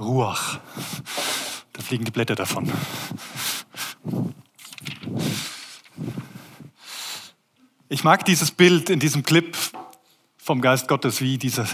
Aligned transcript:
Ruach. 0.00 0.58
Da 1.72 1.82
fliegen 1.82 2.04
die 2.04 2.10
Blätter 2.10 2.34
davon. 2.34 2.72
Ich 7.88 8.04
mag 8.04 8.24
dieses 8.24 8.50
Bild 8.50 8.88
in 8.88 8.98
diesem 8.98 9.22
Clip 9.22 9.56
vom 10.38 10.60
Geist 10.60 10.88
Gottes, 10.88 11.20
wie 11.20 11.38
dieser 11.38 11.66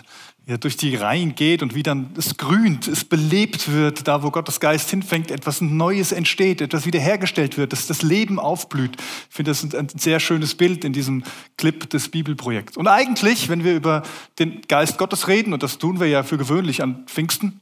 ja, 0.47 0.57
durch 0.57 0.77
die 0.77 0.95
Reihen 0.95 1.35
geht 1.35 1.63
und 1.63 1.75
wie 1.75 1.83
dann 1.83 2.11
es 2.17 2.37
grünt, 2.37 2.87
es 2.87 3.05
belebt 3.05 3.73
wird, 3.73 4.07
da 4.07 4.23
wo 4.23 4.31
Gottes 4.31 4.61
Geist 4.61 4.91
hinfängt, 4.91 5.31
etwas 5.31 5.61
Neues 5.61 6.13
entsteht, 6.13 6.61
etwas 6.61 6.87
wiederhergestellt 6.87 7.59
wird, 7.59 7.73
dass 7.73 7.87
das 7.87 8.03
Leben 8.03 8.39
aufblüht. 8.39 8.97
Ich 9.29 9.35
finde 9.35 9.51
das 9.51 9.63
ein 9.75 9.89
sehr 9.89 10.21
schönes 10.21 10.55
Bild 10.55 10.85
in 10.85 10.93
diesem 10.93 11.25
Clip 11.57 11.89
des 11.91 12.09
Bibelprojekts. 12.11 12.77
Und 12.77 12.87
eigentlich, 12.87 13.49
wenn 13.49 13.65
wir 13.65 13.75
über 13.75 14.03
den 14.39 14.63
Geist 14.69 14.99
Gottes 14.99 15.27
reden, 15.27 15.53
und 15.53 15.63
das 15.63 15.79
tun 15.79 15.99
wir 15.99 16.07
ja 16.07 16.23
für 16.23 16.39
gewöhnlich 16.39 16.83
an 16.83 17.05
Pfingsten, 17.07 17.61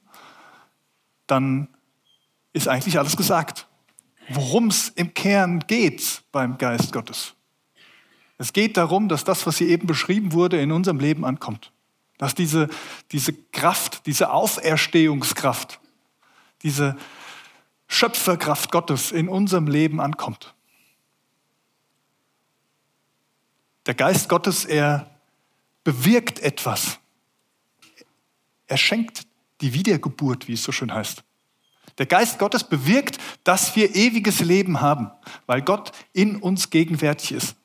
dann 1.27 1.69
ist 2.53 2.69
eigentlich 2.69 2.99
alles 2.99 3.17
gesagt. 3.17 3.67
Worum 4.29 4.69
es 4.69 4.89
im 4.91 5.13
Kern 5.15 5.61
geht 5.67 6.23
beim 6.32 6.57
Geist 6.57 6.93
Gottes. 6.93 7.35
Es 8.39 8.53
geht 8.53 8.77
darum, 8.77 9.09
dass 9.09 9.25
das, 9.25 9.46
was 9.46 9.59
hier 9.59 9.68
eben 9.68 9.87
beschrieben 9.87 10.32
wurde, 10.32 10.61
in 10.61 10.73
unserem 10.73 10.99
Leben 10.99 11.25
ankommt. 11.25 11.73
Dass 12.18 12.35
diese, 12.35 12.68
diese 13.13 13.32
Kraft, 13.32 14.07
diese 14.07 14.31
Auferstehungskraft, 14.31 15.81
diese 16.63 16.96
Schöpferkraft 17.87 18.73
Gottes 18.73 19.13
in 19.13 19.29
unserem 19.29 19.67
Leben 19.67 20.01
ankommt. 20.01 20.54
Der 23.87 23.95
Geist 23.95 24.29
Gottes, 24.29 24.65
er 24.65 25.11
bewirkt 25.85 26.41
etwas. 26.41 26.99
Er 28.67 28.79
schenkt 28.79 29.27
die 29.64 29.73
Wiedergeburt, 29.73 30.46
wie 30.46 30.53
es 30.53 30.63
so 30.63 30.73
schön 30.73 30.93
heißt. 30.93 31.25
Der 31.96 32.05
Geist 32.05 32.39
Gottes 32.39 32.64
bewirkt, 32.64 33.19
dass 33.45 33.75
wir 33.77 33.95
ewiges 33.95 34.41
Leben 34.41 34.83
haben, 34.83 35.11
weil 35.47 35.62
Gott 35.62 35.93
in 36.12 36.37
uns 36.37 36.69
gegenwärtig 36.69 37.33
ist. 37.33 37.57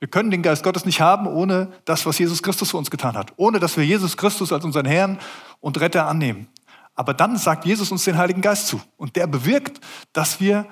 Wir 0.00 0.08
können 0.08 0.30
den 0.30 0.42
Geist 0.42 0.62
Gottes 0.62 0.84
nicht 0.84 1.00
haben 1.00 1.26
ohne 1.26 1.72
das, 1.86 2.04
was 2.04 2.18
Jesus 2.18 2.42
Christus 2.42 2.70
für 2.70 2.76
uns 2.76 2.90
getan 2.90 3.16
hat. 3.16 3.32
Ohne 3.36 3.58
dass 3.58 3.76
wir 3.78 3.86
Jesus 3.86 4.18
Christus 4.18 4.52
als 4.52 4.64
unseren 4.64 4.84
Herrn 4.84 5.18
und 5.60 5.80
Retter 5.80 6.06
annehmen. 6.06 6.48
Aber 6.94 7.14
dann 7.14 7.38
sagt 7.38 7.64
Jesus 7.64 7.90
uns 7.90 8.04
den 8.04 8.18
Heiligen 8.18 8.42
Geist 8.42 8.66
zu. 8.66 8.80
Und 8.98 9.16
der 9.16 9.26
bewirkt, 9.26 9.80
dass 10.12 10.40
wir 10.40 10.66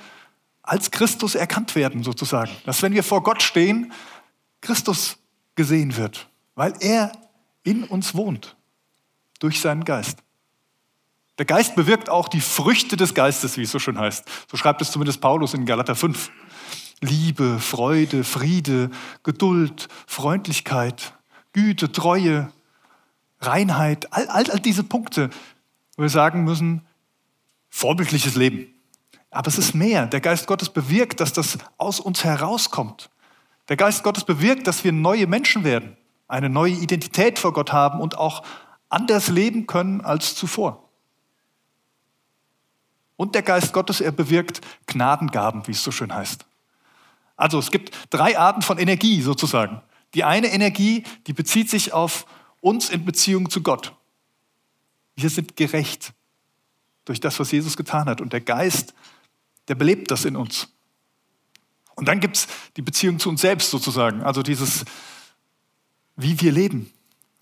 als 0.62 0.90
Christus 0.90 1.34
erkannt 1.34 1.74
werden, 1.74 2.02
sozusagen. 2.02 2.50
Dass 2.66 2.82
wenn 2.82 2.92
wir 2.92 3.02
vor 3.02 3.22
Gott 3.22 3.42
stehen, 3.42 3.92
Christus 4.60 5.16
gesehen 5.54 5.96
wird. 5.96 6.28
Weil 6.54 6.74
er 6.80 7.10
in 7.62 7.84
uns 7.84 8.14
wohnt. 8.14 8.55
Durch 9.38 9.60
seinen 9.60 9.84
Geist. 9.84 10.18
Der 11.38 11.44
Geist 11.44 11.76
bewirkt 11.76 12.08
auch 12.08 12.28
die 12.28 12.40
Früchte 12.40 12.96
des 12.96 13.14
Geistes, 13.14 13.58
wie 13.58 13.62
es 13.62 13.70
so 13.70 13.78
schön 13.78 13.98
heißt. 13.98 14.24
So 14.50 14.56
schreibt 14.56 14.80
es 14.80 14.90
zumindest 14.90 15.20
Paulus 15.20 15.52
in 15.52 15.66
Galater 15.66 15.94
5. 15.94 16.30
Liebe, 17.02 17.58
Freude, 17.58 18.24
Friede, 18.24 18.90
Geduld, 19.22 19.88
Freundlichkeit, 20.06 21.12
Güte, 21.52 21.92
Treue, 21.92 22.50
Reinheit, 23.40 24.12
all, 24.14 24.26
all, 24.28 24.50
all 24.50 24.60
diese 24.60 24.82
Punkte, 24.82 25.28
wo 25.96 26.02
wir 26.02 26.08
sagen 26.08 26.44
müssen, 26.44 26.86
vorbildliches 27.68 28.34
Leben. 28.34 28.66
Aber 29.30 29.48
es 29.48 29.58
ist 29.58 29.74
mehr. 29.74 30.06
Der 30.06 30.20
Geist 30.22 30.46
Gottes 30.46 30.70
bewirkt, 30.70 31.20
dass 31.20 31.34
das 31.34 31.58
aus 31.76 32.00
uns 32.00 32.24
herauskommt. 32.24 33.10
Der 33.68 33.76
Geist 33.76 34.02
Gottes 34.02 34.24
bewirkt, 34.24 34.66
dass 34.66 34.84
wir 34.84 34.92
neue 34.92 35.26
Menschen 35.26 35.64
werden, 35.64 35.98
eine 36.28 36.48
neue 36.48 36.72
Identität 36.72 37.38
vor 37.38 37.52
Gott 37.52 37.72
haben 37.72 38.00
und 38.00 38.16
auch 38.16 38.42
anders 38.88 39.28
leben 39.28 39.66
können 39.66 40.00
als 40.00 40.34
zuvor. 40.34 40.88
Und 43.16 43.34
der 43.34 43.42
Geist 43.42 43.72
Gottes, 43.72 44.00
er 44.00 44.12
bewirkt 44.12 44.60
Gnadengaben, 44.86 45.66
wie 45.66 45.72
es 45.72 45.82
so 45.82 45.90
schön 45.90 46.14
heißt. 46.14 46.44
Also 47.36 47.58
es 47.58 47.70
gibt 47.70 47.96
drei 48.10 48.38
Arten 48.38 48.62
von 48.62 48.78
Energie 48.78 49.20
sozusagen. 49.22 49.82
Die 50.14 50.24
eine 50.24 50.48
Energie, 50.48 51.04
die 51.26 51.32
bezieht 51.32 51.70
sich 51.70 51.92
auf 51.92 52.26
uns 52.60 52.90
in 52.90 53.04
Beziehung 53.04 53.50
zu 53.50 53.62
Gott. 53.62 53.94
Wir 55.14 55.30
sind 55.30 55.56
gerecht 55.56 56.12
durch 57.04 57.20
das, 57.20 57.38
was 57.38 57.50
Jesus 57.50 57.76
getan 57.76 58.06
hat. 58.06 58.20
Und 58.20 58.32
der 58.32 58.40
Geist, 58.40 58.94
der 59.68 59.74
belebt 59.74 60.10
das 60.10 60.24
in 60.24 60.36
uns. 60.36 60.68
Und 61.94 62.08
dann 62.08 62.20
gibt 62.20 62.36
es 62.36 62.48
die 62.76 62.82
Beziehung 62.82 63.18
zu 63.18 63.30
uns 63.30 63.40
selbst 63.40 63.70
sozusagen, 63.70 64.22
also 64.22 64.42
dieses, 64.42 64.84
wie 66.16 66.38
wir 66.40 66.52
leben, 66.52 66.92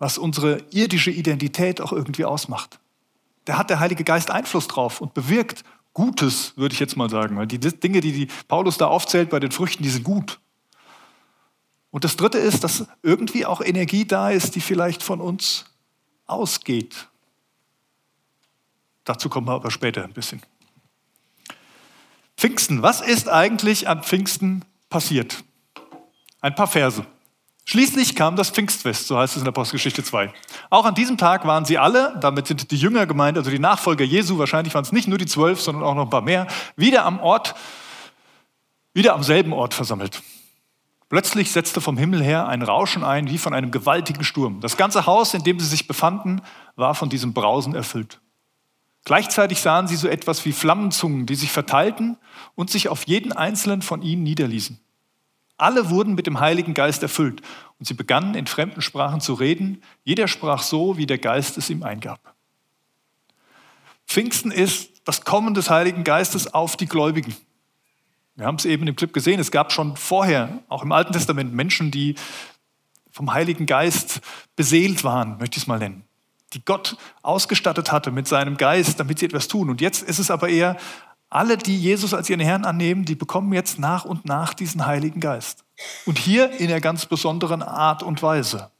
was 0.05 0.19
unsere 0.19 0.63
irdische 0.71 1.11
Identität 1.11 1.81
auch 1.81 1.91
irgendwie 1.91 2.27
ausmacht. 2.27 2.79
Da 3.47 3.57
hat 3.57 3.71
der 3.71 3.81
Heilige 3.81 4.05
Geist 4.05 4.31
Einfluss 4.31 4.69
drauf 4.69 5.01
und 5.01 5.15
bewirkt 5.15 5.65
Gutes, 5.95 6.55
würde 6.59 6.75
ich 6.75 6.81
jetzt 6.81 6.99
mal 6.99 7.09
sagen. 7.09 7.39
Weil 7.39 7.47
die 7.47 7.59
Dinge, 7.59 8.03
die, 8.03 8.13
die 8.13 8.29
Paulus 8.47 8.77
da 8.77 8.89
aufzählt 8.89 9.31
bei 9.31 9.41
den 9.41 9.51
Früchten, 9.51 9.83
die 9.83 9.89
sind 9.89 10.05
gut. 10.05 10.41
Und 11.91 12.05
das 12.05 12.17
Dritte 12.19 12.37
ist, 12.37 12.65
dass 12.65 12.87
irgendwie 13.03 13.47
auch 13.47 13.63
Energie 13.63 14.05
da 14.05 14.29
ist, 14.29 14.57
die 14.57 14.61
vielleicht 14.61 15.03
von 15.03 15.23
uns 15.23 15.65
ausgeht. 16.27 17.09
Dazu 19.05 19.31
kommen 19.31 19.47
wir 19.49 19.53
aber 19.53 19.71
später 19.71 20.05
ein 20.05 20.13
bisschen. 20.13 20.43
Pfingsten, 22.37 22.83
was 22.83 23.01
ist 23.01 23.31
eigentlich 23.31 23.89
an 23.89 24.03
Pfingsten 24.03 24.67
passiert? 24.91 25.45
Ein 26.43 26.55
paar 26.55 26.69
Verse. 26.69 27.07
Schließlich 27.67 28.15
kam 28.15 28.37
das 28.37 28.51
Pfingstfest, 28.51 29.07
so 29.07 29.19
heißt 29.19 29.35
es 29.35 29.39
in 29.39 29.45
der 29.45 29.53
Apostelgeschichte 29.53 30.05
2. 30.05 30.33
Auch 30.69 30.85
an 30.85 30.95
diesem 30.95 31.17
Tag 31.17 31.47
waren 31.47 31.65
sie 31.65 31.79
alle, 31.79 32.17
damit 32.21 32.47
sind 32.47 32.71
die 32.71 32.77
Jünger 32.77 33.07
gemeint, 33.07 33.39
also 33.39 33.51
die 33.51 33.59
Nachfolger 33.59 34.05
Jesu, 34.05 34.37
wahrscheinlich 34.39 34.75
waren 34.75 34.85
es 34.85 34.93
nicht 34.93 35.09
nur 35.09 35.17
die 35.17 35.27
zwölf, 35.27 35.61
sondern 35.61 35.83
auch 35.83 35.95
noch 35.95 36.05
ein 36.05 36.11
paar 36.11 36.21
mehr, 36.21 36.47
wieder 36.77 37.07
am 37.07 37.21
Ort, 37.21 37.55
wieder 38.93 39.15
am 39.15 39.23
selben 39.23 39.55
Ort 39.55 39.73
versammelt. 39.73 40.23
Plötzlich 41.09 41.53
setzte 41.53 41.81
vom 41.81 41.97
Himmel 41.97 42.23
her 42.23 42.49
ein 42.49 42.63
Rauschen 42.63 43.03
ein, 43.03 43.31
wie 43.31 43.39
von 43.39 43.55
einem 43.55 43.71
gewaltigen 43.71 44.25
Sturm. 44.25 44.61
Das 44.61 44.77
ganze 44.77 45.07
Haus, 45.07 45.33
in 45.33 45.43
dem 45.43 45.59
sie 45.59 45.67
sich 45.67 45.87
befanden, 45.87 46.43
war 46.77 46.95
von 46.95 47.09
diesem 47.09 47.33
Brausen 47.33 47.75
erfüllt. 47.75 48.21
Gleichzeitig 49.05 49.61
sahen 49.61 49.87
sie 49.87 49.97
so 49.97 50.09
etwas 50.09 50.45
wie 50.45 50.53
Flammenzungen, 50.53 51.27
die 51.27 51.35
sich 51.35 51.53
verteilten 51.53 52.17
und 52.55 52.71
sich 52.71 52.89
auf 52.89 53.05
jeden 53.07 53.33
einzelnen 53.33 53.83
von 53.83 54.03
ihnen 54.03 54.23
niederließen. 54.23 54.81
Alle 55.57 55.91
wurden 55.91 56.15
mit 56.15 56.27
dem 56.27 56.41
Heiligen 56.41 56.75
Geist 56.75 57.03
erfüllt 57.03 57.41
und 57.79 57.87
sie 57.87 57.95
begannen 57.95 58.35
in 58.35 58.47
fremden 58.47 58.83
Sprachen 58.83 59.21
zu 59.21 59.35
reden. 59.35 59.83
Jeder 60.03 60.29
sprach 60.29 60.63
so, 60.63 60.97
wie 60.97 61.07
der 61.07 61.19
Geist 61.19 61.59
es 61.59 61.71
ihm 61.71 61.83
eingab. 61.83 62.35
Pfingsten 64.07 64.51
ist 64.51 64.91
das 65.05 65.25
Kommen 65.25 65.55
des 65.55 65.71
Heiligen 65.71 66.05
Geistes 66.05 66.53
auf 66.53 66.77
die 66.77 66.87
Gläubigen. 66.87 67.35
Wir 68.37 68.47
haben 68.47 68.57
es 68.57 68.65
eben 68.65 68.87
im 68.89 68.97
Clip 68.97 69.13
gesehen, 69.13 69.39
es 69.39 69.53
gab 69.53 69.73
schon 69.73 69.97
vorher, 69.97 70.59
auch 70.69 70.83
im 70.83 70.91
Alten 70.91 71.13
Testament, 71.13 71.55
Menschen, 71.55 71.91
die 71.91 72.17
vom 73.13 73.33
Heiligen 73.33 73.67
Geist 73.67 74.21
beseelt 74.57 75.05
waren, 75.05 75.39
möchte 75.39 75.57
ich 75.57 75.63
es 75.63 75.67
mal 75.69 75.79
nennen, 75.79 76.03
die 76.53 76.65
Gott 76.65 76.97
ausgestattet 77.23 77.93
hatte 77.93 78.11
mit 78.11 78.27
seinem 78.27 78.57
Geist, 78.57 78.99
damit 78.99 79.21
sie 79.21 79.27
etwas 79.27 79.47
tun. 79.47 79.71
Und 79.71 79.81
jetzt 79.81 80.03
ist 80.03 80.19
es 80.19 80.33
aber 80.33 80.49
eher 80.49 80.77
alle, 81.35 81.59
die 81.59 81.77
Jesus 81.77 82.15
als 82.15 82.31
ihren 82.31 82.41
Herrn 82.41 82.65
annehmen, 82.65 83.05
die 83.05 83.17
bekommen 83.17 83.53
jetzt 83.53 83.81
nach 83.81 84.05
und 84.05 84.25
nach 84.25 84.55
diesen 84.55 84.87
Heiligen 84.87 85.19
Geist. 85.19 85.65
Und 86.07 86.17
hier 86.17 86.53
in 86.61 86.71
einer 86.71 86.81
ganz 86.81 87.07
besonderen 87.07 87.61
Art 87.61 88.05
und 88.05 88.23
Weise. 88.23 88.71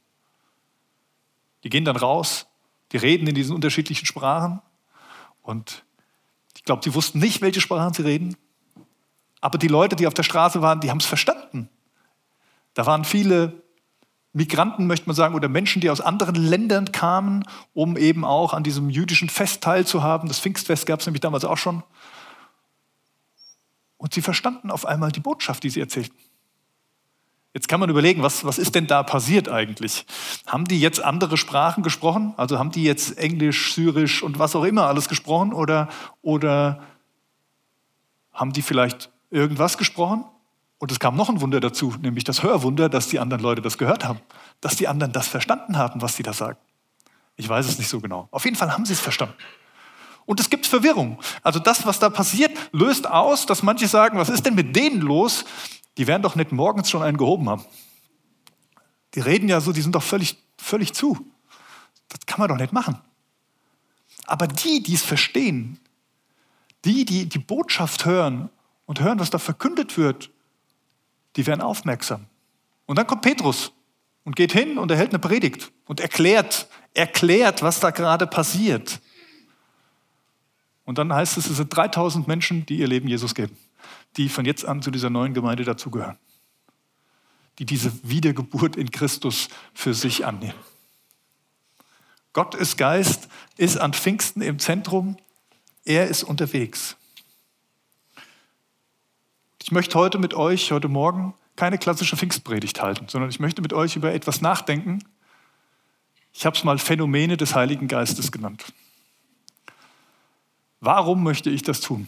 Die 1.63 1.69
gehen 1.69 1.83
dann 1.83 1.97
raus, 1.97 2.47
die 2.93 2.97
reden 2.97 3.27
in 3.27 3.35
diesen 3.35 3.53
unterschiedlichen 3.53 4.05
Sprachen. 4.05 4.61
Und 5.41 5.83
ich 6.55 6.63
glaube, 6.63 6.81
die 6.81 6.93
wussten 6.93 7.19
nicht, 7.19 7.41
welche 7.41 7.59
Sprachen 7.59 7.93
sie 7.93 8.03
reden. 8.03 8.37
Aber 9.41 9.57
die 9.57 9.67
Leute, 9.67 9.97
die 9.97 10.07
auf 10.07 10.13
der 10.13 10.23
Straße 10.23 10.61
waren, 10.61 10.79
die 10.79 10.89
haben 10.89 10.99
es 10.99 11.05
verstanden. 11.05 11.67
Da 12.73 12.85
waren 12.85 13.03
viele 13.03 13.63
Migranten, 14.31 14.87
möchte 14.87 15.07
man 15.07 15.15
sagen, 15.15 15.35
oder 15.35 15.49
Menschen, 15.49 15.81
die 15.81 15.89
aus 15.89 15.99
anderen 15.99 16.35
Ländern 16.35 16.93
kamen, 16.93 17.43
um 17.73 17.97
eben 17.97 18.23
auch 18.23 18.53
an 18.53 18.63
diesem 18.63 18.89
jüdischen 18.89 19.27
Fest 19.27 19.61
teilzuhaben. 19.61 20.29
Das 20.29 20.39
Pfingstfest 20.39 20.85
gab 20.85 21.01
es 21.01 21.05
nämlich 21.05 21.21
damals 21.21 21.43
auch 21.43 21.57
schon. 21.57 21.83
Und 24.05 24.13
sie 24.13 24.21
verstanden 24.21 24.69
auf 24.69 24.85
einmal 24.85 25.11
die 25.11 25.19
Botschaft, 25.19 25.63
die 25.63 25.71
sie 25.71 25.79
erzählten. 25.79 26.15
Jetzt 27.55 27.67
kann 27.67 27.79
man 27.79 27.89
überlegen, 27.89 28.21
was, 28.21 28.45
was 28.45 28.59
ist 28.59 28.75
denn 28.75 28.85
da 28.85 29.01
passiert 29.01 29.49
eigentlich? 29.49 30.05
Haben 30.45 30.65
die 30.65 30.79
jetzt 30.79 31.01
andere 31.03 31.37
Sprachen 31.37 31.81
gesprochen? 31.81 32.35
Also 32.37 32.59
haben 32.59 32.69
die 32.69 32.83
jetzt 32.83 33.17
Englisch, 33.17 33.73
Syrisch 33.73 34.21
und 34.21 34.37
was 34.37 34.55
auch 34.55 34.63
immer 34.63 34.85
alles 34.85 35.09
gesprochen? 35.09 35.53
Oder, 35.53 35.89
oder 36.21 36.83
haben 38.31 38.53
die 38.53 38.61
vielleicht 38.61 39.09
irgendwas 39.31 39.75
gesprochen? 39.75 40.23
Und 40.77 40.91
es 40.91 40.99
kam 40.99 41.15
noch 41.15 41.29
ein 41.29 41.41
Wunder 41.41 41.59
dazu, 41.59 41.95
nämlich 41.99 42.25
das 42.25 42.43
Hörwunder, 42.43 42.89
dass 42.89 43.07
die 43.07 43.17
anderen 43.17 43.41
Leute 43.41 43.63
das 43.63 43.79
gehört 43.79 44.05
haben. 44.05 44.19
Dass 44.61 44.75
die 44.75 44.87
anderen 44.87 45.13
das 45.13 45.27
verstanden 45.27 45.79
haben, 45.79 46.03
was 46.03 46.15
sie 46.15 46.21
da 46.21 46.31
sagen. 46.31 46.59
Ich 47.37 47.49
weiß 47.49 47.67
es 47.67 47.79
nicht 47.79 47.89
so 47.89 47.99
genau. 48.01 48.27
Auf 48.29 48.45
jeden 48.45 48.55
Fall 48.55 48.71
haben 48.71 48.85
sie 48.85 48.93
es 48.93 48.99
verstanden. 48.99 49.33
Und 50.25 50.39
es 50.39 50.49
gibt 50.49 50.65
Verwirrung. 50.65 51.19
Also 51.43 51.59
das, 51.59 51.85
was 51.85 51.99
da 51.99 52.09
passiert, 52.09 52.51
löst 52.71 53.07
aus, 53.07 53.45
dass 53.45 53.63
manche 53.63 53.87
sagen, 53.87 54.17
was 54.17 54.29
ist 54.29 54.45
denn 54.45 54.55
mit 54.55 54.75
denen 54.75 55.01
los? 55.01 55.45
Die 55.97 56.07
werden 56.07 56.23
doch 56.23 56.35
nicht 56.35 56.51
morgens 56.51 56.89
schon 56.89 57.03
einen 57.03 57.17
gehoben 57.17 57.47
haben. 57.49 57.63
Die 59.13 59.19
reden 59.19 59.47
ja 59.47 59.61
so, 59.61 59.71
die 59.71 59.81
sind 59.81 59.95
doch 59.95 60.03
völlig, 60.03 60.37
völlig 60.57 60.93
zu. 60.93 61.31
Das 62.09 62.25
kann 62.25 62.39
man 62.39 62.49
doch 62.49 62.57
nicht 62.57 62.73
machen. 62.73 62.99
Aber 64.25 64.47
die, 64.47 64.81
die 64.81 64.95
es 64.95 65.03
verstehen, 65.03 65.79
die, 66.83 67.05
die 67.05 67.27
die 67.27 67.39
Botschaft 67.39 68.05
hören 68.05 68.49
und 68.85 68.99
hören, 68.99 69.19
was 69.19 69.29
da 69.29 69.37
verkündet 69.37 69.97
wird, 69.97 70.31
die 71.35 71.45
werden 71.47 71.61
aufmerksam. 71.61 72.25
Und 72.85 72.97
dann 72.97 73.07
kommt 73.07 73.21
Petrus 73.21 73.71
und 74.23 74.35
geht 74.35 74.51
hin 74.51 74.77
und 74.77 74.91
erhält 74.91 75.11
eine 75.11 75.19
Predigt 75.19 75.71
und 75.85 75.99
erklärt, 75.99 76.67
erklärt, 76.93 77.61
was 77.61 77.79
da 77.79 77.91
gerade 77.91 78.27
passiert. 78.27 78.99
Und 80.85 80.97
dann 80.99 81.11
heißt 81.11 81.37
es, 81.37 81.49
es 81.49 81.57
sind 81.57 81.75
3000 81.75 82.27
Menschen, 82.27 82.65
die 82.65 82.77
ihr 82.77 82.87
Leben 82.87 83.07
Jesus 83.07 83.35
geben, 83.35 83.57
die 84.17 84.29
von 84.29 84.45
jetzt 84.45 84.65
an 84.65 84.81
zu 84.81 84.91
dieser 84.91 85.09
neuen 85.09 85.33
Gemeinde 85.33 85.63
dazugehören, 85.63 86.17
die 87.59 87.65
diese 87.65 87.91
Wiedergeburt 88.03 88.75
in 88.75 88.91
Christus 88.91 89.49
für 89.73 89.93
sich 89.93 90.25
annehmen. 90.25 90.59
Gott 92.33 92.53
ist 92.53 92.77
Geist, 92.77 93.29
ist 93.57 93.77
an 93.77 93.93
Pfingsten 93.93 94.41
im 94.41 94.59
Zentrum, 94.59 95.17
er 95.85 96.07
ist 96.07 96.23
unterwegs. 96.23 96.97
Ich 99.61 99.71
möchte 99.71 99.97
heute 99.97 100.19
mit 100.19 100.33
euch, 100.33 100.71
heute 100.71 100.89
Morgen, 100.89 101.33
keine 101.55 101.77
klassische 101.77 102.17
Pfingstpredigt 102.17 102.81
halten, 102.81 103.07
sondern 103.07 103.29
ich 103.29 103.39
möchte 103.39 103.61
mit 103.61 103.73
euch 103.73 103.95
über 103.95 104.13
etwas 104.13 104.41
nachdenken. 104.41 105.03
Ich 106.33 106.45
habe 106.45 106.55
es 106.55 106.63
mal 106.63 106.77
Phänomene 106.77 107.37
des 107.37 107.55
Heiligen 107.55 107.87
Geistes 107.87 108.31
genannt. 108.31 108.65
Warum 110.79 111.23
möchte 111.23 111.49
ich 111.49 111.61
das 111.61 111.81
tun? 111.81 112.07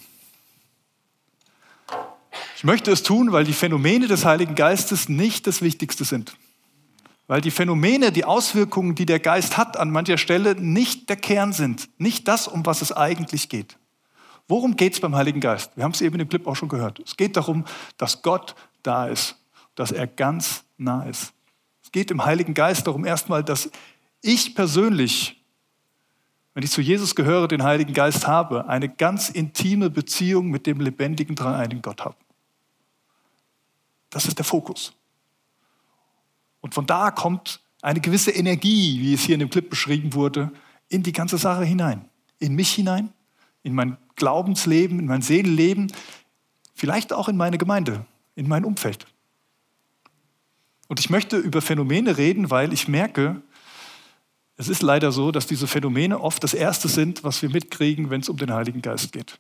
Ich 2.56 2.64
möchte 2.64 2.92
es 2.92 3.04
tun, 3.04 3.32
weil 3.32 3.44
die 3.44 3.54
Phänomene 3.54 4.08
des 4.08 4.26
Heiligen 4.26 4.56
Geistes 4.56 5.10
nicht 5.10 5.46
das 5.46 5.62
Wichtigste 5.62 6.06
sind. 6.06 6.36
Weil 7.28 7.42
die 7.42 7.52
Phänomene, 7.52 8.12
die 8.12 8.26
Auswirkungen, 8.26 8.96
die 8.96 9.06
der 9.06 9.20
Geist 9.20 9.58
hat, 9.58 9.78
an 9.78 9.92
mancher 9.92 10.18
Stelle 10.18 10.56
nicht 10.56 11.10
der 11.10 11.18
Kern 11.18 11.54
sind. 11.54 11.90
Nicht 12.00 12.28
das, 12.28 12.48
um 12.48 12.66
was 12.66 12.82
es 12.82 12.92
eigentlich 12.92 13.50
geht. 13.50 13.78
Worum 14.48 14.78
geht 14.78 14.94
es 14.94 15.02
beim 15.02 15.16
Heiligen 15.16 15.42
Geist? 15.42 15.72
Wir 15.76 15.84
haben 15.84 15.92
es 15.92 16.02
eben 16.02 16.20
im 16.20 16.30
Clip 16.30 16.48
auch 16.48 16.56
schon 16.56 16.70
gehört. 16.70 17.00
Es 17.00 17.18
geht 17.18 17.36
darum, 17.36 17.66
dass 17.98 18.22
Gott 18.22 18.56
da 18.82 19.08
ist, 19.08 19.36
dass 19.76 19.92
er 19.92 20.08
ganz 20.08 20.64
nah 20.78 21.04
ist. 21.04 21.34
Es 21.84 21.92
geht 21.92 22.12
im 22.12 22.24
Heiligen 22.24 22.54
Geist 22.54 22.88
darum 22.88 23.06
erstmal, 23.06 23.44
dass 23.44 23.70
ich 24.22 24.56
persönlich, 24.56 25.37
wenn 26.58 26.64
ich 26.64 26.72
zu 26.72 26.82
Jesus 26.82 27.14
gehöre, 27.14 27.48
den 27.48 27.62
Heiligen 27.62 27.94
Geist 27.94 28.26
habe, 28.26 28.68
eine 28.68 28.90
ganz 28.90 29.30
intime 29.30 29.92
Beziehung 29.92 30.50
mit 30.50 30.66
dem 30.66 30.80
lebendigen, 30.80 31.36
dreieinigen 31.36 31.84
Gott 31.84 32.04
habe. 32.04 32.16
Das 34.10 34.26
ist 34.26 34.40
der 34.40 34.44
Fokus. 34.44 34.92
Und 36.60 36.74
von 36.74 36.88
da 36.88 37.12
kommt 37.12 37.62
eine 37.84 38.00
gewisse 38.00 38.32
Energie, 38.32 39.00
wie 39.00 39.14
es 39.14 39.22
hier 39.22 39.36
in 39.36 39.40
dem 39.42 39.52
Clip 39.52 39.70
beschrieben 39.70 40.16
wurde, 40.16 40.52
in 40.90 41.04
die 41.04 41.12
ganze 41.12 41.38
Sache 41.38 41.64
hinein. 41.64 42.10
In 42.40 42.56
mich 42.56 42.74
hinein, 42.74 43.14
in 43.62 43.76
mein 43.76 43.96
Glaubensleben, 44.16 44.98
in 44.98 45.06
mein 45.06 45.22
Seelenleben, 45.22 45.94
vielleicht 46.74 47.14
auch 47.14 47.30
in 47.30 47.38
meine 47.38 47.60
Gemeinde, 47.60 48.04
in 48.34 48.48
mein 48.48 48.66
Umfeld. 48.66 49.06
Und 50.88 51.00
ich 51.00 51.12
möchte 51.12 51.38
über 51.38 51.62
Phänomene 51.62 52.18
reden, 52.18 52.50
weil 52.50 52.74
ich 52.74 52.88
merke, 52.88 53.44
es 54.58 54.68
ist 54.68 54.82
leider 54.82 55.12
so, 55.12 55.32
dass 55.32 55.46
diese 55.46 55.68
Phänomene 55.68 56.20
oft 56.20 56.44
das 56.44 56.56
Erste 56.56 56.88
sind, 56.88 57.24
was 57.24 57.42
wir 57.44 57.50
mitkriegen, 57.50 58.10
wenn 58.10 58.22
es 58.22 58.30
um 58.30 58.38
den 58.38 58.52
Heiligen 58.52 58.82
Geist 58.82 59.12
geht. 59.12 59.40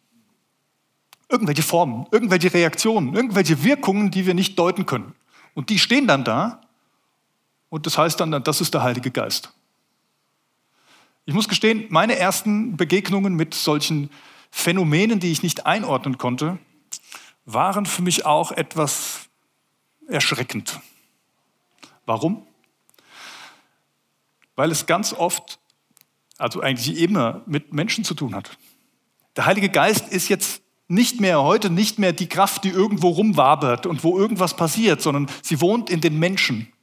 Irgendwelche 1.27 1.63
Formen, 1.63 2.05
irgendwelche 2.11 2.53
Reaktionen, 2.53 3.15
irgendwelche 3.15 3.63
Wirkungen, 3.63 4.11
die 4.11 4.27
wir 4.27 4.35
nicht 4.35 4.57
deuten 4.57 4.85
können. 4.85 5.13
Und 5.55 5.69
die 5.69 5.79
stehen 5.79 6.07
dann 6.07 6.23
da 6.23 6.61
und 7.69 7.85
das 7.87 7.97
heißt 7.97 8.19
dann, 8.19 8.43
das 8.43 8.61
ist 8.61 8.73
der 8.75 8.83
Heilige 8.83 9.11
Geist. 9.11 9.51
Ich 11.25 11.33
muss 11.33 11.49
gestehen, 11.49 11.85
meine 11.89 12.17
ersten 12.17 12.77
Begegnungen 12.77 13.35
mit 13.35 13.53
solchen 13.53 14.09
Phänomenen, 14.51 15.19
die 15.19 15.31
ich 15.31 15.43
nicht 15.43 15.65
einordnen 15.65 16.17
konnte, 16.17 16.57
waren 17.43 17.85
für 17.85 18.01
mich 18.01 18.25
auch 18.25 18.51
etwas 18.51 19.27
erschreckend. 20.07 20.79
Warum? 22.05 22.46
Weil 24.57 24.71
es 24.71 24.85
ganz 24.87 25.13
oft, 25.13 25.59
also 26.37 26.59
eigentlich 26.59 26.99
immer, 26.99 27.43
mit 27.45 27.71
Menschen 27.71 28.03
zu 28.03 28.13
tun 28.13 28.35
hat. 28.35 28.57
Der 29.37 29.45
Heilige 29.45 29.69
Geist 29.69 30.09
ist 30.09 30.27
jetzt 30.27 30.61
nicht 30.87 31.21
mehr 31.21 31.41
heute, 31.41 31.69
nicht 31.69 31.99
mehr 31.99 32.11
die 32.11 32.27
Kraft, 32.27 32.63
die 32.63 32.69
irgendwo 32.69 33.09
rumwabert 33.09 33.85
und 33.85 34.03
wo 34.03 34.17
irgendwas 34.17 34.55
passiert, 34.55 35.01
sondern 35.01 35.27
sie 35.43 35.61
wohnt 35.61 35.89
in 35.89 36.01
den 36.01 36.17
Menschen. 36.17 36.73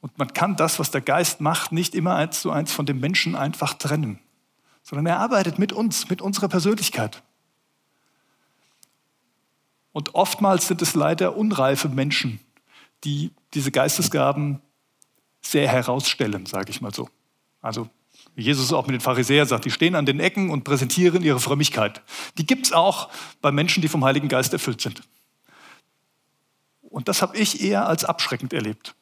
Und 0.00 0.16
man 0.18 0.32
kann 0.32 0.56
das, 0.56 0.78
was 0.78 0.90
der 0.90 1.00
Geist 1.00 1.40
macht, 1.40 1.72
nicht 1.72 1.94
immer 1.94 2.14
eins 2.14 2.40
zu 2.40 2.50
eins 2.50 2.72
von 2.72 2.86
dem 2.86 3.00
Menschen 3.00 3.36
einfach 3.36 3.74
trennen, 3.74 4.18
sondern 4.82 5.06
er 5.06 5.18
arbeitet 5.18 5.58
mit 5.58 5.72
uns, 5.72 6.08
mit 6.08 6.22
unserer 6.22 6.48
Persönlichkeit. 6.48 7.22
Und 9.92 10.14
oftmals 10.14 10.68
sind 10.68 10.80
es 10.80 10.94
leider 10.94 11.36
unreife 11.36 11.88
Menschen, 11.88 12.40
die 13.04 13.32
diese 13.54 13.72
Geistesgaben 13.72 14.62
sehr 15.40 15.68
herausstellen, 15.68 16.46
sage 16.46 16.70
ich 16.70 16.80
mal 16.80 16.94
so. 16.94 17.08
Also 17.60 17.88
wie 18.34 18.42
Jesus 18.42 18.72
auch 18.72 18.86
mit 18.86 18.94
den 18.94 19.00
Pharisäern 19.00 19.48
sagt, 19.48 19.64
die 19.64 19.70
stehen 19.70 19.94
an 19.94 20.06
den 20.06 20.20
Ecken 20.20 20.50
und 20.50 20.64
präsentieren 20.64 21.22
ihre 21.22 21.40
Frömmigkeit. 21.40 22.02
Die 22.36 22.46
gibt 22.46 22.66
es 22.66 22.72
auch 22.72 23.08
bei 23.40 23.50
Menschen, 23.50 23.80
die 23.80 23.88
vom 23.88 24.04
Heiligen 24.04 24.28
Geist 24.28 24.52
erfüllt 24.52 24.80
sind. 24.80 25.02
Und 26.82 27.08
das 27.08 27.22
habe 27.22 27.36
ich 27.36 27.60
eher 27.60 27.86
als 27.86 28.04
abschreckend 28.04 28.52
erlebt. 28.52 28.94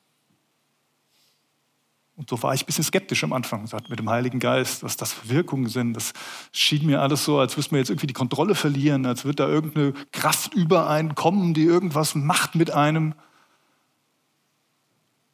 Und 2.17 2.31
so 2.31 2.43
war 2.43 2.55
ich 2.55 2.63
ein 2.63 2.67
bisschen 2.67 2.85
skeptisch 2.85 3.23
am 3.25 3.35
Anfang, 3.35 3.69
mit 3.89 3.99
dem 3.99 4.09
Heiligen 4.09 4.39
Geist, 4.39 4.83
was 4.83 4.97
das 4.97 5.13
für 5.13 5.29
Wirkungen 5.29 5.69
sind. 5.69 5.93
Das 5.93 6.15
schien 6.51 6.87
mir 6.87 7.03
alles 7.03 7.25
so, 7.25 7.39
als 7.39 7.59
müssten 7.59 7.73
wir 7.73 7.79
jetzt 7.79 7.91
irgendwie 7.91 8.07
die 8.07 8.15
Kontrolle 8.15 8.55
verlieren, 8.55 9.05
als 9.05 9.27
würde 9.27 9.37
da 9.37 9.49
irgendeine 9.49 9.93
Kraft 10.13 10.55
über 10.55 10.89
einen 10.89 11.15
kommen, 11.15 11.53
die 11.53 11.65
irgendwas 11.65 12.15
macht 12.15 12.55
mit 12.55 12.71
einem. 12.71 13.15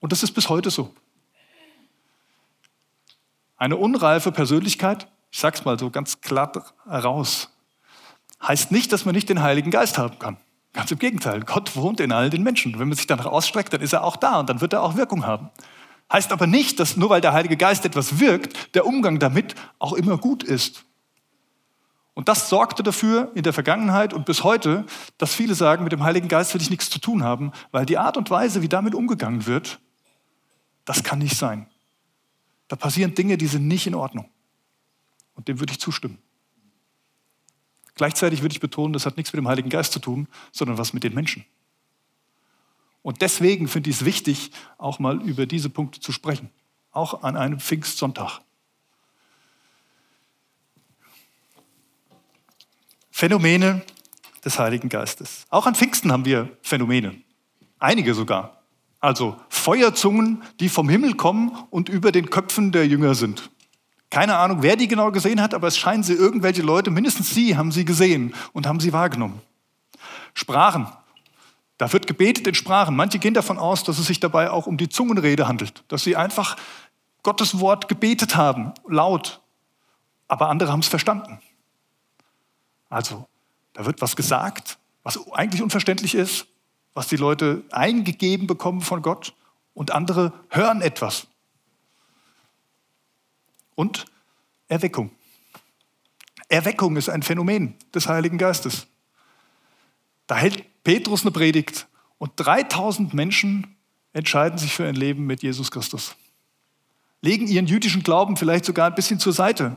Und 0.03 0.11
das 0.11 0.25
ist 0.25 0.33
bis 0.33 0.49
heute 0.49 0.69
so. 0.71 0.93
Eine 3.57 3.77
unreife 3.77 4.33
Persönlichkeit, 4.33 5.07
ich 5.31 5.39
sage 5.39 5.57
es 5.57 5.65
mal 5.65 5.79
so 5.79 5.91
ganz 5.91 6.21
glatt 6.21 6.75
heraus, 6.87 7.51
heißt 8.43 8.73
nicht, 8.73 8.93
dass 8.93 9.05
man 9.05 9.15
nicht 9.15 9.29
den 9.29 9.43
Heiligen 9.43 9.71
Geist 9.71 9.99
haben 9.99 10.19
kann. 10.19 10.39
Ganz 10.73 10.91
im 10.91 10.99
Gegenteil, 10.99 11.43
Gott 11.43 11.77
wohnt 11.77 12.01
in 12.01 12.11
all 12.11 12.31
den 12.31 12.43
Menschen. 12.43 12.81
Wenn 12.81 12.89
man 12.89 12.97
sich 12.97 13.07
danach 13.07 13.27
ausstreckt, 13.27 13.73
dann 13.73 13.81
ist 13.81 13.93
er 13.93 14.03
auch 14.03 14.17
da 14.17 14.41
und 14.41 14.51
dann 14.51 14.61
wird 14.61 14.73
er 14.73 14.83
auch 14.83 14.97
Wirkung 14.97 15.25
haben. 15.25 15.51
Heißt 16.13 16.33
aber 16.33 16.49
nicht, 16.49 16.81
dass 16.81 16.97
nur 16.97 17.11
weil 17.11 17.21
der 17.21 17.33
Heilige 17.33 17.57
Geist 17.57 17.85
etwas 17.85 18.19
wirkt, 18.19 18.75
der 18.75 18.85
Umgang 18.87 19.21
damit 19.21 19.55
auch 19.79 19.93
immer 19.93 20.19
gut 20.19 20.43
ist. 20.43 20.85
Und 22.15 22.29
das 22.29 22.49
sorgte 22.49 22.83
dafür 22.83 23.31
in 23.37 23.45
der 23.45 23.53
Vergangenheit 23.53 24.13
und 24.13 24.27
bis 24.27 24.43
heute, 24.43 24.85
dass 25.17 25.33
viele 25.33 25.55
sagen, 25.55 25.85
mit 25.85 25.93
dem 25.93 26.03
Heiligen 26.03 26.27
Geist 26.27 26.53
will 26.55 26.61
ich 26.61 26.71
nichts 26.71 26.91
zu 26.91 26.99
tun 26.99 27.23
haben, 27.23 27.53
weil 27.71 27.87
die 27.87 27.99
Art 27.99 28.17
und 28.17 28.31
Weise, 28.31 28.63
wie 28.63 28.69
damit 28.69 28.97
umgegangen 28.97 29.47
wird, 29.47 29.79
das 30.85 31.03
kann 31.03 31.19
nicht 31.19 31.37
sein. 31.37 31.67
Da 32.69 32.77
passieren 32.77 33.15
Dinge, 33.15 33.37
die 33.37 33.47
sind 33.47 33.69
nicht 33.69 33.87
in 33.87 33.95
Ordnung. 33.95 34.29
Und 35.35 35.49
dem 35.49 35.61
würde 35.61 35.73
ich 35.73 35.81
zustimmen. 35.81 36.19
Gleichzeitig 37.95 38.43
würde 38.43 38.55
ich 38.55 38.61
betonen, 38.61 38.93
das 38.93 39.07
hat 39.07 39.17
nichts 39.17 39.33
mit 39.33 39.39
dem 39.39 39.49
Heiligen 39.49 39.69
Geist 39.69 39.93
zu 39.93 39.99
tun, 39.99 40.27
sondern 40.51 40.79
was 40.79 40.93
mit 40.93 41.05
den 41.05 41.15
Menschen. 41.15 41.45
Und 43.03 43.21
deswegen 43.21 43.69
finde 43.69 43.91
ich 43.91 43.97
es 43.97 44.05
wichtig, 44.05 44.53
auch 44.79 44.99
mal 44.99 45.21
über 45.21 45.47
diese 45.47 45.69
Punkte 45.69 46.01
zu 46.01 46.13
sprechen, 46.13 46.51
auch 46.93 47.23
an 47.23 47.37
einem 47.37 47.61
Pfingstsonntag. 47.61 48.41
Phänomene 53.11 53.83
des 54.45 54.59
Heiligen 54.59 54.89
Geistes. 54.89 55.45
Auch 55.51 55.67
an 55.67 55.75
Pfingsten 55.75 56.11
haben 56.11 56.25
wir 56.25 56.57
Phänomene, 56.63 57.21
einige 57.79 58.15
sogar. 58.15 58.62
Also 59.03 59.37
Feuerzungen, 59.49 60.45
die 60.61 60.69
vom 60.69 60.89
Himmel 60.89 61.15
kommen 61.15 61.51
und 61.71 61.89
über 61.89 62.13
den 62.13 62.31
Köpfen 62.31 62.71
der 62.71 62.87
Jünger 62.87 63.17
sind. 63.17 63.51
Keine 64.11 64.37
Ahnung, 64.37 64.63
wer 64.63 64.77
die 64.77 64.87
genau 64.87 65.11
gesehen 65.11 65.43
hat, 65.43 65.55
aber 65.55 65.67
es 65.67 65.77
scheinen 65.77 66.05
sie 66.05 66.13
irgendwelche 66.13 66.63
Leute, 66.63 66.91
mindestens 66.91 67.31
sie 67.31 67.57
haben 67.57 67.73
sie 67.73 67.85
gesehen 67.85 68.33
und 68.53 68.67
haben 68.67 68.79
sie 68.79 68.93
wahrgenommen. 68.93 69.43
Sprachen. 70.35 70.87
Da 71.79 71.93
wird 71.93 72.07
gebetet 72.07 72.47
in 72.47 72.55
Sprachen. 72.55 72.95
Manche 72.95 73.19
gehen 73.19 73.35
davon 73.35 73.59
aus, 73.59 73.83
dass 73.83 73.99
es 73.99 74.07
sich 74.07 74.21
dabei 74.21 74.51
auch 74.51 74.69
um 74.69 74.77
die 74.77 74.89
Zungenrede 74.89 75.49
handelt, 75.49 75.83
dass 75.89 76.05
sie 76.05 76.15
einfach 76.15 76.57
Gottes 77.25 77.59
Wort 77.59 77.89
gebetet 77.89 78.37
haben, 78.37 78.73
laut. 78.87 79.41
Aber 80.29 80.49
andere 80.49 80.71
haben 80.71 80.81
es 80.81 80.89
verstanden. 80.89 81.41
Also, 82.89 83.27
da 83.73 83.85
wird 83.85 84.01
was 84.01 84.15
gesagt, 84.15 84.79
was 85.03 85.19
eigentlich 85.33 85.61
unverständlich 85.61 86.15
ist, 86.15 86.47
was 86.95 87.09
die 87.09 87.17
Leute 87.17 87.65
eingegeben 87.71 88.47
bekommen 88.47 88.81
von 88.81 89.03
Gott 89.03 89.35
und 89.75 89.93
andere 89.93 90.33
hören 90.49 90.83
etwas. 90.83 91.27
Und 93.75 94.05
Erweckung. 94.69 95.11
Erweckung 96.49 96.97
ist 96.97 97.09
ein 97.09 97.23
Phänomen 97.23 97.75
des 97.95 98.09
Heiligen 98.09 98.39
Geistes. 98.39 98.87
Da 100.27 100.37
hält 100.37 100.65
Petrus 100.85 101.23
eine 101.23 101.31
Predigt 101.31 101.87
und 102.19 102.33
3000 102.37 103.15
Menschen 103.15 103.77
entscheiden 104.13 104.59
sich 104.59 104.75
für 104.75 104.87
ein 104.87 104.95
Leben 104.95 105.27
mit 105.27 105.43
Jesus 105.43 105.71
Christus. 105.71 106.15
legen 107.23 107.47
ihren 107.47 107.67
jüdischen 107.67 108.03
Glauben 108.03 108.37
vielleicht 108.37 108.65
sogar 108.65 108.89
ein 108.89 108.95
bisschen 108.95 109.21
zur 109.21 109.33
Seite, 109.33 109.77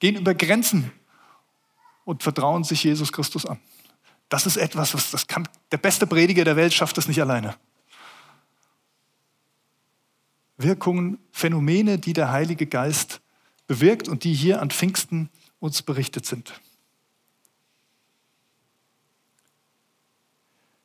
gehen 0.00 0.16
über 0.16 0.34
Grenzen 0.34 0.90
und 2.04 2.22
vertrauen 2.22 2.64
sich 2.64 2.82
Jesus 2.84 3.12
Christus 3.12 3.46
an. 3.46 3.58
Das 4.32 4.46
ist 4.46 4.56
etwas, 4.56 4.94
was 4.94 5.10
das 5.10 5.26
kann, 5.26 5.46
der 5.72 5.76
beste 5.76 6.06
Prediger 6.06 6.42
der 6.42 6.56
Welt 6.56 6.72
schafft 6.72 6.96
das 6.96 7.06
nicht 7.06 7.20
alleine. 7.20 7.54
Wirkungen, 10.56 11.18
Phänomene, 11.32 11.98
die 11.98 12.14
der 12.14 12.30
Heilige 12.30 12.66
Geist 12.66 13.20
bewirkt 13.66 14.08
und 14.08 14.24
die 14.24 14.32
hier 14.32 14.62
an 14.62 14.70
Pfingsten 14.70 15.28
uns 15.60 15.82
berichtet 15.82 16.24
sind. 16.24 16.58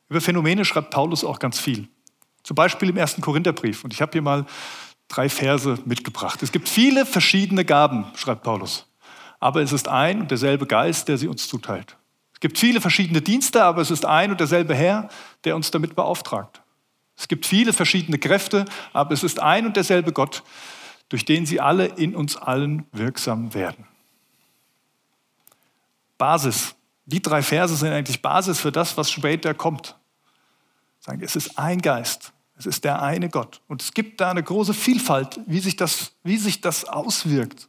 Über 0.10 0.20
Phänomene 0.20 0.66
schreibt 0.66 0.92
Paulus 0.92 1.24
auch 1.24 1.40
ganz 1.40 1.58
viel. 1.58 1.88
Zum 2.44 2.56
Beispiel 2.56 2.90
im 2.90 2.98
ersten 2.98 3.22
Korintherbrief. 3.22 3.86
Und 3.86 3.94
ich 3.94 4.02
habe 4.02 4.12
hier 4.12 4.22
mal 4.22 4.46
drei 5.08 5.30
Verse 5.30 5.80
mitgebracht. 5.86 6.44
Es 6.44 6.52
gibt 6.52 6.68
viele 6.68 7.06
verschiedene 7.06 7.64
Gaben, 7.64 8.08
schreibt 8.18 8.44
Paulus. 8.44 8.88
Aber 9.40 9.62
es 9.62 9.72
ist 9.72 9.88
ein 9.88 10.20
und 10.20 10.32
derselbe 10.32 10.66
Geist, 10.66 11.08
der 11.08 11.18
sie 11.18 11.30
uns 11.30 11.48
zuteilt. 11.48 11.96
Es 12.38 12.40
gibt 12.40 12.60
viele 12.60 12.82
verschiedene 12.82 13.20
Dienste, 13.20 13.64
aber 13.64 13.82
es 13.82 13.90
ist 13.90 14.06
ein 14.06 14.30
und 14.30 14.40
derselbe 14.40 14.76
Herr, 14.76 15.10
der 15.44 15.56
uns 15.56 15.72
damit 15.72 15.96
beauftragt. 15.96 16.62
Es 17.18 17.28
gibt 17.28 17.48
viele 17.48 17.74
verschiedene 17.74 18.20
Kräfte, 18.20 18.66
aber 18.94 19.16
es 19.16 19.24
ist 19.24 19.40
ein 19.40 19.66
und 19.66 19.76
derselbe 19.76 20.12
Gott, 20.12 20.44
durch 21.10 21.26
den 21.26 21.48
sie 21.48 21.60
alle 21.60 21.88
in 21.88 22.16
uns 22.16 22.38
allen 22.38 22.86
wirksam 22.92 23.56
werden. 23.56 23.88
Basis. 26.20 26.76
Die 27.06 27.24
drei 27.24 27.42
Verse 27.42 27.76
sind 27.76 27.92
eigentlich 27.92 28.22
Basis 28.22 28.60
für 28.60 28.72
das, 28.72 28.96
was 28.98 29.10
später 29.10 29.56
kommt. 29.56 29.96
Sagen, 31.00 31.24
es 31.24 31.36
ist 31.36 31.58
ein 31.58 31.82
Geist, 31.82 32.34
es 32.56 32.68
ist 32.68 32.84
der 32.84 33.02
eine 33.02 33.30
Gott. 33.30 33.62
Und 33.68 33.82
es 33.82 33.96
gibt 33.96 34.22
da 34.22 34.30
eine 34.30 34.44
große 34.44 34.76
Vielfalt, 34.76 35.40
wie 35.48 35.60
sich 35.60 35.76
das, 35.76 36.12
wie 36.24 36.38
sich 36.38 36.62
das 36.62 36.86
auswirkt. 36.86 37.68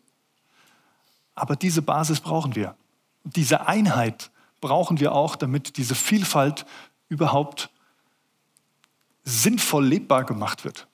Aber 1.34 1.56
diese 1.56 1.80
Basis 1.80 2.20
brauchen 2.20 2.54
wir. 2.54 2.76
Und 3.24 3.34
diese 3.36 3.66
Einheit 3.66 4.30
brauchen 4.60 5.00
wir 5.00 5.12
auch, 5.12 5.36
damit 5.36 5.76
diese 5.76 5.94
Vielfalt 5.94 6.66
überhaupt 7.08 7.70
sinnvoll 9.24 9.86
lebbar 9.86 10.24
gemacht 10.24 10.64
wird. 10.64 10.86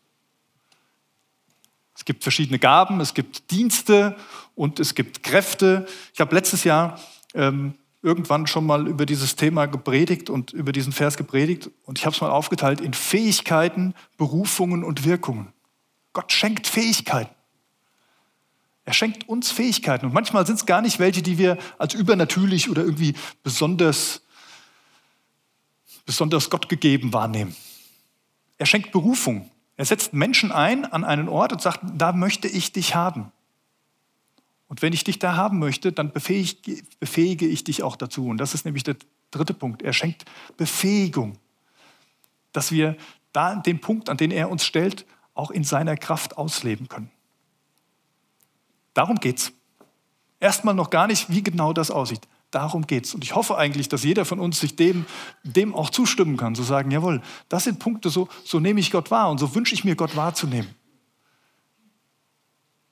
Es 1.96 2.04
gibt 2.04 2.22
verschiedene 2.22 2.58
Gaben, 2.58 3.00
es 3.00 3.14
gibt 3.14 3.50
Dienste 3.50 4.16
und 4.54 4.80
es 4.80 4.94
gibt 4.94 5.22
Kräfte. 5.22 5.86
Ich 6.12 6.20
habe 6.20 6.34
letztes 6.34 6.64
Jahr 6.64 6.98
ähm, 7.34 7.74
irgendwann 8.02 8.46
schon 8.46 8.66
mal 8.66 8.86
über 8.86 9.06
dieses 9.06 9.36
Thema 9.36 9.66
gepredigt 9.66 10.28
und 10.28 10.52
über 10.52 10.72
diesen 10.72 10.92
Vers 10.92 11.16
gepredigt 11.16 11.70
und 11.84 11.98
ich 11.98 12.04
habe 12.04 12.14
es 12.14 12.20
mal 12.20 12.30
aufgeteilt 12.30 12.80
in 12.80 12.92
Fähigkeiten, 12.92 13.94
Berufungen 14.18 14.84
und 14.84 15.04
Wirkungen. 15.04 15.52
Gott 16.12 16.32
schenkt 16.32 16.66
Fähigkeiten. 16.66 17.33
Er 18.84 18.92
schenkt 18.92 19.28
uns 19.28 19.50
Fähigkeiten 19.50 20.06
und 20.06 20.12
manchmal 20.12 20.46
sind 20.46 20.56
es 20.56 20.66
gar 20.66 20.82
nicht 20.82 20.98
welche, 20.98 21.22
die 21.22 21.38
wir 21.38 21.58
als 21.78 21.94
übernatürlich 21.94 22.68
oder 22.68 22.82
irgendwie 22.82 23.14
besonders, 23.42 24.22
besonders 26.04 26.50
Gott 26.50 26.68
gegeben 26.68 27.12
wahrnehmen. 27.12 27.56
Er 28.58 28.66
schenkt 28.66 28.92
Berufung. 28.92 29.50
Er 29.76 29.84
setzt 29.84 30.12
Menschen 30.12 30.52
ein 30.52 30.84
an 30.84 31.04
einen 31.04 31.28
Ort 31.28 31.52
und 31.52 31.62
sagt, 31.62 31.80
da 31.94 32.12
möchte 32.12 32.46
ich 32.46 32.72
dich 32.72 32.94
haben. 32.94 33.32
Und 34.68 34.82
wenn 34.82 34.92
ich 34.92 35.04
dich 35.04 35.18
da 35.18 35.36
haben 35.36 35.58
möchte, 35.58 35.92
dann 35.92 36.12
befähige, 36.12 36.82
befähige 37.00 37.46
ich 37.46 37.64
dich 37.64 37.82
auch 37.82 37.96
dazu. 37.96 38.26
Und 38.28 38.38
das 38.38 38.54
ist 38.54 38.64
nämlich 38.64 38.84
der 38.84 38.96
dritte 39.30 39.54
Punkt. 39.54 39.82
Er 39.82 39.92
schenkt 39.92 40.24
Befähigung, 40.56 41.38
dass 42.52 42.70
wir 42.70 42.96
da 43.32 43.56
den 43.56 43.80
Punkt, 43.80 44.08
an 44.08 44.16
den 44.16 44.30
er 44.30 44.50
uns 44.50 44.64
stellt, 44.64 45.06
auch 45.34 45.50
in 45.50 45.64
seiner 45.64 45.96
Kraft 45.96 46.38
ausleben 46.38 46.88
können. 46.88 47.10
Darum 48.94 49.16
geht 49.16 49.38
es. 49.38 49.52
Erstmal 50.40 50.74
noch 50.74 50.90
gar 50.90 51.06
nicht, 51.06 51.30
wie 51.30 51.42
genau 51.42 51.72
das 51.72 51.90
aussieht. 51.90 52.26
Darum 52.50 52.86
geht 52.86 53.06
es. 53.06 53.14
Und 53.14 53.24
ich 53.24 53.34
hoffe 53.34 53.56
eigentlich, 53.56 53.88
dass 53.88 54.04
jeder 54.04 54.24
von 54.24 54.38
uns 54.38 54.60
sich 54.60 54.76
dem, 54.76 55.06
dem 55.42 55.74
auch 55.74 55.90
zustimmen 55.90 56.36
kann, 56.36 56.54
zu 56.54 56.62
sagen, 56.62 56.90
jawohl, 56.90 57.20
das 57.48 57.64
sind 57.64 57.80
Punkte, 57.80 58.10
so, 58.10 58.28
so 58.44 58.60
nehme 58.60 58.78
ich 58.78 58.92
Gott 58.92 59.10
wahr 59.10 59.30
und 59.30 59.38
so 59.38 59.54
wünsche 59.54 59.74
ich 59.74 59.84
mir 59.84 59.96
Gott 59.96 60.14
wahrzunehmen. 60.16 60.72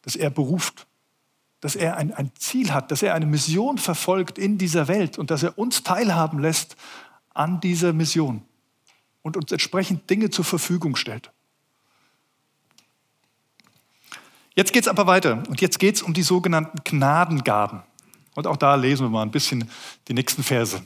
Dass 0.02 0.16
er 0.16 0.30
beruft, 0.30 0.86
dass 1.60 1.76
er 1.76 1.96
ein, 1.96 2.12
ein 2.12 2.32
Ziel 2.34 2.74
hat, 2.74 2.90
dass 2.90 3.02
er 3.02 3.14
eine 3.14 3.26
Mission 3.26 3.78
verfolgt 3.78 4.36
in 4.36 4.58
dieser 4.58 4.88
Welt 4.88 5.16
und 5.16 5.30
dass 5.30 5.44
er 5.44 5.56
uns 5.56 5.84
teilhaben 5.84 6.40
lässt 6.40 6.76
an 7.32 7.60
dieser 7.60 7.92
Mission 7.92 8.42
und 9.22 9.36
uns 9.36 9.52
entsprechend 9.52 10.10
Dinge 10.10 10.30
zur 10.30 10.44
Verfügung 10.44 10.96
stellt. 10.96 11.30
Jetzt 14.54 14.72
geht 14.72 14.82
es 14.82 14.88
aber 14.88 15.06
weiter 15.06 15.42
und 15.48 15.60
jetzt 15.60 15.78
geht 15.78 15.96
es 15.96 16.02
um 16.02 16.12
die 16.12 16.22
sogenannten 16.22 16.78
Gnadengaben. 16.84 17.82
Und 18.34 18.46
auch 18.46 18.56
da 18.56 18.74
lesen 18.74 19.06
wir 19.06 19.10
mal 19.10 19.22
ein 19.22 19.30
bisschen 19.30 19.68
die 20.08 20.14
nächsten 20.14 20.42
Verse. 20.42 20.82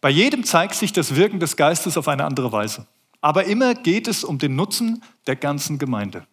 Bei 0.00 0.10
jedem 0.10 0.44
zeigt 0.44 0.74
sich 0.74 0.92
das 0.92 1.14
Wirken 1.14 1.38
des 1.38 1.56
Geistes 1.56 1.96
auf 1.96 2.08
eine 2.08 2.24
andere 2.24 2.50
Weise. 2.50 2.86
Aber 3.20 3.44
immer 3.44 3.74
geht 3.74 4.08
es 4.08 4.24
um 4.24 4.38
den 4.38 4.56
Nutzen 4.56 5.02
der 5.26 5.36
ganzen 5.36 5.78
Gemeinde. 5.78 6.26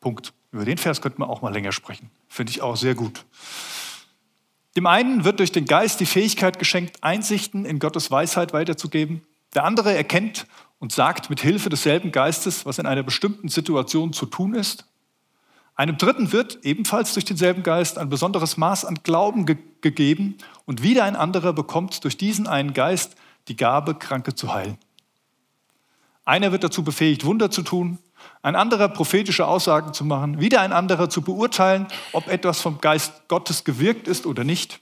Punkt. 0.00 0.34
Über 0.52 0.64
den 0.64 0.78
Vers 0.78 1.00
könnten 1.00 1.20
wir 1.20 1.28
auch 1.28 1.42
mal 1.42 1.52
länger 1.52 1.72
sprechen. 1.72 2.10
Finde 2.28 2.50
ich 2.50 2.62
auch 2.62 2.76
sehr 2.76 2.94
gut. 2.94 3.24
Dem 4.76 4.86
einen 4.86 5.24
wird 5.24 5.38
durch 5.38 5.52
den 5.52 5.64
Geist 5.64 6.00
die 6.00 6.06
Fähigkeit 6.06 6.58
geschenkt, 6.58 7.02
Einsichten 7.02 7.64
in 7.64 7.78
Gottes 7.78 8.10
Weisheit 8.10 8.52
weiterzugeben. 8.52 9.22
Der 9.54 9.64
andere 9.64 9.94
erkennt 9.94 10.46
und 10.78 10.92
sagt 10.92 11.30
mit 11.30 11.40
Hilfe 11.40 11.68
desselben 11.68 12.12
Geistes, 12.12 12.66
was 12.66 12.78
in 12.78 12.86
einer 12.86 13.02
bestimmten 13.02 13.48
Situation 13.48 14.12
zu 14.12 14.26
tun 14.26 14.54
ist. 14.54 14.86
Einem 15.74 15.98
Dritten 15.98 16.32
wird 16.32 16.58
ebenfalls 16.62 17.12
durch 17.12 17.24
denselben 17.24 17.62
Geist 17.62 17.98
ein 17.98 18.08
besonderes 18.08 18.56
Maß 18.56 18.84
an 18.84 18.98
Glauben 19.02 19.46
ge 19.46 19.56
gegeben 19.82 20.36
und 20.64 20.82
wieder 20.82 21.04
ein 21.04 21.14
anderer 21.14 21.52
bekommt 21.52 22.02
durch 22.02 22.16
diesen 22.16 22.48
einen 22.48 22.72
Geist 22.72 23.14
die 23.46 23.54
Gabe, 23.54 23.94
Kranke 23.94 24.34
zu 24.34 24.52
heilen. 24.52 24.78
Einer 26.24 26.50
wird 26.50 26.64
dazu 26.64 26.82
befähigt, 26.82 27.24
Wunder 27.24 27.52
zu 27.52 27.62
tun, 27.62 27.98
ein 28.42 28.56
anderer 28.56 28.88
prophetische 28.88 29.46
Aussagen 29.46 29.92
zu 29.92 30.04
machen, 30.04 30.40
wieder 30.40 30.60
ein 30.60 30.72
anderer 30.72 31.08
zu 31.08 31.22
beurteilen, 31.22 31.86
ob 32.12 32.26
etwas 32.26 32.60
vom 32.60 32.80
Geist 32.80 33.28
Gottes 33.28 33.62
gewirkt 33.62 34.08
ist 34.08 34.26
oder 34.26 34.42
nicht. 34.42 34.80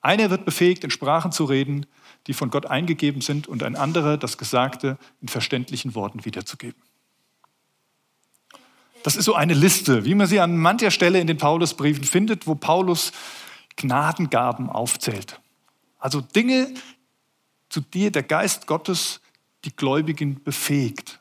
Einer 0.00 0.30
wird 0.30 0.44
befähigt, 0.44 0.82
in 0.82 0.90
Sprachen 0.90 1.30
zu 1.30 1.44
reden, 1.44 1.86
die 2.26 2.34
von 2.34 2.50
Gott 2.50 2.66
eingegeben 2.66 3.20
sind, 3.20 3.46
und 3.46 3.62
ein 3.62 3.76
anderer 3.76 4.16
das 4.16 4.38
Gesagte 4.38 4.98
in 5.20 5.28
verständlichen 5.28 5.94
Worten 5.94 6.24
wiederzugeben. 6.24 6.80
Das 9.02 9.16
ist 9.16 9.24
so 9.24 9.34
eine 9.34 9.54
Liste, 9.54 10.04
wie 10.04 10.14
man 10.14 10.26
sie 10.26 10.40
an 10.40 10.56
mancher 10.56 10.90
Stelle 10.90 11.20
in 11.20 11.26
den 11.26 11.38
Paulusbriefen 11.38 12.04
findet, 12.04 12.46
wo 12.46 12.54
Paulus 12.54 13.12
Gnadengaben 13.76 14.68
aufzählt. 14.68 15.40
Also 15.98 16.20
Dinge, 16.20 16.74
zu 17.68 17.80
dir 17.80 18.10
der 18.10 18.22
Geist 18.22 18.66
Gottes 18.66 19.20
die 19.64 19.74
Gläubigen 19.74 20.42
befähigt. 20.42 21.18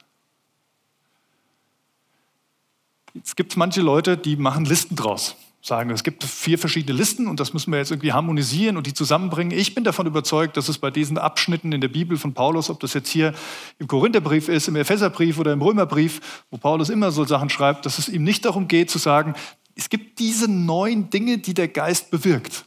Jetzt 3.14 3.36
gibt 3.36 3.52
es 3.52 3.58
manche 3.58 3.82
Leute, 3.82 4.18
die 4.18 4.36
machen 4.36 4.66
Listen 4.66 4.96
draus 4.96 5.36
sagen, 5.68 5.90
es 5.90 6.04
gibt 6.04 6.24
vier 6.24 6.58
verschiedene 6.58 6.98
Listen 6.98 7.28
und 7.28 7.40
das 7.40 7.54
müssen 7.54 7.72
wir 7.72 7.78
jetzt 7.78 7.92
irgendwie 7.92 8.14
harmonisieren 8.14 8.78
und 8.78 8.88
die 8.88 8.94
zusammenbringen. 8.94 9.58
Ich 9.58 9.76
bin 9.76 9.84
davon 9.84 10.08
überzeugt, 10.08 10.58
dass 10.58 10.70
es 10.70 10.78
bei 10.78 10.90
diesen 10.90 11.18
Abschnitten 11.18 11.74
in 11.74 11.82
der 11.82 11.90
Bibel 11.90 12.18
von 12.18 12.34
Paulus, 12.34 12.70
ob 12.70 12.80
das 12.80 12.94
jetzt 12.94 13.10
hier 13.10 13.34
im 13.78 13.88
Korintherbrief 13.88 14.48
ist, 14.48 14.68
im 14.68 14.78
Epheserbrief 14.78 15.38
oder 15.38 15.54
im 15.54 15.62
Römerbrief, 15.62 16.44
wo 16.50 16.58
Paulus 16.58 16.90
immer 16.90 17.12
so 17.12 17.26
Sachen 17.26 17.50
schreibt, 17.50 17.86
dass 17.86 18.00
es 18.00 18.08
ihm 18.10 18.24
nicht 18.24 18.46
darum 18.46 18.68
geht 18.68 18.90
zu 18.90 18.98
sagen, 18.98 19.36
es 19.76 19.90
gibt 19.90 20.20
diese 20.20 20.50
neun 20.50 21.10
Dinge, 21.10 21.38
die 21.38 21.54
der 21.54 21.68
Geist 21.68 22.10
bewirkt. 22.10 22.66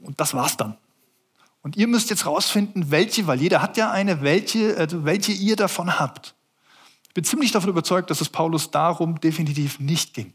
Und 0.00 0.18
das 0.18 0.34
war's 0.34 0.56
dann. 0.56 0.76
Und 1.62 1.76
ihr 1.76 1.86
müsst 1.86 2.08
jetzt 2.10 2.24
rausfinden, 2.24 2.90
welche, 2.90 3.26
weil 3.26 3.40
jeder 3.40 3.60
hat 3.60 3.76
ja 3.76 3.90
eine, 3.90 4.22
welche, 4.22 4.76
also 4.78 5.04
welche 5.04 5.32
ihr 5.32 5.56
davon 5.56 5.98
habt. 5.98 6.34
Ich 7.08 7.14
bin 7.14 7.24
ziemlich 7.24 7.52
davon 7.52 7.68
überzeugt, 7.68 8.10
dass 8.10 8.20
es 8.20 8.30
Paulus 8.30 8.70
darum 8.70 9.20
definitiv 9.20 9.78
nicht 9.78 10.14
ging. 10.14 10.32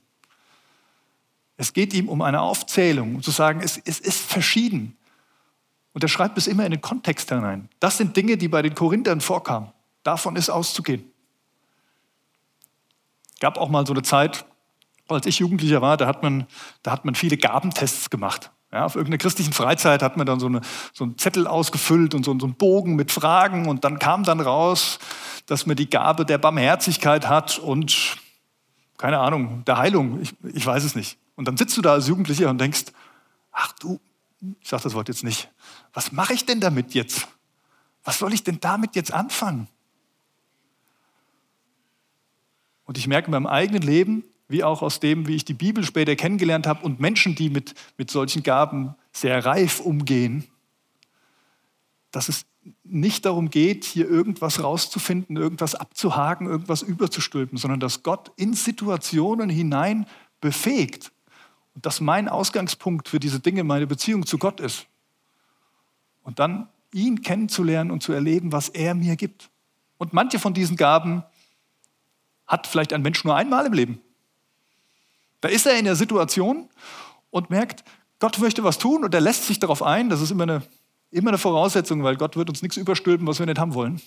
Es 1.58 1.74
geht 1.74 1.94
ihm 1.94 2.10
um 2.10 2.22
eine 2.22 2.42
Aufzählung, 2.42 3.16
um 3.16 3.24
zu 3.24 3.32
sagen, 3.32 3.62
es, 3.64 3.80
es 3.86 4.00
ist 4.00 4.20
verschieden. 4.20 4.98
Und 5.94 6.04
er 6.04 6.10
schreibt 6.10 6.38
es 6.38 6.48
immer 6.48 6.66
in 6.66 6.72
den 6.72 6.82
Kontext 6.82 7.30
hinein. 7.30 7.70
Das 7.80 7.98
sind 7.98 8.18
Dinge, 8.18 8.36
die 8.36 8.50
bei 8.50 8.62
den 8.62 8.76
Korinthern 8.76 9.22
vorkamen. 9.22 9.72
Davon 10.04 10.36
ist 10.36 10.50
auszugehen. 10.50 11.10
Gab 13.40 13.58
auch 13.58 13.70
mal 13.70 13.88
so 13.88 13.94
eine 13.94 14.02
Zeit, 14.02 14.46
als 15.08 15.26
ich 15.26 15.40
Jugendlicher 15.40 15.82
war, 15.82 15.98
da 15.98 16.08
hat 16.08 16.24
man, 16.24 16.48
da 16.84 16.92
hat 16.92 17.06
man 17.06 17.16
viele 17.16 17.38
Gabentests 17.38 18.10
gemacht. 18.10 18.52
Ja, 18.72 18.86
auf 18.86 18.96
irgendeiner 18.96 19.20
christlichen 19.20 19.54
Freizeit 19.54 20.02
hat 20.02 20.18
man 20.18 20.26
dann 20.26 20.40
so, 20.40 20.48
eine, 20.48 20.62
so 20.92 21.06
einen 21.06 21.18
Zettel 21.18 21.48
ausgefüllt 21.48 22.14
und 22.14 22.26
so, 22.26 22.38
so 22.38 22.46
einen 22.46 22.56
Bogen 22.56 22.96
mit 22.96 23.12
Fragen 23.12 23.68
und 23.68 23.86
dann 23.86 24.00
kam 24.00 24.24
dann 24.24 24.42
raus, 24.42 25.00
dass 25.46 25.66
man 25.66 25.78
die 25.78 25.90
Gabe 25.90 26.26
der 26.26 26.40
Barmherzigkeit 26.40 27.30
hat 27.30 27.58
und 27.58 28.18
keine 28.98 29.20
Ahnung, 29.20 29.64
der 29.66 29.78
Heilung. 29.78 30.22
Ich, 30.22 30.34
ich 30.54 30.66
weiß 30.66 30.84
es 30.84 30.96
nicht. 30.96 31.18
Und 31.36 31.48
dann 31.48 31.58
sitzt 31.58 31.76
du 31.78 31.82
da 31.82 31.94
als 31.94 32.08
Jugendlicher 32.08 32.50
und 32.50 32.60
denkst, 32.60 32.86
ach 33.52 33.72
du, 33.74 34.00
ich 34.60 34.70
sage 34.70 34.84
das 34.84 34.94
Wort 34.94 35.08
jetzt 35.08 35.24
nicht, 35.24 35.50
was 35.94 36.12
mache 36.12 36.34
ich 36.34 36.46
denn 36.46 36.60
damit 36.60 36.94
jetzt? 36.94 37.28
Was 38.04 38.20
soll 38.20 38.34
ich 38.34 38.44
denn 38.44 38.60
damit 38.60 38.96
jetzt 38.96 39.14
anfangen? 39.14 39.68
Und 42.86 42.98
ich 42.98 43.08
merke 43.08 43.28
in 43.28 43.32
meinem 43.32 43.48
eigenen 43.48 43.82
Leben, 43.82 44.24
wie 44.48 44.64
auch 44.64 44.84
aus 44.84 45.00
dem, 45.00 45.28
wie 45.28 45.36
ich 45.36 45.44
die 45.44 45.56
Bibel 45.56 45.84
später 45.84 46.16
kennengelernt 46.16 46.68
habe 46.68 46.86
und 46.86 47.00
Menschen, 47.00 47.34
die 47.36 47.50
mit, 47.50 47.74
mit 47.98 48.12
solchen 48.12 48.44
Gaben 48.44 48.94
sehr 49.12 49.44
reif 49.44 49.80
umgehen, 49.80 50.46
dass 52.12 52.30
es 52.30 52.46
nicht 52.84 53.26
darum 53.26 53.50
geht, 53.50 53.84
hier 53.84 54.08
irgendwas 54.08 54.64
rauszufinden, 54.64 55.36
irgendwas 55.36 55.76
abzuhaken, 55.76 56.48
irgendwas 56.48 56.84
überzustülpen, 56.84 57.58
sondern 57.58 57.80
dass 57.80 58.04
Gott 58.04 58.32
in 58.36 58.54
Situationen 58.54 59.50
hinein 59.50 60.06
befähigt 60.40 61.12
dass 61.76 62.00
mein 62.02 62.30
Ausgangspunkt 62.30 63.10
für 63.10 63.20
diese 63.20 63.40
Dinge 63.40 63.64
meine 63.64 63.88
Beziehung 63.88 64.26
zu 64.26 64.38
Gott 64.38 64.60
ist. 64.60 64.88
Und 66.24 66.40
dann 66.40 66.70
ihn 66.92 67.22
kennenzulernen 67.22 67.92
und 67.92 68.02
zu 68.02 68.14
erleben, 68.14 68.52
was 68.52 68.70
er 68.70 68.96
mir 68.96 69.16
gibt. 69.16 69.50
Und 69.98 70.14
manche 70.14 70.40
von 70.40 70.54
diesen 70.54 70.78
Gaben 70.78 71.24
hat 72.48 72.68
vielleicht 72.68 72.94
ein 72.94 73.02
Mensch 73.02 73.24
nur 73.24 73.36
einmal 73.36 73.66
im 73.66 73.74
Leben. 73.74 74.00
Da 75.42 75.50
ist 75.50 75.66
er 75.66 75.78
in 75.78 75.86
der 75.86 75.96
Situation 75.96 76.70
und 77.30 77.50
merkt, 77.50 77.84
Gott 78.20 78.40
möchte 78.40 78.64
was 78.64 78.78
tun 78.78 79.04
und 79.04 79.14
er 79.14 79.22
lässt 79.22 79.46
sich 79.46 79.60
darauf 79.60 79.84
ein. 79.84 80.10
Das 80.10 80.22
ist 80.22 80.32
immer 80.32 80.44
eine, 80.44 80.64
immer 81.12 81.30
eine 81.30 81.38
Voraussetzung, 81.38 82.04
weil 82.04 82.16
Gott 82.16 82.38
wird 82.38 82.50
uns 82.50 82.62
nichts 82.62 82.78
überstülpen, 82.78 83.28
was 83.28 83.40
wir 83.40 83.46
nicht 83.46 83.60
haben 83.60 83.74
wollen. 83.74 84.02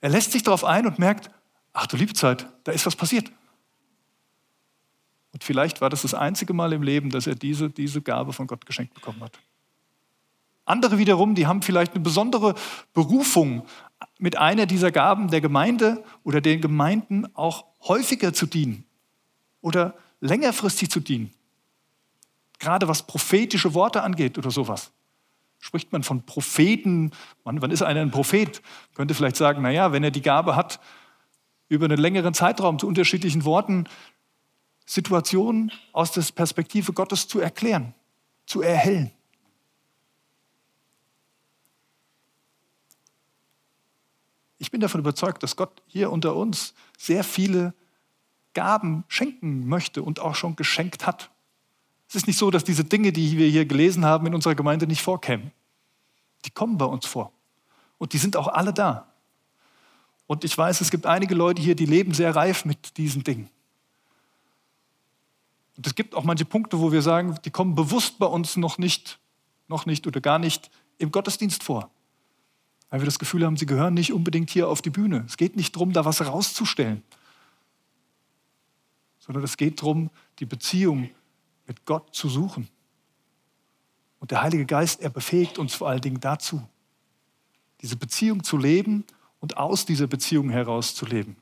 Er 0.00 0.10
lässt 0.10 0.32
sich 0.32 0.42
darauf 0.42 0.64
ein 0.64 0.86
und 0.86 0.98
merkt, 0.98 1.30
ach 1.72 1.86
du 1.86 1.96
Liebzeit, 1.96 2.46
da 2.64 2.72
ist 2.72 2.84
was 2.84 2.96
passiert. 2.96 3.32
Und 5.36 5.44
vielleicht 5.44 5.82
war 5.82 5.90
das 5.90 6.00
das 6.00 6.14
einzige 6.14 6.54
Mal 6.54 6.72
im 6.72 6.82
Leben, 6.82 7.10
dass 7.10 7.26
er 7.26 7.34
diese, 7.34 7.68
diese 7.68 8.00
Gabe 8.00 8.32
von 8.32 8.46
Gott 8.46 8.64
geschenkt 8.64 8.94
bekommen 8.94 9.20
hat. 9.22 9.38
Andere 10.64 10.96
wiederum, 10.96 11.34
die 11.34 11.46
haben 11.46 11.60
vielleicht 11.60 11.92
eine 11.92 12.02
besondere 12.02 12.54
Berufung, 12.94 13.66
mit 14.18 14.38
einer 14.38 14.64
dieser 14.64 14.90
Gaben 14.90 15.28
der 15.28 15.42
Gemeinde 15.42 16.02
oder 16.24 16.40
den 16.40 16.62
Gemeinden 16.62 17.26
auch 17.36 17.66
häufiger 17.86 18.32
zu 18.32 18.46
dienen 18.46 18.86
oder 19.60 19.92
längerfristig 20.20 20.90
zu 20.90 21.00
dienen. 21.00 21.30
Gerade 22.58 22.88
was 22.88 23.02
prophetische 23.02 23.74
Worte 23.74 24.02
angeht 24.04 24.38
oder 24.38 24.50
sowas. 24.50 24.90
Spricht 25.58 25.92
man 25.92 26.02
von 26.02 26.24
Propheten, 26.24 27.10
wann, 27.44 27.60
wann 27.60 27.70
ist 27.70 27.82
einer 27.82 28.00
ein 28.00 28.10
Prophet? 28.10 28.62
Könnte 28.94 29.12
vielleicht 29.12 29.36
sagen, 29.36 29.60
naja, 29.60 29.92
wenn 29.92 30.02
er 30.02 30.10
die 30.10 30.22
Gabe 30.22 30.56
hat, 30.56 30.80
über 31.68 31.84
einen 31.84 31.98
längeren 31.98 32.32
Zeitraum 32.32 32.78
zu 32.78 32.86
unterschiedlichen 32.86 33.44
Worten 33.44 33.86
Situationen 34.86 35.72
aus 35.92 36.12
der 36.12 36.22
Perspektive 36.22 36.92
Gottes 36.92 37.26
zu 37.26 37.40
erklären, 37.40 37.92
zu 38.46 38.62
erhellen. 38.62 39.10
Ich 44.58 44.70
bin 44.70 44.80
davon 44.80 45.00
überzeugt, 45.00 45.42
dass 45.42 45.56
Gott 45.56 45.82
hier 45.86 46.10
unter 46.10 46.34
uns 46.34 46.72
sehr 46.96 47.24
viele 47.24 47.74
Gaben 48.54 49.04
schenken 49.08 49.66
möchte 49.66 50.02
und 50.02 50.20
auch 50.20 50.34
schon 50.34 50.56
geschenkt 50.56 51.06
hat. 51.06 51.30
Es 52.08 52.14
ist 52.14 52.26
nicht 52.26 52.38
so, 52.38 52.50
dass 52.50 52.64
diese 52.64 52.84
Dinge, 52.84 53.12
die 53.12 53.36
wir 53.36 53.48
hier 53.48 53.66
gelesen 53.66 54.04
haben, 54.04 54.26
in 54.26 54.34
unserer 54.34 54.54
Gemeinde 54.54 54.86
nicht 54.86 55.02
vorkämen. 55.02 55.50
Die 56.44 56.50
kommen 56.50 56.78
bei 56.78 56.84
uns 56.86 57.04
vor. 57.04 57.32
Und 57.98 58.12
die 58.12 58.18
sind 58.18 58.36
auch 58.36 58.48
alle 58.48 58.72
da. 58.72 59.12
Und 60.26 60.44
ich 60.44 60.56
weiß, 60.56 60.80
es 60.80 60.90
gibt 60.90 61.06
einige 61.06 61.34
Leute 61.34 61.60
hier, 61.60 61.74
die 61.74 61.86
leben 61.86 62.14
sehr 62.14 62.34
reif 62.34 62.64
mit 62.64 62.96
diesen 62.96 63.24
Dingen. 63.24 63.50
Und 65.76 65.86
es 65.86 65.94
gibt 65.94 66.14
auch 66.14 66.24
manche 66.24 66.44
Punkte, 66.44 66.80
wo 66.80 66.92
wir 66.92 67.02
sagen, 67.02 67.36
die 67.44 67.50
kommen 67.50 67.74
bewusst 67.74 68.18
bei 68.18 68.26
uns 68.26 68.56
noch 68.56 68.78
nicht, 68.78 69.18
noch 69.68 69.86
nicht 69.86 70.06
oder 70.06 70.20
gar 70.20 70.38
nicht 70.38 70.70
im 70.98 71.10
Gottesdienst 71.10 71.62
vor. 71.62 71.90
Weil 72.88 73.00
wir 73.00 73.06
das 73.06 73.18
Gefühl 73.18 73.44
haben, 73.44 73.56
sie 73.56 73.66
gehören 73.66 73.94
nicht 73.94 74.12
unbedingt 74.12 74.50
hier 74.50 74.68
auf 74.68 74.80
die 74.80 74.90
Bühne. 74.90 75.24
Es 75.26 75.36
geht 75.36 75.56
nicht 75.56 75.74
darum, 75.74 75.92
da 75.92 76.04
was 76.04 76.20
herauszustellen, 76.20 77.02
sondern 79.18 79.44
es 79.44 79.56
geht 79.56 79.80
darum, 79.82 80.10
die 80.38 80.46
Beziehung 80.46 81.10
mit 81.66 81.84
Gott 81.84 82.14
zu 82.14 82.28
suchen. 82.28 82.68
Und 84.20 84.30
der 84.30 84.42
Heilige 84.42 84.64
Geist, 84.66 85.00
er 85.00 85.10
befähigt 85.10 85.58
uns 85.58 85.74
vor 85.74 85.88
allen 85.88 86.00
Dingen 86.00 86.20
dazu, 86.20 86.66
diese 87.82 87.96
Beziehung 87.96 88.44
zu 88.44 88.56
leben 88.56 89.04
und 89.40 89.58
aus 89.58 89.84
dieser 89.84 90.06
Beziehung 90.06 90.48
heraus 90.48 90.94
zu 90.94 91.04
leben. 91.04 91.36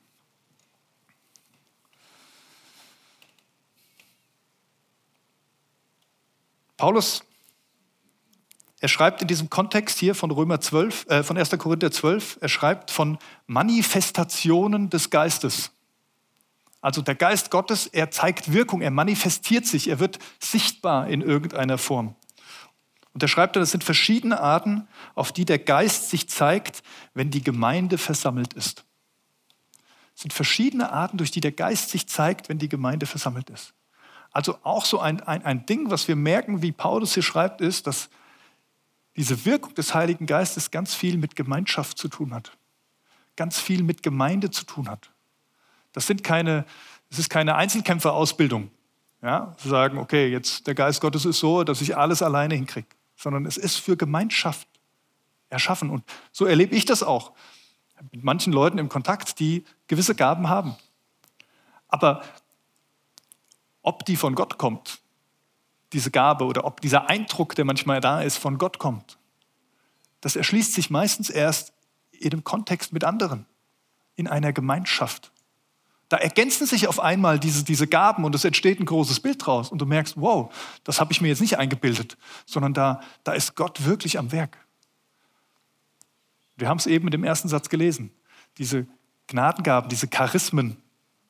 Paulus 6.84 7.24
er 8.78 8.88
schreibt 8.88 9.22
in 9.22 9.28
diesem 9.28 9.48
Kontext 9.48 9.98
hier 9.98 10.14
von 10.14 10.30
Römer 10.30 10.60
12, 10.60 11.06
äh, 11.08 11.22
von 11.22 11.38
1. 11.38 11.48
Korinther 11.56 11.90
12, 11.90 12.36
er 12.42 12.50
schreibt 12.50 12.90
von 12.90 13.16
Manifestationen 13.46 14.90
des 14.90 15.08
Geistes. 15.08 15.70
Also 16.82 17.00
der 17.00 17.14
Geist 17.14 17.50
Gottes, 17.50 17.86
er 17.86 18.10
zeigt 18.10 18.52
Wirkung, 18.52 18.82
er 18.82 18.90
manifestiert 18.90 19.64
sich, 19.64 19.88
er 19.88 19.98
wird 19.98 20.18
sichtbar 20.38 21.08
in 21.08 21.22
irgendeiner 21.22 21.78
Form. 21.78 22.16
Und 23.14 23.22
er 23.22 23.28
schreibt, 23.28 23.56
das 23.56 23.70
sind 23.70 23.82
verschiedene 23.82 24.38
Arten, 24.38 24.86
auf 25.14 25.32
die 25.32 25.46
der 25.46 25.60
Geist 25.60 26.10
sich 26.10 26.28
zeigt, 26.28 26.82
wenn 27.14 27.30
die 27.30 27.42
Gemeinde 27.42 27.96
versammelt 27.96 28.52
ist. 28.52 28.84
Es 30.14 30.20
sind 30.20 30.34
verschiedene 30.34 30.92
Arten, 30.92 31.16
durch 31.16 31.30
die 31.30 31.40
der 31.40 31.52
Geist 31.52 31.88
sich 31.88 32.10
zeigt, 32.10 32.50
wenn 32.50 32.58
die 32.58 32.68
Gemeinde 32.68 33.06
versammelt 33.06 33.48
ist. 33.48 33.72
Also 34.34 34.58
auch 34.64 34.84
so 34.84 34.98
ein, 34.98 35.20
ein, 35.20 35.44
ein 35.44 35.64
Ding, 35.64 35.90
was 35.90 36.08
wir 36.08 36.16
merken, 36.16 36.60
wie 36.60 36.72
Paulus 36.72 37.14
hier 37.14 37.22
schreibt, 37.22 37.60
ist, 37.60 37.86
dass 37.86 38.10
diese 39.16 39.44
Wirkung 39.44 39.74
des 39.74 39.94
Heiligen 39.94 40.26
Geistes 40.26 40.72
ganz 40.72 40.92
viel 40.92 41.16
mit 41.16 41.36
Gemeinschaft 41.36 41.96
zu 41.96 42.08
tun 42.08 42.34
hat, 42.34 42.50
ganz 43.36 43.60
viel 43.60 43.84
mit 43.84 44.02
Gemeinde 44.02 44.50
zu 44.50 44.64
tun 44.64 44.90
hat. 44.90 45.10
Das, 45.92 46.08
sind 46.08 46.24
keine, 46.24 46.66
das 47.10 47.20
ist 47.20 47.30
keine 47.30 47.54
Einzelkämpferausbildung. 47.54 48.70
Ja, 49.22 49.54
zu 49.56 49.68
sagen, 49.70 49.96
okay, 49.98 50.28
jetzt 50.28 50.66
der 50.66 50.74
Geist 50.74 51.00
Gottes 51.00 51.24
ist 51.24 51.38
so, 51.38 51.64
dass 51.64 51.80
ich 51.80 51.96
alles 51.96 52.20
alleine 52.20 52.56
hinkriege, 52.56 52.88
sondern 53.16 53.46
es 53.46 53.56
ist 53.56 53.76
für 53.76 53.96
Gemeinschaft 53.96 54.68
erschaffen. 55.48 55.88
Und 55.88 56.04
so 56.30 56.44
erlebe 56.44 56.74
ich 56.74 56.84
das 56.84 57.02
auch 57.02 57.32
mit 58.12 58.22
manchen 58.24 58.52
Leuten 58.52 58.76
im 58.78 58.90
Kontakt, 58.90 59.38
die 59.38 59.64
gewisse 59.86 60.14
Gaben 60.14 60.50
haben. 60.50 60.76
Aber 61.88 62.22
ob 63.84 64.04
die 64.04 64.16
von 64.16 64.34
Gott 64.34 64.58
kommt, 64.58 65.00
diese 65.92 66.10
Gabe 66.10 66.44
oder 66.44 66.64
ob 66.64 66.80
dieser 66.80 67.08
Eindruck, 67.08 67.54
der 67.54 67.64
manchmal 67.64 68.00
da 68.00 68.22
ist, 68.22 68.38
von 68.38 68.58
Gott 68.58 68.80
kommt. 68.80 69.18
Das 70.20 70.34
erschließt 70.34 70.72
sich 70.72 70.90
meistens 70.90 71.30
erst 71.30 71.72
in 72.10 72.30
dem 72.30 72.42
Kontext 72.42 72.92
mit 72.92 73.04
anderen, 73.04 73.46
in 74.16 74.26
einer 74.26 74.52
Gemeinschaft. 74.52 75.30
Da 76.08 76.16
ergänzen 76.16 76.66
sich 76.66 76.88
auf 76.88 76.98
einmal 76.98 77.38
diese, 77.38 77.62
diese 77.62 77.86
Gaben 77.86 78.24
und 78.24 78.34
es 78.34 78.44
entsteht 78.44 78.80
ein 78.80 78.86
großes 78.86 79.20
Bild 79.20 79.44
draus 79.44 79.70
und 79.70 79.78
du 79.78 79.86
merkst, 79.86 80.20
wow, 80.20 80.52
das 80.82 81.00
habe 81.00 81.12
ich 81.12 81.20
mir 81.20 81.28
jetzt 81.28 81.40
nicht 81.40 81.58
eingebildet, 81.58 82.16
sondern 82.46 82.74
da, 82.74 83.00
da 83.22 83.32
ist 83.32 83.54
Gott 83.54 83.84
wirklich 83.84 84.18
am 84.18 84.32
Werk. 84.32 84.58
Wir 86.56 86.68
haben 86.68 86.78
es 86.78 86.86
eben 86.86 87.04
mit 87.04 87.14
dem 87.14 87.24
ersten 87.24 87.48
Satz 87.48 87.68
gelesen. 87.68 88.10
Diese 88.58 88.86
Gnadengaben, 89.26 89.88
diese 89.88 90.08
Charismen, 90.08 90.76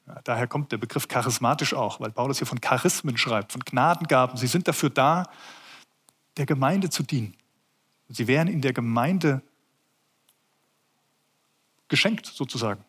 ja, 0.06 0.20
daher 0.24 0.46
kommt 0.46 0.72
der 0.72 0.78
Begriff 0.78 1.08
charismatisch 1.08 1.74
auch, 1.74 2.00
weil 2.00 2.10
Paulus 2.10 2.38
hier 2.38 2.46
von 2.46 2.60
Charismen 2.60 3.16
schreibt, 3.16 3.52
von 3.52 3.62
Gnadengaben. 3.62 4.36
Sie 4.36 4.46
sind 4.46 4.68
dafür 4.68 4.90
da, 4.90 5.24
der 6.36 6.46
Gemeinde 6.46 6.90
zu 6.90 7.02
dienen. 7.02 7.34
Sie 8.08 8.26
werden 8.26 8.48
in 8.48 8.60
der 8.60 8.72
Gemeinde 8.72 9.42
geschenkt 11.88 12.26
sozusagen. 12.26 12.84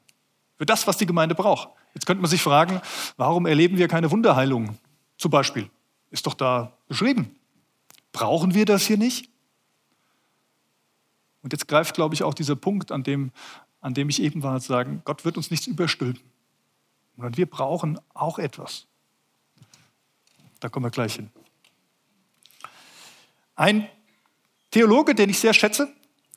Für 0.57 0.65
das, 0.65 0.87
was 0.87 0.97
die 0.97 1.05
Gemeinde 1.05 1.35
braucht. 1.35 1.69
Jetzt 1.93 2.05
könnte 2.05 2.21
man 2.21 2.29
sich 2.29 2.41
fragen, 2.41 2.81
warum 3.17 3.45
erleben 3.45 3.77
wir 3.77 3.87
keine 3.87 4.11
Wunderheilungen? 4.11 4.77
Zum 5.17 5.31
Beispiel. 5.31 5.69
Ist 6.11 6.25
doch 6.27 6.33
da 6.33 6.73
beschrieben. 6.87 7.35
Brauchen 8.11 8.53
wir 8.53 8.65
das 8.65 8.85
hier 8.85 8.97
nicht? 8.97 9.29
Und 11.41 11.53
jetzt 11.53 11.67
greift, 11.67 11.95
glaube 11.95 12.15
ich, 12.15 12.23
auch 12.23 12.33
dieser 12.33 12.55
Punkt, 12.55 12.91
an 12.91 13.03
dem, 13.03 13.31
an 13.79 13.93
dem 13.93 14.09
ich 14.09 14.21
eben 14.21 14.43
war, 14.43 14.59
zu 14.59 14.67
sagen, 14.67 15.01
Gott 15.05 15.25
wird 15.25 15.37
uns 15.37 15.51
nichts 15.51 15.67
überstülpen. 15.67 16.21
Und 17.17 17.37
wir 17.37 17.45
brauchen 17.45 17.99
auch 18.13 18.39
etwas. 18.39 18.87
Da 20.59 20.69
kommen 20.69 20.85
wir 20.85 20.91
gleich 20.91 21.15
hin. 21.15 21.29
Ein 23.55 23.87
Theologe, 24.71 25.15
den 25.15 25.29
ich 25.29 25.39
sehr 25.39 25.53
schätze, 25.53 25.93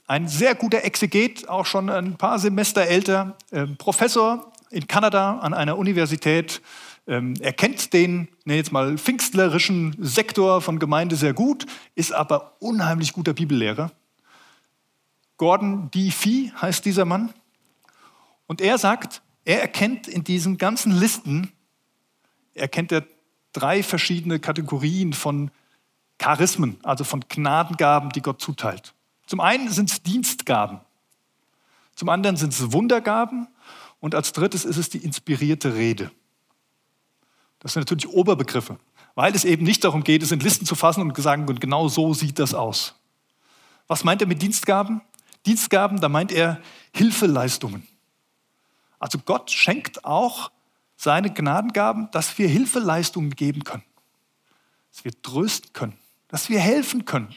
ein 0.06 0.28
sehr 0.28 0.54
guter 0.54 0.84
Exeget, 0.84 1.48
auch 1.48 1.66
schon 1.66 1.90
ein 1.90 2.16
paar 2.16 2.38
Semester 2.38 2.82
älter, 2.82 3.36
äh, 3.50 3.66
Professor 3.66 4.52
in 4.70 4.86
Kanada 4.86 5.38
an 5.38 5.54
einer 5.54 5.76
Universität. 5.76 6.62
Ähm, 7.06 7.34
er 7.40 7.52
kennt 7.52 7.92
den, 7.92 8.28
ne, 8.44 8.56
jetzt 8.56 8.72
mal 8.72 8.96
pfingstlerischen 8.96 9.96
Sektor 9.98 10.60
von 10.60 10.78
Gemeinde 10.78 11.16
sehr 11.16 11.34
gut, 11.34 11.66
ist 11.94 12.12
aber 12.12 12.56
unheimlich 12.60 13.12
guter 13.12 13.34
Bibellehrer. 13.34 13.90
Gordon 15.36 15.90
D. 15.90 16.10
Fee 16.10 16.52
heißt 16.60 16.84
dieser 16.84 17.04
Mann. 17.04 17.32
Und 18.46 18.60
er 18.60 18.78
sagt, 18.78 19.22
er 19.48 19.62
erkennt 19.62 20.08
in 20.08 20.24
diesen 20.24 20.58
ganzen 20.58 20.92
Listen, 20.92 21.50
erkennt 22.52 22.92
er 22.92 23.06
drei 23.54 23.82
verschiedene 23.82 24.40
Kategorien 24.40 25.14
von 25.14 25.50
Charismen, 26.20 26.76
also 26.82 27.02
von 27.02 27.24
Gnadengaben, 27.26 28.10
die 28.10 28.20
Gott 28.20 28.42
zuteilt. 28.42 28.92
Zum 29.26 29.40
einen 29.40 29.70
sind 29.70 29.90
es 29.90 30.02
Dienstgaben, 30.02 30.80
zum 31.94 32.10
anderen 32.10 32.36
sind 32.36 32.52
es 32.52 32.72
Wundergaben 32.72 33.48
Und 34.00 34.14
als 34.14 34.32
drittes 34.32 34.66
ist 34.66 34.76
es 34.76 34.90
die 34.90 34.98
inspirierte 34.98 35.74
Rede. 35.74 36.10
Das 37.58 37.72
sind 37.72 37.80
natürlich 37.80 38.14
Oberbegriffe, 38.14 38.78
weil 39.14 39.34
es 39.34 39.46
eben 39.46 39.64
nicht 39.64 39.82
darum 39.82 40.04
geht, 40.04 40.22
es 40.22 40.30
in 40.30 40.40
Listen 40.40 40.66
zu 40.66 40.74
fassen 40.74 41.00
und 41.00 41.16
zu 41.16 41.22
sagen, 41.22 41.46
genau 41.58 41.88
so 41.88 42.12
sieht 42.12 42.38
das 42.38 42.52
aus. 42.52 42.96
Was 43.86 44.04
meint 44.04 44.20
er 44.20 44.28
mit 44.28 44.42
Dienstgaben? 44.42 45.00
Dienstgaben, 45.46 46.02
da 46.02 46.10
meint 46.10 46.32
er 46.32 46.60
Hilfeleistungen. 46.92 47.88
Also 48.98 49.18
Gott 49.18 49.50
schenkt 49.50 50.04
auch 50.04 50.50
seine 50.96 51.32
Gnadengaben, 51.32 52.10
dass 52.10 52.36
wir 52.38 52.48
Hilfeleistungen 52.48 53.30
geben 53.30 53.64
können, 53.64 53.84
dass 54.90 55.04
wir 55.04 55.22
trösten 55.22 55.72
können, 55.72 55.96
dass 56.26 56.48
wir 56.48 56.58
helfen 56.58 57.04
können, 57.04 57.34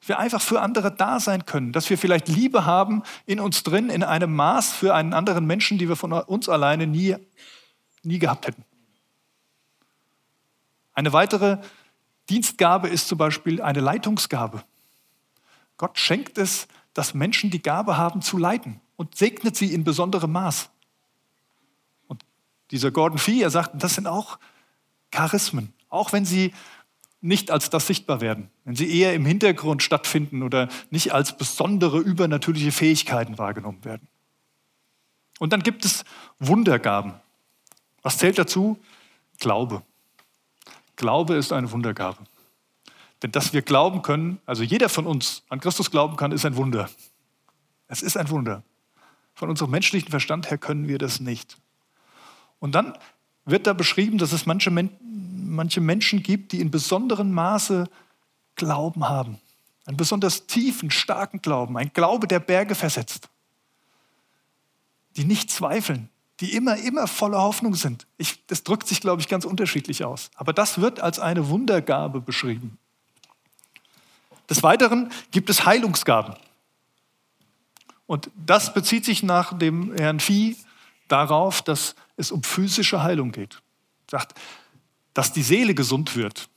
dass 0.00 0.08
wir 0.08 0.18
einfach 0.18 0.40
für 0.40 0.60
andere 0.62 0.90
da 0.90 1.20
sein 1.20 1.44
können, 1.44 1.72
dass 1.72 1.90
wir 1.90 1.98
vielleicht 1.98 2.28
Liebe 2.28 2.64
haben 2.64 3.02
in 3.26 3.40
uns 3.40 3.62
drin, 3.62 3.90
in 3.90 4.02
einem 4.02 4.34
Maß 4.34 4.72
für 4.72 4.94
einen 4.94 5.12
anderen 5.12 5.46
Menschen, 5.46 5.76
die 5.76 5.88
wir 5.88 5.96
von 5.96 6.12
uns 6.12 6.48
alleine 6.48 6.86
nie, 6.86 7.16
nie 8.02 8.18
gehabt 8.18 8.46
hätten. 8.46 8.64
Eine 10.94 11.12
weitere 11.12 11.58
Dienstgabe 12.30 12.88
ist 12.88 13.08
zum 13.08 13.18
Beispiel 13.18 13.60
eine 13.60 13.80
Leitungsgabe. 13.80 14.64
Gott 15.76 15.98
schenkt 15.98 16.38
es, 16.38 16.68
dass 16.94 17.12
Menschen 17.12 17.50
die 17.50 17.60
Gabe 17.60 17.98
haben 17.98 18.22
zu 18.22 18.38
leiten 18.38 18.80
und 18.96 19.16
segnet 19.16 19.56
sie 19.56 19.72
in 19.72 19.84
besonderem 19.84 20.32
Maß. 20.32 20.70
Und 22.08 22.24
dieser 22.70 22.90
Gordon 22.90 23.18
Fee, 23.18 23.42
er 23.42 23.50
sagt, 23.50 23.82
das 23.82 23.94
sind 23.94 24.06
auch 24.06 24.38
Charismen, 25.10 25.72
auch 25.88 26.12
wenn 26.12 26.24
sie 26.24 26.52
nicht 27.20 27.50
als 27.50 27.70
das 27.70 27.86
sichtbar 27.86 28.20
werden, 28.20 28.50
wenn 28.64 28.76
sie 28.76 29.00
eher 29.00 29.14
im 29.14 29.24
Hintergrund 29.24 29.82
stattfinden 29.82 30.42
oder 30.42 30.68
nicht 30.90 31.12
als 31.12 31.36
besondere 31.36 31.98
übernatürliche 31.98 32.72
Fähigkeiten 32.72 33.38
wahrgenommen 33.38 33.84
werden. 33.84 34.06
Und 35.38 35.52
dann 35.52 35.62
gibt 35.62 35.84
es 35.84 36.04
Wundergaben. 36.38 37.14
Was 38.02 38.18
zählt 38.18 38.38
dazu? 38.38 38.78
Glaube. 39.38 39.82
Glaube 40.96 41.34
ist 41.34 41.52
eine 41.52 41.70
Wundergabe. 41.72 42.18
Denn 43.22 43.32
dass 43.32 43.52
wir 43.52 43.62
glauben 43.62 44.02
können, 44.02 44.38
also 44.46 44.62
jeder 44.62 44.88
von 44.88 45.06
uns 45.06 45.42
an 45.48 45.60
Christus 45.60 45.90
glauben 45.90 46.16
kann, 46.16 46.32
ist 46.32 46.44
ein 46.44 46.56
Wunder. 46.56 46.88
Es 47.88 48.02
ist 48.02 48.16
ein 48.16 48.28
Wunder. 48.30 48.62
Von 49.36 49.50
unserem 49.50 49.70
menschlichen 49.70 50.10
Verstand 50.10 50.50
her 50.50 50.56
können 50.56 50.88
wir 50.88 50.98
das 50.98 51.20
nicht. 51.20 51.58
Und 52.58 52.74
dann 52.74 52.96
wird 53.44 53.66
da 53.66 53.74
beschrieben, 53.74 54.16
dass 54.16 54.32
es 54.32 54.46
manche, 54.46 54.70
manche 54.70 55.80
Menschen 55.80 56.22
gibt, 56.22 56.52
die 56.52 56.60
in 56.60 56.70
besonderem 56.70 57.30
Maße 57.30 57.88
Glauben 58.56 59.08
haben. 59.08 59.38
Einen 59.84 59.98
besonders 59.98 60.46
tiefen, 60.46 60.90
starken 60.90 61.42
Glauben. 61.42 61.76
Ein 61.76 61.92
Glaube, 61.92 62.26
der 62.26 62.40
Berge 62.40 62.74
versetzt. 62.74 63.28
Die 65.16 65.24
nicht 65.24 65.50
zweifeln, 65.50 66.08
die 66.40 66.54
immer, 66.54 66.78
immer 66.78 67.06
voller 67.06 67.42
Hoffnung 67.42 67.74
sind. 67.74 68.06
Ich, 68.16 68.44
das 68.46 68.64
drückt 68.64 68.88
sich, 68.88 69.02
glaube 69.02 69.20
ich, 69.20 69.28
ganz 69.28 69.44
unterschiedlich 69.44 70.02
aus. 70.02 70.30
Aber 70.34 70.54
das 70.54 70.80
wird 70.80 71.00
als 71.00 71.18
eine 71.18 71.48
Wundergabe 71.48 72.22
beschrieben. 72.22 72.78
Des 74.48 74.62
Weiteren 74.62 75.10
gibt 75.30 75.50
es 75.50 75.66
Heilungsgaben. 75.66 76.36
Und 78.06 78.30
das 78.36 78.72
bezieht 78.72 79.04
sich 79.04 79.22
nach 79.22 79.58
dem 79.58 79.94
Herrn 79.94 80.20
Vieh 80.20 80.56
darauf, 81.08 81.62
dass 81.62 81.94
es 82.16 82.30
um 82.30 82.42
physische 82.42 83.02
Heilung 83.02 83.32
geht. 83.32 83.60
Sagt, 84.10 84.38
dass 85.14 85.32
die 85.32 85.42
Seele 85.42 85.74
gesund 85.74 86.14
wird. 86.14 86.48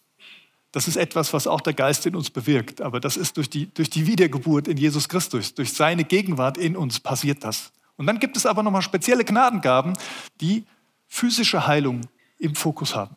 Das 0.71 0.87
ist 0.87 0.97
etwas, 0.97 1.33
was 1.33 1.47
auch 1.47 1.61
der 1.61 1.73
Geist 1.73 2.05
in 2.05 2.15
uns 2.15 2.29
bewirkt. 2.29 2.81
Aber 2.81 2.99
das 2.99 3.17
ist 3.17 3.37
durch 3.37 3.49
die, 3.49 3.73
durch 3.73 3.89
die 3.89 4.05
Wiedergeburt 4.05 4.67
in 4.67 4.77
Jesus 4.77 5.09
Christus, 5.09 5.55
durch 5.55 5.73
seine 5.73 6.03
Gegenwart 6.03 6.57
in 6.57 6.77
uns 6.77 6.99
passiert 6.99 7.43
das. 7.43 7.71
Und 7.97 8.05
dann 8.05 8.19
gibt 8.19 8.37
es 8.37 8.45
aber 8.45 8.61
nochmal 8.61 8.81
spezielle 8.81 9.25
Gnadengaben, 9.25 9.97
die 10.41 10.65
physische 11.07 11.65
Heilung 11.65 12.01
im 12.37 12.55
Fokus 12.55 12.95
haben. 12.95 13.15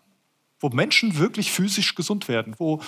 Wo 0.61 0.71
Menschen 0.71 1.19
wirklich 1.19 1.53
physisch 1.53 1.95
gesund 1.95 2.29
werden, 2.29 2.55
wo 2.59 2.81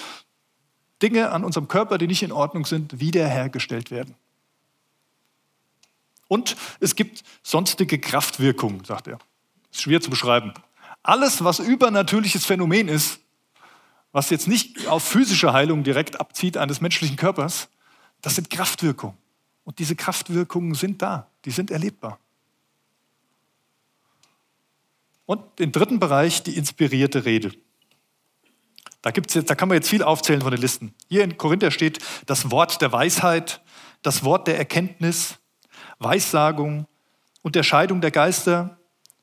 Dinge 1.02 1.30
an 1.30 1.44
unserem 1.44 1.68
Körper, 1.68 1.98
die 1.98 2.07
nicht 2.07 2.22
in 2.22 2.33
Ordnung 2.33 2.64
sind, 2.64 3.00
wiederhergestellt 3.00 3.90
werden. 3.90 4.14
Und 6.34 6.56
es 6.80 6.96
gibt 6.96 7.22
sonstige 7.44 8.00
Kraftwirkungen, 8.00 8.84
sagt 8.84 9.06
er. 9.06 9.20
Ist 9.70 9.82
schwer 9.82 10.00
zu 10.00 10.10
beschreiben. 10.10 10.52
Alles, 11.04 11.44
was 11.44 11.60
übernatürliches 11.60 12.44
Phänomen 12.44 12.88
ist, 12.88 13.20
was 14.10 14.30
jetzt 14.30 14.48
nicht 14.48 14.88
auf 14.88 15.04
physische 15.04 15.52
Heilung 15.52 15.84
direkt 15.84 16.18
abzieht 16.18 16.56
eines 16.56 16.80
menschlichen 16.80 17.16
Körpers, 17.16 17.68
das 18.20 18.34
sind 18.34 18.50
Kraftwirkungen. 18.50 19.16
Und 19.62 19.78
diese 19.78 19.94
Kraftwirkungen 19.94 20.74
sind 20.74 21.02
da, 21.02 21.28
die 21.44 21.52
sind 21.52 21.70
erlebbar. 21.70 22.18
Und 25.26 25.40
den 25.60 25.70
dritten 25.70 26.00
Bereich, 26.00 26.42
die 26.42 26.56
inspirierte 26.56 27.24
Rede. 27.24 27.52
Da, 29.02 29.12
gibt's 29.12 29.34
jetzt, 29.34 29.50
da 29.50 29.54
kann 29.54 29.68
man 29.68 29.76
jetzt 29.76 29.88
viel 29.88 30.02
aufzählen 30.02 30.42
von 30.42 30.50
den 30.50 30.60
Listen. 30.60 30.96
Hier 31.08 31.22
in 31.22 31.38
Korinther 31.38 31.70
steht 31.70 32.00
das 32.26 32.50
Wort 32.50 32.82
der 32.82 32.90
Weisheit, 32.90 33.62
das 34.02 34.24
Wort 34.24 34.48
der 34.48 34.58
Erkenntnis, 34.58 35.38
Weissagung, 36.04 36.86
Unterscheidung 37.42 38.00
der 38.00 38.10
Geister, 38.10 38.78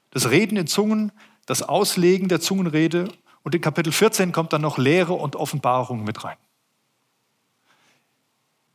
das 0.10 0.30
Reden 0.30 0.58
in 0.58 0.68
Zungen, 0.68 1.12
das 1.46 1.64
Auslegen 1.64 2.28
der 2.28 2.42
Zungenrede 2.42 3.08
und 3.44 3.56
in 3.56 3.62
Kapitel 3.62 3.92
14 3.92 4.32
kommt 4.32 4.54
dann 4.54 4.62
noch 4.62 4.78
Lehre 4.78 5.14
und 5.14 5.36
Offenbarung 5.36 6.04
mit 6.04 6.24
rein. 6.24 6.38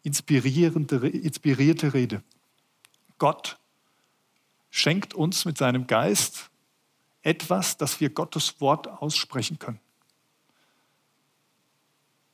Inspirierende, 0.03 1.09
inspirierte 1.09 1.95
Rede. 1.95 2.23
Gott 3.19 3.59
schenkt 4.71 5.14
uns 5.14 5.45
mit 5.45 5.59
seinem 5.59 5.87
Geist 5.87 6.51
etwas, 7.23 7.77
dass 7.77 8.01
wir 8.01 8.11
Gottes 8.11 8.61
Wort 8.61 8.87
aussprechen 8.87 9.59
können. 9.59 9.81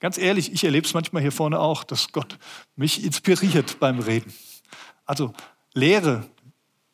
Ganz 0.01 0.19
ehrlich, 0.19 0.53
ich 0.53 0.65
erlebe 0.65 0.87
es 0.87 0.95
manchmal 0.95 1.23
hier 1.23 1.33
vorne 1.33 1.61
auch, 1.61 1.85
dass 1.85 2.11
Gott 2.11 2.39
mich 2.75 3.05
inspiriert 3.05 3.79
beim 3.79 4.01
Reden. 4.01 4.33
Also 5.07 5.33
Lehre. 5.75 6.29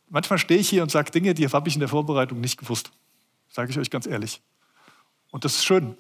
Manchmal 0.09 0.39
stehe 0.39 0.61
ich 0.61 0.69
hier 0.69 0.83
und 0.83 0.91
sage 0.91 1.11
Dinge, 1.11 1.35
die 1.35 1.47
habe 1.47 1.69
ich 1.69 1.75
in 1.75 1.81
der 1.81 1.89
Vorbereitung 1.89 2.41
nicht 2.41 2.59
gewusst. 2.59 2.91
Sage 3.49 3.71
ich 3.71 3.79
euch 3.79 3.91
ganz 3.91 4.07
ehrlich. 4.07 4.41
Und 5.31 5.45
das 5.45 5.57
ist 5.57 5.65
schön, 5.65 5.97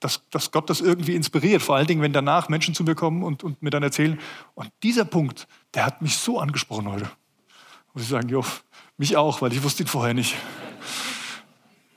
dass, 0.00 0.22
dass 0.30 0.50
Gott 0.50 0.70
das 0.70 0.80
irgendwie 0.80 1.14
inspiriert. 1.14 1.62
Vor 1.62 1.76
allen 1.76 1.86
Dingen, 1.86 2.02
wenn 2.02 2.12
danach 2.12 2.48
Menschen 2.48 2.74
zu 2.74 2.84
mir 2.84 2.94
kommen 2.94 3.22
und, 3.22 3.44
und 3.44 3.62
mir 3.62 3.70
dann 3.70 3.82
erzählen, 3.82 4.18
und 4.54 4.70
dieser 4.82 5.04
Punkt, 5.04 5.46
der 5.74 5.86
hat 5.86 6.02
mich 6.02 6.16
so 6.16 6.38
angesprochen 6.38 6.90
heute. 6.90 7.10
Muss 7.94 8.04
ich 8.04 8.08
sagen, 8.08 8.28
jo, 8.28 8.44
mich 8.96 9.16
auch, 9.16 9.42
weil 9.42 9.52
ich 9.52 9.62
wusste 9.62 9.82
ihn 9.82 9.88
vorher 9.88 10.14
nicht. 10.14 10.34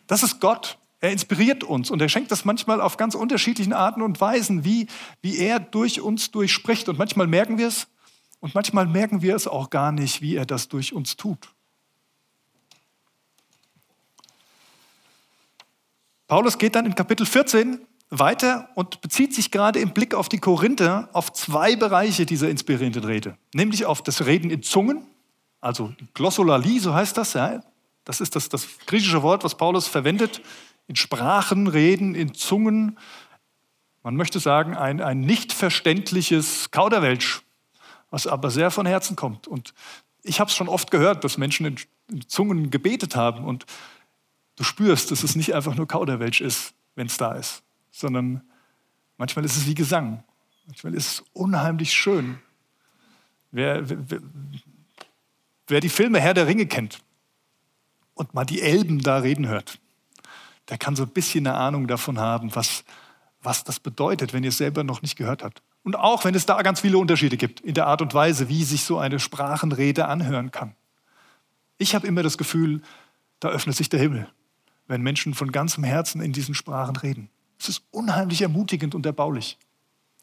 Das 0.07 0.23
ist 0.23 0.39
Gott. 0.39 0.77
Er 0.99 1.11
inspiriert 1.11 1.63
uns 1.63 1.91
und 1.91 2.01
er 2.01 2.09
schenkt 2.09 2.31
das 2.31 2.45
manchmal 2.45 2.81
auf 2.81 2.97
ganz 2.97 3.15
unterschiedlichen 3.15 3.73
Arten 3.73 4.01
und 4.01 4.19
Weisen, 4.19 4.65
wie, 4.65 4.87
wie 5.21 5.37
er 5.37 5.59
durch 5.59 6.01
uns 6.01 6.31
durchspricht. 6.31 6.89
Und 6.89 6.97
manchmal 6.97 7.27
merken 7.27 7.57
wir 7.57 7.67
es 7.67 7.87
und 8.45 8.53
manchmal 8.53 8.85
merken 8.85 9.23
wir 9.23 9.35
es 9.35 9.47
auch 9.47 9.71
gar 9.71 9.91
nicht, 9.91 10.21
wie 10.21 10.35
er 10.35 10.45
das 10.45 10.67
durch 10.67 10.93
uns 10.93 11.15
tut. 11.15 11.49
Paulus 16.27 16.59
geht 16.59 16.75
dann 16.75 16.85
in 16.85 16.93
Kapitel 16.93 17.25
14 17.25 17.79
weiter 18.11 18.69
und 18.75 19.01
bezieht 19.01 19.33
sich 19.33 19.49
gerade 19.49 19.79
im 19.79 19.93
Blick 19.93 20.13
auf 20.13 20.29
die 20.29 20.37
Korinther 20.37 21.09
auf 21.11 21.33
zwei 21.33 21.75
Bereiche 21.75 22.27
dieser 22.27 22.47
inspirierenden 22.47 23.03
Rede, 23.03 23.35
nämlich 23.55 23.87
auf 23.87 24.03
das 24.03 24.27
Reden 24.27 24.51
in 24.51 24.61
Zungen, 24.61 25.07
also 25.59 25.95
Glossolalie, 26.13 26.79
so 26.79 26.93
heißt 26.93 27.17
das, 27.17 27.33
ja, 27.33 27.63
das 28.03 28.21
ist 28.21 28.35
das, 28.35 28.47
das 28.47 28.67
griechische 28.85 29.23
Wort, 29.23 29.43
was 29.43 29.57
Paulus 29.57 29.87
verwendet 29.87 30.43
in 30.85 30.95
Sprachen 30.95 31.65
reden, 31.65 32.13
in 32.13 32.35
Zungen. 32.35 32.99
Man 34.03 34.15
möchte 34.15 34.39
sagen, 34.39 34.75
ein, 34.75 35.01
ein 35.01 35.21
nicht 35.21 35.51
verständliches 35.51 36.69
Kauderwelsch, 36.69 37.41
was 38.15 38.27
aber 38.27 38.49
sehr 38.49 38.71
von 38.71 38.85
Herzen 38.85 39.17
kommt. 39.17 39.45
Und 39.45 39.73
ich 40.23 40.39
habe 40.39 40.49
es 40.49 40.55
schon 40.55 40.69
oft 40.69 40.89
gehört, 40.89 41.25
dass 41.25 41.37
Menschen 41.37 41.65
in, 41.65 41.75
in 42.09 42.25
Zungen 42.29 42.71
gebetet 42.71 43.17
haben 43.17 43.43
und 43.43 43.65
du 44.55 44.63
spürst, 44.63 45.11
dass 45.11 45.21
es 45.23 45.35
nicht 45.35 45.53
einfach 45.53 45.75
nur 45.75 45.85
Kauderwelsch 45.85 46.39
ist, 46.39 46.73
wenn 46.95 47.07
es 47.07 47.17
da 47.17 47.33
ist, 47.33 47.61
sondern 47.91 48.41
manchmal 49.17 49.43
ist 49.43 49.57
es 49.57 49.65
wie 49.65 49.75
Gesang. 49.75 50.23
Manchmal 50.65 50.93
ist 50.93 51.07
es 51.07 51.23
unheimlich 51.33 51.91
schön. 51.91 52.39
Wer, 53.51 53.81
wer, 53.89 54.21
wer 55.67 55.81
die 55.81 55.89
Filme 55.89 56.21
Herr 56.21 56.33
der 56.33 56.47
Ringe 56.47 56.67
kennt 56.67 57.01
und 58.13 58.33
mal 58.33 58.45
die 58.45 58.61
Elben 58.61 58.99
da 58.99 59.17
reden 59.17 59.49
hört, 59.49 59.77
der 60.69 60.77
kann 60.77 60.95
so 60.95 61.03
ein 61.03 61.09
bisschen 61.09 61.45
eine 61.45 61.57
Ahnung 61.57 61.85
davon 61.85 62.17
haben, 62.17 62.55
was, 62.55 62.85
was 63.43 63.65
das 63.65 63.81
bedeutet, 63.81 64.31
wenn 64.31 64.45
ihr 64.45 64.49
es 64.51 64.57
selber 64.57 64.85
noch 64.85 65.01
nicht 65.01 65.17
gehört 65.17 65.43
habt. 65.43 65.61
Und 65.85 65.95
auch 65.95 66.25
wenn 66.25 66.33
es 66.33 66.47
da 66.47 66.59
ganz 66.63 66.79
viele 66.79 66.97
Unterschiede 66.97 67.37
gibt 67.37 67.61
in 67.61 67.75
der 67.75 67.85
Art 67.85 68.01
und 68.01 68.11
Weise, 68.15 68.49
wie 68.49 68.63
sich 68.63 68.83
so 68.83 68.97
eine 68.97 69.19
Sprachenrede 69.19 70.07
anhören 70.07 70.49
kann. 70.49 70.75
Ich 71.77 71.93
habe 71.93 72.07
immer 72.07 72.23
das 72.23 72.39
Gefühl, 72.39 72.81
da 73.39 73.49
öffnet 73.49 73.75
sich 73.75 73.87
der 73.87 73.99
Himmel, 73.99 74.27
wenn 74.87 75.01
Menschen 75.01 75.35
von 75.35 75.51
ganzem 75.51 75.83
Herzen 75.83 76.21
in 76.21 76.33
diesen 76.33 76.55
Sprachen 76.55 76.95
reden. 76.95 77.29
Es 77.59 77.69
ist 77.69 77.83
unheimlich 77.91 78.41
ermutigend 78.41 78.95
und 78.95 79.05
erbaulich. 79.05 79.59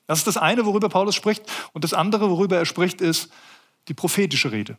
Das 0.08 0.18
ist 0.18 0.26
das 0.26 0.36
eine, 0.36 0.66
worüber 0.66 0.88
Paulus 0.88 1.14
spricht. 1.14 1.44
Und 1.72 1.84
das 1.84 1.94
andere, 1.94 2.28
worüber 2.28 2.56
er 2.56 2.66
spricht, 2.66 3.00
ist 3.00 3.30
die 3.86 3.94
prophetische 3.94 4.50
Rede. 4.50 4.78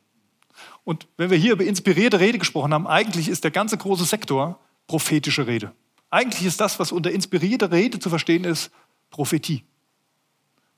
Und 0.83 1.07
wenn 1.15 1.29
wir 1.29 1.37
hier 1.37 1.53
über 1.53 1.63
inspirierte 1.63 2.19
Rede 2.19 2.39
gesprochen 2.39 2.73
haben, 2.73 2.87
eigentlich 2.87 3.29
ist 3.29 3.45
der 3.45 3.51
ganze 3.51 3.77
große 3.77 4.03
Sektor 4.03 4.59
prophetische 4.87 5.47
Rede. 5.47 5.71
Eigentlich 6.09 6.45
ist 6.45 6.59
das, 6.59 6.77
was 6.77 6.91
unter 6.91 7.09
inspirierte 7.09 7.71
Rede 7.71 7.99
zu 7.99 8.09
verstehen 8.09 8.43
ist, 8.43 8.69
Prophetie. 9.11 9.63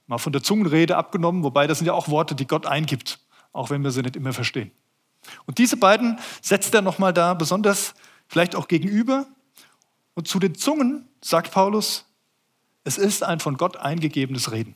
Mal 0.08 0.18
von 0.18 0.34
der 0.34 0.44
Zungenrede 0.44 0.98
abgenommen, 0.98 1.44
wobei 1.44 1.68
das 1.68 1.80
sind 1.80 1.88
ja 1.88 1.94
auch 1.94 2.10
Worte, 2.10 2.36
die 2.36 2.46
Gott 2.46 2.66
eingibt, 2.66 3.20
auch 3.54 3.70
wenn 3.70 3.84
wir 3.84 3.92
sie 3.92 4.02
nicht 4.02 4.16
immer 4.16 4.34
verstehen. 4.34 4.72
Und 5.46 5.58
diese 5.58 5.78
beiden 5.78 6.20
setzt 6.42 6.74
er 6.74 6.82
nochmal 6.82 7.14
da 7.14 7.34
besonders 7.34 7.96
vielleicht 8.28 8.56
auch 8.56 8.68
gegenüber. 8.68 9.26
Und 10.14 10.28
zu 10.28 10.40
den 10.40 10.56
Zungen 10.56 11.08
sagt 11.22 11.52
Paulus, 11.52 12.06
es 12.84 12.98
ist 12.98 13.24
ein 13.24 13.40
von 13.40 13.58
Gott 13.58 13.78
eingegebenes 13.78 14.52
Reden. 14.52 14.76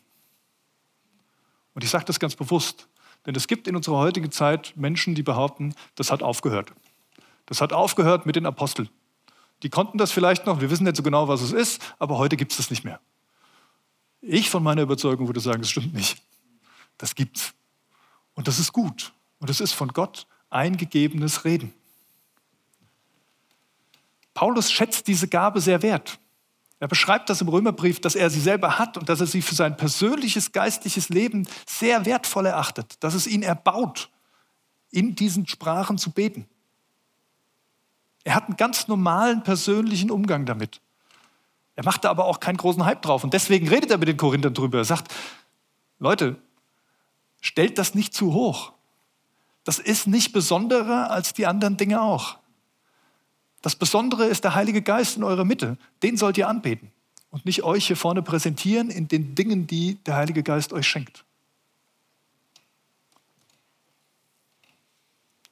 Und 1.75 1.83
ich 1.83 1.91
sage 1.91 2.05
das 2.05 2.19
ganz 2.19 2.35
bewusst, 2.35 2.87
denn 3.25 3.35
es 3.35 3.47
gibt 3.47 3.67
in 3.67 3.75
unserer 3.75 3.97
heutigen 3.97 4.31
Zeit 4.31 4.73
Menschen, 4.75 5.13
die 5.13 5.23
behaupten, 5.23 5.75
das 5.95 6.11
hat 6.11 6.23
aufgehört. 6.23 6.73
Das 7.45 7.61
hat 7.61 7.73
aufgehört 7.73 8.25
mit 8.25 8.35
den 8.35 8.45
Aposteln. 8.45 8.89
Die 9.63 9.69
konnten 9.69 9.97
das 9.97 10.11
vielleicht 10.11 10.45
noch, 10.45 10.61
wir 10.61 10.71
wissen 10.71 10.85
nicht 10.85 10.95
so 10.95 11.03
genau, 11.03 11.27
was 11.27 11.41
es 11.41 11.51
ist, 11.51 11.81
aber 11.99 12.17
heute 12.17 12.37
gibt 12.37 12.51
es 12.51 12.57
das 12.57 12.69
nicht 12.69 12.83
mehr. 12.83 12.99
Ich 14.21 14.49
von 14.49 14.63
meiner 14.63 14.81
Überzeugung 14.81 15.27
würde 15.27 15.39
sagen, 15.39 15.61
das 15.61 15.69
stimmt 15.69 15.93
nicht. 15.93 16.21
Das 16.97 17.15
gibt's. 17.15 17.53
Und 18.35 18.47
das 18.47 18.59
ist 18.59 18.73
gut. 18.73 19.13
Und 19.39 19.49
es 19.49 19.61
ist 19.61 19.73
von 19.73 19.89
Gott 19.89 20.27
eingegebenes 20.49 21.45
Reden. 21.45 21.73
Paulus 24.33 24.71
schätzt 24.71 25.07
diese 25.07 25.27
Gabe 25.27 25.61
sehr 25.61 25.81
wert. 25.81 26.19
Er 26.79 26.87
beschreibt 26.87 27.29
das 27.29 27.41
im 27.41 27.49
Römerbrief, 27.49 27.99
dass 27.99 28.15
er 28.15 28.29
sie 28.29 28.39
selber 28.39 28.79
hat 28.79 28.97
und 28.97 29.09
dass 29.09 29.19
er 29.19 29.27
sie 29.27 29.41
für 29.41 29.55
sein 29.55 29.75
persönliches 29.75 30.53
geistliches 30.53 31.09
Leben 31.09 31.47
sehr 31.67 32.05
wertvoll 32.05 32.45
erachtet, 32.45 33.03
dass 33.03 33.13
es 33.13 33.27
ihn 33.27 33.43
erbaut, 33.43 34.09
in 34.91 35.13
diesen 35.15 35.45
Sprachen 35.45 35.97
zu 35.97 36.11
beten. 36.11 36.47
Er 38.23 38.35
hat 38.35 38.45
einen 38.45 38.57
ganz 38.57 38.87
normalen 38.87 39.43
persönlichen 39.43 40.09
Umgang 40.09 40.45
damit. 40.45 40.81
Er 41.79 41.85
macht 41.85 42.03
da 42.03 42.09
aber 42.09 42.25
auch 42.25 42.41
keinen 42.41 42.57
großen 42.57 42.83
Hype 42.83 43.01
drauf. 43.01 43.23
Und 43.23 43.33
deswegen 43.33 43.69
redet 43.69 43.89
er 43.89 43.99
mit 43.99 44.09
den 44.09 44.17
Korinthern 44.17 44.53
drüber. 44.53 44.79
Er 44.79 44.83
sagt, 44.83 45.13
Leute, 45.97 46.35
stellt 47.39 47.77
das 47.77 47.95
nicht 47.95 48.13
zu 48.13 48.33
hoch. 48.33 48.73
Das 49.63 49.79
ist 49.79 50.05
nicht 50.05 50.33
besonderer 50.33 51.09
als 51.09 51.31
die 51.31 51.47
anderen 51.47 51.77
Dinge 51.77 52.01
auch. 52.01 52.37
Das 53.61 53.77
Besondere 53.77 54.25
ist 54.25 54.43
der 54.43 54.55
Heilige 54.55 54.81
Geist 54.81 55.15
in 55.15 55.23
eurer 55.23 55.45
Mitte. 55.45 55.77
Den 56.03 56.17
sollt 56.17 56.37
ihr 56.37 56.49
anbeten 56.49 56.91
und 57.29 57.45
nicht 57.45 57.63
euch 57.63 57.87
hier 57.87 57.95
vorne 57.95 58.23
präsentieren 58.23 58.89
in 58.89 59.07
den 59.07 59.33
Dingen, 59.33 59.65
die 59.65 59.95
der 60.05 60.17
Heilige 60.17 60.43
Geist 60.43 60.73
euch 60.73 60.85
schenkt. 60.85 61.23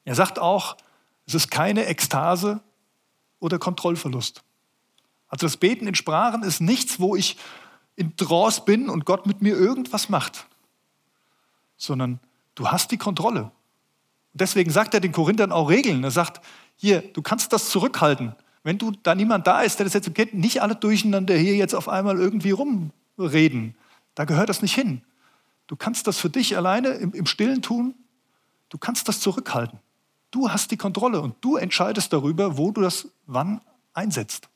Er 0.04 0.14
sagt 0.14 0.38
auch, 0.38 0.76
es 1.24 1.32
ist 1.32 1.50
keine 1.50 1.86
Ekstase 1.86 2.60
oder 3.40 3.58
Kontrollverlust. 3.58 4.42
Also 5.28 5.46
das 5.46 5.56
Beten 5.56 5.86
in 5.86 5.94
Sprachen 5.94 6.42
ist 6.42 6.60
nichts, 6.60 7.00
wo 7.00 7.14
ich 7.16 7.36
in 7.96 8.16
Trance 8.16 8.62
bin 8.64 8.88
und 8.88 9.04
Gott 9.04 9.26
mit 9.26 9.42
mir 9.42 9.56
irgendwas 9.56 10.08
macht, 10.08 10.46
sondern 11.76 12.20
du 12.54 12.68
hast 12.68 12.90
die 12.90 12.96
Kontrolle. 12.96 13.42
Und 13.42 14.40
deswegen 14.40 14.70
sagt 14.70 14.94
er 14.94 15.00
den 15.00 15.12
Korinthern 15.12 15.52
auch 15.52 15.68
Regeln. 15.68 16.04
Er 16.04 16.10
sagt, 16.10 16.44
hier, 16.76 17.02
du 17.02 17.22
kannst 17.22 17.52
das 17.52 17.70
zurückhalten. 17.70 18.34
Wenn 18.62 18.78
du 18.78 18.92
da 19.02 19.14
niemand 19.14 19.46
da 19.46 19.62
ist, 19.62 19.78
der 19.78 19.84
das 19.84 19.94
jetzt 19.94 20.14
kennt, 20.14 20.34
nicht 20.34 20.62
alle 20.62 20.76
durcheinander 20.76 21.34
hier 21.34 21.56
jetzt 21.56 21.74
auf 21.74 21.88
einmal 21.88 22.18
irgendwie 22.18 22.50
rumreden. 22.50 23.74
Da 24.14 24.24
gehört 24.24 24.48
das 24.48 24.62
nicht 24.62 24.74
hin. 24.74 25.02
Du 25.66 25.76
kannst 25.76 26.06
das 26.06 26.18
für 26.18 26.30
dich 26.30 26.56
alleine 26.56 26.88
im, 26.88 27.12
im 27.12 27.26
Stillen 27.26 27.62
tun. 27.62 27.94
Du 28.68 28.78
kannst 28.78 29.08
das 29.08 29.20
zurückhalten. 29.20 29.78
Du 30.30 30.50
hast 30.50 30.70
die 30.70 30.76
Kontrolle 30.76 31.20
und 31.20 31.36
du 31.40 31.56
entscheidest 31.56 32.12
darüber, 32.12 32.58
wo 32.58 32.70
du 32.70 32.80
das 32.80 33.08
wann 33.26 33.60
einsetzt. 33.94 34.48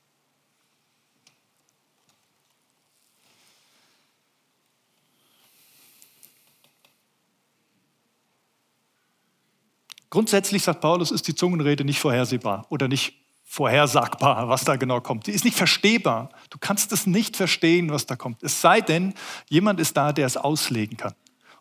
Grundsätzlich, 10.12 10.62
sagt 10.62 10.82
Paulus, 10.82 11.10
ist 11.10 11.26
die 11.26 11.34
Zungenrede 11.34 11.86
nicht 11.86 11.98
vorhersehbar 11.98 12.66
oder 12.68 12.86
nicht 12.86 13.14
vorhersagbar, 13.44 14.46
was 14.46 14.62
da 14.62 14.76
genau 14.76 15.00
kommt. 15.00 15.24
Sie 15.24 15.32
ist 15.32 15.42
nicht 15.42 15.56
verstehbar. 15.56 16.28
Du 16.50 16.58
kannst 16.58 16.92
es 16.92 17.06
nicht 17.06 17.34
verstehen, 17.34 17.90
was 17.90 18.04
da 18.04 18.14
kommt. 18.14 18.42
Es 18.42 18.60
sei 18.60 18.82
denn, 18.82 19.14
jemand 19.48 19.80
ist 19.80 19.96
da, 19.96 20.12
der 20.12 20.26
es 20.26 20.36
auslegen 20.36 20.98
kann. 20.98 21.14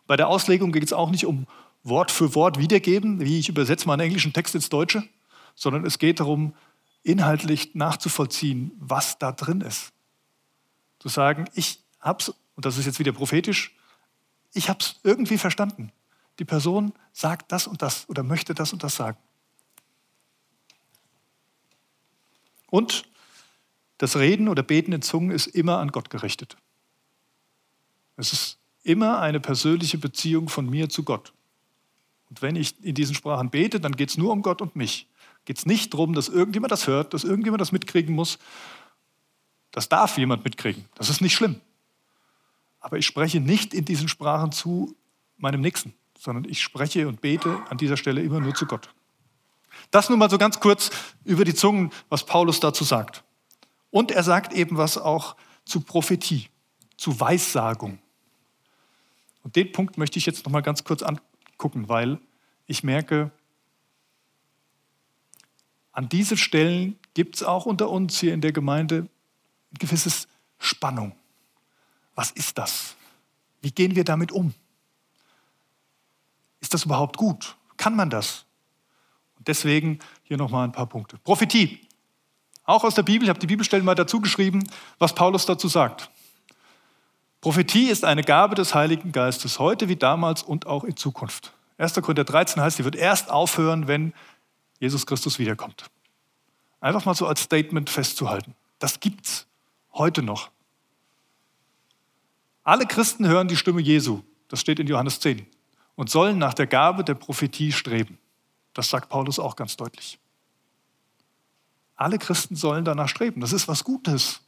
Bei 0.06 0.18
der 0.18 0.28
Auslegung 0.28 0.70
geht 0.70 0.82
es 0.82 0.92
auch 0.92 1.10
nicht 1.10 1.24
um 1.24 1.46
Wort 1.82 2.10
für 2.10 2.34
Wort 2.34 2.58
wiedergeben, 2.58 3.20
wie 3.22 3.38
ich 3.38 3.48
übersetze 3.48 3.86
meinen 3.86 4.00
englischen 4.00 4.34
Text 4.34 4.54
ins 4.54 4.68
Deutsche, 4.68 5.02
sondern 5.54 5.86
es 5.86 5.98
geht 5.98 6.20
darum, 6.20 6.52
inhaltlich 7.02 7.74
nachzuvollziehen, 7.74 8.72
was 8.78 9.18
da 9.18 9.32
drin 9.32 9.62
ist. 9.62 9.94
Zu 10.98 11.08
sagen, 11.08 11.46
ich 11.54 11.80
hab's, 12.00 12.34
und 12.54 12.66
das 12.66 12.76
ist 12.76 12.84
jetzt 12.84 12.98
wieder 12.98 13.12
prophetisch, 13.12 13.74
ich 14.52 14.68
habe 14.68 14.80
es 14.80 15.00
irgendwie 15.04 15.38
verstanden 15.38 15.90
die 16.42 16.46
Person 16.46 16.92
sagt 17.12 17.52
das 17.52 17.68
und 17.68 17.82
das 17.82 18.08
oder 18.08 18.24
möchte 18.24 18.52
das 18.52 18.72
und 18.72 18.82
das 18.82 18.96
sagen. 18.96 19.16
Und 22.68 23.04
das 23.98 24.16
Reden 24.16 24.48
oder 24.48 24.64
Beten 24.64 24.92
in 24.92 25.02
Zungen 25.02 25.30
ist 25.30 25.46
immer 25.46 25.78
an 25.78 25.92
Gott 25.92 26.10
gerichtet. 26.10 26.56
Es 28.16 28.32
ist 28.32 28.58
immer 28.82 29.20
eine 29.20 29.38
persönliche 29.38 29.98
Beziehung 29.98 30.48
von 30.48 30.68
mir 30.68 30.88
zu 30.88 31.04
Gott. 31.04 31.32
Und 32.28 32.42
wenn 32.42 32.56
ich 32.56 32.82
in 32.84 32.96
diesen 32.96 33.14
Sprachen 33.14 33.50
bete, 33.50 33.78
dann 33.78 33.94
geht 33.94 34.10
es 34.10 34.18
nur 34.18 34.32
um 34.32 34.42
Gott 34.42 34.60
und 34.60 34.74
mich. 34.74 35.06
Geht 35.44 35.58
es 35.58 35.66
nicht 35.66 35.94
darum, 35.94 36.12
dass 36.12 36.28
irgendjemand 36.28 36.72
das 36.72 36.88
hört, 36.88 37.14
dass 37.14 37.22
irgendjemand 37.22 37.60
das 37.60 37.70
mitkriegen 37.70 38.16
muss. 38.16 38.40
Das 39.70 39.88
darf 39.88 40.18
jemand 40.18 40.42
mitkriegen. 40.42 40.86
Das 40.96 41.08
ist 41.08 41.20
nicht 41.20 41.34
schlimm. 41.36 41.60
Aber 42.80 42.98
ich 42.98 43.06
spreche 43.06 43.38
nicht 43.38 43.74
in 43.74 43.84
diesen 43.84 44.08
Sprachen 44.08 44.50
zu 44.50 44.96
meinem 45.36 45.60
Nächsten 45.60 45.94
sondern 46.22 46.44
ich 46.44 46.62
spreche 46.62 47.08
und 47.08 47.20
bete 47.20 47.60
an 47.68 47.78
dieser 47.78 47.96
Stelle 47.96 48.22
immer 48.22 48.38
nur 48.38 48.54
zu 48.54 48.64
Gott. 48.64 48.88
Das 49.90 50.08
nun 50.08 50.20
mal 50.20 50.30
so 50.30 50.38
ganz 50.38 50.60
kurz 50.60 50.90
über 51.24 51.44
die 51.44 51.54
Zungen, 51.54 51.90
was 52.10 52.24
Paulus 52.24 52.60
dazu 52.60 52.84
sagt. 52.84 53.24
Und 53.90 54.12
er 54.12 54.22
sagt 54.22 54.52
eben 54.52 54.76
was 54.76 54.98
auch 54.98 55.34
zu 55.64 55.80
Prophetie, 55.80 56.48
zu 56.96 57.18
Weissagung. 57.18 57.98
Und 59.42 59.56
den 59.56 59.72
Punkt 59.72 59.98
möchte 59.98 60.16
ich 60.16 60.24
jetzt 60.24 60.44
noch 60.44 60.52
mal 60.52 60.60
ganz 60.60 60.84
kurz 60.84 61.02
angucken, 61.02 61.88
weil 61.88 62.20
ich 62.66 62.84
merke, 62.84 63.32
an 65.90 66.08
diesen 66.08 66.36
Stellen 66.36 67.00
gibt 67.14 67.34
es 67.34 67.42
auch 67.42 67.66
unter 67.66 67.90
uns 67.90 68.20
hier 68.20 68.32
in 68.32 68.40
der 68.40 68.52
Gemeinde 68.52 69.08
ein 69.72 69.78
gewisses 69.80 70.28
Spannung. 70.60 71.16
Was 72.14 72.30
ist 72.30 72.58
das? 72.58 72.94
Wie 73.60 73.72
gehen 73.72 73.96
wir 73.96 74.04
damit 74.04 74.30
um? 74.30 74.54
Ist 76.62 76.72
das 76.72 76.84
überhaupt 76.84 77.18
gut? 77.18 77.56
Kann 77.76 77.94
man 77.94 78.08
das? 78.08 78.46
Und 79.36 79.48
deswegen 79.48 79.98
hier 80.22 80.38
nochmal 80.38 80.64
ein 80.64 80.72
paar 80.72 80.86
Punkte. 80.86 81.18
Prophetie. 81.18 81.86
Auch 82.64 82.84
aus 82.84 82.94
der 82.94 83.02
Bibel, 83.02 83.24
ich 83.24 83.28
habe 83.28 83.40
die 83.40 83.48
Bibelstellen 83.48 83.84
mal 83.84 83.96
dazu 83.96 84.20
geschrieben, 84.20 84.62
was 84.98 85.14
Paulus 85.14 85.44
dazu 85.44 85.66
sagt. 85.66 86.08
Prophetie 87.40 87.88
ist 87.88 88.04
eine 88.04 88.22
Gabe 88.22 88.54
des 88.54 88.72
Heiligen 88.72 89.10
Geistes, 89.10 89.58
heute 89.58 89.88
wie 89.88 89.96
damals 89.96 90.44
und 90.44 90.66
auch 90.66 90.84
in 90.84 90.96
Zukunft. 90.96 91.52
1. 91.78 91.94
Korinther 91.94 92.22
13 92.22 92.62
heißt, 92.62 92.76
sie 92.76 92.84
wird 92.84 92.94
erst 92.94 93.30
aufhören, 93.30 93.88
wenn 93.88 94.14
Jesus 94.78 95.04
Christus 95.04 95.40
wiederkommt. 95.40 95.90
Einfach 96.80 97.04
mal 97.04 97.14
so 97.14 97.26
als 97.26 97.42
Statement 97.42 97.90
festzuhalten. 97.90 98.54
Das 98.78 99.00
gibt's 99.00 99.48
heute 99.94 100.22
noch. 100.22 100.52
Alle 102.62 102.86
Christen 102.86 103.26
hören 103.26 103.48
die 103.48 103.56
Stimme 103.56 103.80
Jesu. 103.80 104.22
Das 104.46 104.60
steht 104.60 104.78
in 104.78 104.86
Johannes 104.86 105.18
10 105.18 105.44
und 106.02 106.10
sollen 106.10 106.36
nach 106.36 106.52
der 106.52 106.66
Gabe 106.66 107.04
der 107.04 107.14
Prophetie 107.14 107.70
streben. 107.70 108.18
Das 108.74 108.90
sagt 108.90 109.08
Paulus 109.08 109.38
auch 109.38 109.54
ganz 109.54 109.76
deutlich. 109.76 110.18
Alle 111.94 112.18
Christen 112.18 112.56
sollen 112.56 112.84
danach 112.84 113.08
streben. 113.08 113.40
Das 113.40 113.52
ist 113.52 113.68
was 113.68 113.84
Gutes. 113.84 114.40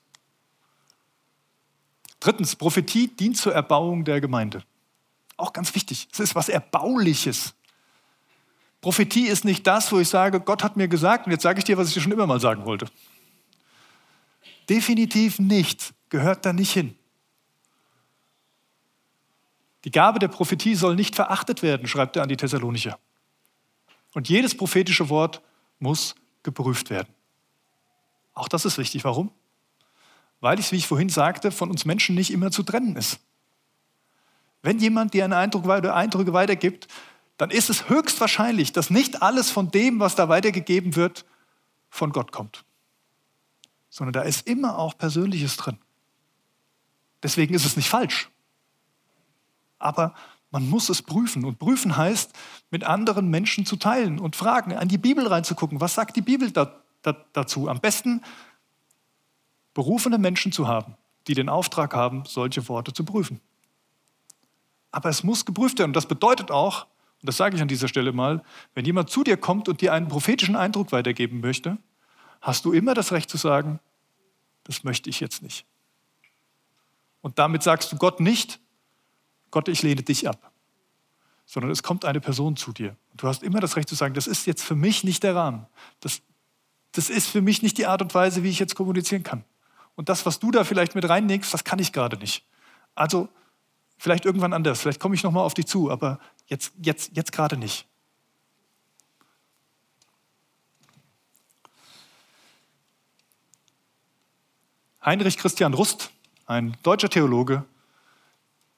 Drittens, 2.18 2.56
Prophetie 2.56 3.06
dient 3.06 3.36
zur 3.36 3.54
Erbauung 3.54 4.04
der 4.04 4.20
Gemeinde. 4.20 4.64
Auch 5.36 5.52
ganz 5.52 5.72
wichtig. 5.76 6.08
Es 6.12 6.18
ist 6.18 6.34
was 6.34 6.48
Erbauliches. 6.48 7.54
Prophetie 8.80 9.28
ist 9.28 9.44
nicht 9.44 9.64
das, 9.64 9.92
wo 9.92 10.00
ich 10.00 10.08
sage, 10.08 10.40
Gott 10.40 10.64
hat 10.64 10.76
mir 10.76 10.88
gesagt 10.88 11.26
und 11.26 11.30
jetzt 11.30 11.42
sage 11.42 11.60
ich 11.60 11.64
dir, 11.64 11.78
was 11.78 11.86
ich 11.86 11.94
dir 11.94 12.00
schon 12.00 12.10
immer 12.10 12.26
mal 12.26 12.40
sagen 12.40 12.64
wollte. 12.64 12.86
Definitiv 14.68 15.38
nicht. 15.38 15.94
Gehört 16.08 16.44
da 16.44 16.52
nicht 16.52 16.72
hin. 16.72 16.96
Die 19.84 19.90
Gabe 19.90 20.18
der 20.18 20.28
Prophetie 20.28 20.74
soll 20.74 20.96
nicht 20.96 21.14
verachtet 21.14 21.62
werden, 21.62 21.86
schreibt 21.86 22.16
er 22.16 22.22
an 22.22 22.28
die 22.28 22.36
Thessalonicher. 22.36 22.98
Und 24.14 24.28
jedes 24.28 24.56
prophetische 24.56 25.08
Wort 25.10 25.42
muss 25.78 26.14
geprüft 26.42 26.90
werden. 26.90 27.12
Auch 28.32 28.48
das 28.48 28.64
ist 28.64 28.78
wichtig. 28.78 29.04
Warum? 29.04 29.30
Weil 30.40 30.58
es, 30.58 30.72
wie 30.72 30.76
ich 30.76 30.86
vorhin 30.86 31.08
sagte, 31.08 31.50
von 31.50 31.70
uns 31.70 31.84
Menschen 31.84 32.14
nicht 32.14 32.30
immer 32.30 32.50
zu 32.50 32.62
trennen 32.62 32.96
ist. 32.96 33.20
Wenn 34.62 34.78
jemand 34.78 35.12
dir 35.12 35.24
einen 35.24 35.34
Eindruck 35.34 35.66
oder 35.66 35.94
Eindrücke 35.94 36.32
weitergibt, 36.32 36.88
dann 37.36 37.50
ist 37.50 37.68
es 37.68 37.88
höchstwahrscheinlich, 37.88 38.72
dass 38.72 38.90
nicht 38.90 39.22
alles 39.22 39.50
von 39.50 39.70
dem, 39.70 40.00
was 40.00 40.14
da 40.14 40.28
weitergegeben 40.28 40.96
wird, 40.96 41.24
von 41.90 42.12
Gott 42.12 42.32
kommt. 42.32 42.64
Sondern 43.90 44.12
da 44.12 44.22
ist 44.22 44.46
immer 44.46 44.78
auch 44.78 44.96
Persönliches 44.96 45.56
drin. 45.56 45.78
Deswegen 47.22 47.54
ist 47.54 47.64
es 47.64 47.76
nicht 47.76 47.88
falsch. 47.88 48.30
Aber 49.84 50.14
man 50.50 50.68
muss 50.68 50.88
es 50.88 51.02
prüfen. 51.02 51.44
Und 51.44 51.58
prüfen 51.58 51.96
heißt, 51.96 52.32
mit 52.70 52.84
anderen 52.84 53.28
Menschen 53.28 53.66
zu 53.66 53.76
teilen 53.76 54.18
und 54.18 54.34
fragen, 54.34 54.72
an 54.72 54.88
die 54.88 54.98
Bibel 54.98 55.26
reinzugucken. 55.26 55.80
Was 55.80 55.94
sagt 55.94 56.16
die 56.16 56.22
Bibel 56.22 56.50
da, 56.50 56.80
da, 57.02 57.16
dazu? 57.32 57.68
Am 57.68 57.80
besten 57.80 58.22
berufene 59.74 60.16
Menschen 60.16 60.52
zu 60.52 60.66
haben, 60.66 60.96
die 61.26 61.34
den 61.34 61.48
Auftrag 61.48 61.94
haben, 61.94 62.24
solche 62.24 62.66
Worte 62.68 62.92
zu 62.92 63.04
prüfen. 63.04 63.40
Aber 64.90 65.08
es 65.08 65.22
muss 65.22 65.44
geprüft 65.44 65.78
werden. 65.78 65.90
Und 65.90 65.96
das 65.96 66.06
bedeutet 66.06 66.50
auch, 66.50 66.86
und 67.20 67.26
das 67.26 67.36
sage 67.36 67.56
ich 67.56 67.62
an 67.62 67.68
dieser 67.68 67.88
Stelle 67.88 68.12
mal, 68.12 68.42
wenn 68.74 68.84
jemand 68.84 69.10
zu 69.10 69.24
dir 69.24 69.36
kommt 69.36 69.68
und 69.68 69.80
dir 69.80 69.92
einen 69.92 70.08
prophetischen 70.08 70.56
Eindruck 70.56 70.92
weitergeben 70.92 71.40
möchte, 71.40 71.78
hast 72.40 72.64
du 72.64 72.72
immer 72.72 72.94
das 72.94 73.12
Recht 73.12 73.28
zu 73.28 73.36
sagen, 73.36 73.80
das 74.62 74.84
möchte 74.84 75.10
ich 75.10 75.20
jetzt 75.20 75.42
nicht. 75.42 75.66
Und 77.22 77.38
damit 77.38 77.62
sagst 77.62 77.92
du 77.92 77.96
Gott 77.96 78.20
nicht, 78.20 78.60
Gott, 79.54 79.68
ich 79.68 79.82
lehne 79.82 80.02
dich 80.02 80.28
ab, 80.28 80.50
sondern 81.46 81.70
es 81.70 81.82
kommt 81.82 82.04
eine 82.04 82.20
Person 82.20 82.56
zu 82.56 82.72
dir. 82.72 82.96
Und 83.12 83.22
du 83.22 83.28
hast 83.28 83.42
immer 83.42 83.60
das 83.60 83.76
Recht 83.76 83.88
zu 83.88 83.94
sagen, 83.94 84.12
das 84.12 84.26
ist 84.26 84.46
jetzt 84.46 84.62
für 84.62 84.74
mich 84.74 85.04
nicht 85.04 85.22
der 85.22 85.34
Rahmen. 85.34 85.66
Das, 86.00 86.20
das 86.92 87.08
ist 87.08 87.28
für 87.28 87.40
mich 87.40 87.62
nicht 87.62 87.78
die 87.78 87.86
Art 87.86 88.02
und 88.02 88.14
Weise, 88.14 88.42
wie 88.42 88.50
ich 88.50 88.58
jetzt 88.58 88.74
kommunizieren 88.74 89.22
kann. 89.22 89.44
Und 89.94 90.08
das, 90.08 90.26
was 90.26 90.38
du 90.40 90.50
da 90.50 90.64
vielleicht 90.64 90.94
mit 90.94 91.08
reinlegst, 91.08 91.54
das 91.54 91.64
kann 91.64 91.78
ich 91.78 91.92
gerade 91.92 92.16
nicht. 92.18 92.44
Also 92.94 93.28
Vielleicht 93.98 94.24
irgendwann 94.24 94.52
anders, 94.52 94.80
vielleicht 94.80 95.00
komme 95.00 95.14
ich 95.14 95.22
nochmal 95.22 95.44
auf 95.44 95.54
dich 95.54 95.66
zu, 95.66 95.90
aber 95.90 96.18
jetzt, 96.46 96.72
jetzt, 96.82 97.16
jetzt 97.16 97.32
gerade 97.32 97.56
nicht. 97.56 97.86
Heinrich 105.04 105.36
Christian 105.36 105.74
Rust, 105.74 106.10
ein 106.46 106.76
deutscher 106.82 107.10
Theologe, 107.10 107.64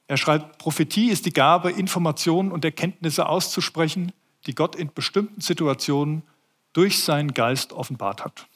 er 0.07 0.17
schreibt, 0.17 0.57
Prophetie 0.57 1.09
ist 1.09 1.25
die 1.25 1.33
Gabe, 1.33 1.71
Informationen 1.71 2.51
und 2.51 2.63
Erkenntnisse 2.63 3.27
auszusprechen, 3.27 4.13
die 4.45 4.55
Gott 4.55 4.75
in 4.75 4.93
bestimmten 4.93 5.41
Situationen 5.41 6.23
durch 6.71 7.03
seinen 7.03 7.33
Geist 7.33 7.73
offenbart 7.73 8.23
hat. 8.23 8.47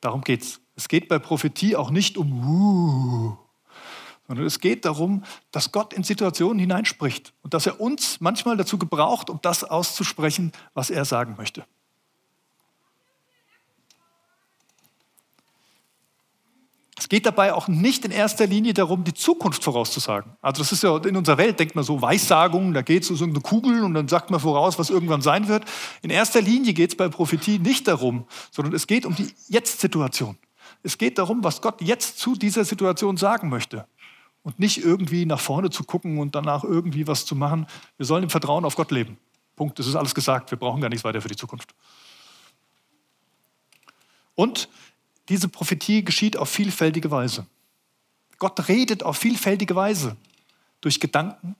Darum 0.00 0.22
geht 0.22 0.42
es. 0.42 0.60
Es 0.76 0.88
geht 0.88 1.08
bei 1.08 1.18
Prophetie 1.18 1.76
auch 1.76 1.90
nicht 1.90 2.16
um, 2.16 2.48
uh, 2.48 3.36
sondern 4.26 4.46
es 4.46 4.60
geht 4.60 4.84
darum, 4.84 5.24
dass 5.50 5.72
Gott 5.72 5.92
in 5.92 6.02
Situationen 6.02 6.58
hineinspricht 6.58 7.34
und 7.42 7.52
dass 7.52 7.66
er 7.66 7.80
uns 7.80 8.20
manchmal 8.20 8.56
dazu 8.56 8.78
gebraucht, 8.78 9.28
um 9.30 9.40
das 9.42 9.64
auszusprechen, 9.64 10.52
was 10.74 10.90
er 10.90 11.04
sagen 11.04 11.34
möchte. 11.36 11.66
Geht 17.12 17.26
dabei 17.26 17.52
auch 17.52 17.68
nicht 17.68 18.06
in 18.06 18.10
erster 18.10 18.46
Linie 18.46 18.72
darum, 18.72 19.04
die 19.04 19.12
Zukunft 19.12 19.62
vorauszusagen. 19.62 20.32
Also 20.40 20.62
das 20.62 20.72
ist 20.72 20.82
ja 20.82 20.96
in 20.96 21.14
unserer 21.14 21.36
Welt, 21.36 21.60
denkt 21.60 21.74
man 21.74 21.84
so, 21.84 22.00
Weissagungen, 22.00 22.72
da 22.72 22.80
geht 22.80 23.02
es 23.02 23.10
um 23.10 23.16
so 23.16 23.26
eine 23.26 23.38
Kugel 23.38 23.84
und 23.84 23.92
dann 23.92 24.08
sagt 24.08 24.30
man 24.30 24.40
voraus, 24.40 24.78
was 24.78 24.88
irgendwann 24.88 25.20
sein 25.20 25.46
wird. 25.46 25.66
In 26.00 26.08
erster 26.08 26.40
Linie 26.40 26.72
geht 26.72 26.88
es 26.88 26.96
bei 26.96 27.10
Prophetie 27.10 27.58
nicht 27.58 27.86
darum, 27.86 28.24
sondern 28.50 28.72
es 28.72 28.86
geht 28.86 29.04
um 29.04 29.14
die 29.14 29.30
Jetzt-Situation. 29.48 30.38
Es 30.82 30.96
geht 30.96 31.18
darum, 31.18 31.44
was 31.44 31.60
Gott 31.60 31.82
jetzt 31.82 32.18
zu 32.18 32.34
dieser 32.34 32.64
Situation 32.64 33.18
sagen 33.18 33.50
möchte 33.50 33.84
und 34.42 34.58
nicht 34.58 34.82
irgendwie 34.82 35.26
nach 35.26 35.40
vorne 35.40 35.68
zu 35.68 35.84
gucken 35.84 36.16
und 36.16 36.34
danach 36.34 36.64
irgendwie 36.64 37.06
was 37.06 37.26
zu 37.26 37.36
machen. 37.36 37.66
Wir 37.98 38.06
sollen 38.06 38.22
im 38.22 38.30
Vertrauen 38.30 38.64
auf 38.64 38.74
Gott 38.74 38.90
leben. 38.90 39.18
Punkt. 39.54 39.78
Das 39.78 39.86
ist 39.86 39.96
alles 39.96 40.14
gesagt. 40.14 40.50
Wir 40.50 40.56
brauchen 40.56 40.80
gar 40.80 40.88
nichts 40.88 41.04
weiter 41.04 41.20
für 41.20 41.28
die 41.28 41.36
Zukunft. 41.36 41.74
Und 44.34 44.70
diese 45.32 45.48
Prophetie 45.48 46.04
geschieht 46.04 46.36
auf 46.36 46.50
vielfältige 46.50 47.10
Weise. 47.10 47.46
Gott 48.38 48.68
redet 48.68 49.02
auf 49.02 49.16
vielfältige 49.16 49.74
Weise. 49.74 50.14
Durch 50.82 51.00
Gedanken, 51.00 51.56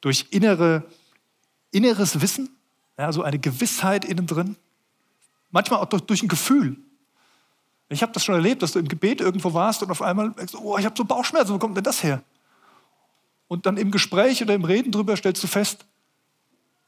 durch 0.00 0.26
innere, 0.30 0.82
inneres 1.70 2.20
Wissen, 2.20 2.50
ja, 2.98 3.08
eine 3.08 3.38
Gewissheit 3.38 4.04
innen 4.04 4.26
drin. 4.26 4.56
Manchmal 5.52 5.78
auch 5.78 5.84
durch, 5.84 6.02
durch 6.02 6.24
ein 6.24 6.28
Gefühl. 6.28 6.76
Ich 7.88 8.02
habe 8.02 8.10
das 8.10 8.24
schon 8.24 8.34
erlebt, 8.34 8.62
dass 8.62 8.72
du 8.72 8.80
im 8.80 8.88
Gebet 8.88 9.20
irgendwo 9.20 9.54
warst 9.54 9.84
und 9.84 9.92
auf 9.92 10.02
einmal 10.02 10.32
denkst, 10.32 10.56
oh, 10.56 10.76
ich 10.76 10.84
habe 10.84 10.96
so 10.96 11.04
Bauchschmerzen, 11.04 11.54
wo 11.54 11.58
kommt 11.58 11.76
denn 11.76 11.84
das 11.84 12.02
her? 12.02 12.24
Und 13.46 13.64
dann 13.66 13.76
im 13.76 13.92
Gespräch 13.92 14.42
oder 14.42 14.54
im 14.54 14.64
Reden 14.64 14.90
drüber 14.90 15.16
stellst 15.16 15.40
du 15.44 15.46
fest, 15.46 15.86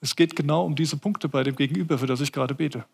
es 0.00 0.16
geht 0.16 0.34
genau 0.34 0.64
um 0.64 0.74
diese 0.74 0.96
Punkte 0.96 1.28
bei 1.28 1.44
dem 1.44 1.54
Gegenüber, 1.54 1.98
für 1.98 2.08
das 2.08 2.20
ich 2.20 2.32
gerade 2.32 2.54
bete. 2.54 2.84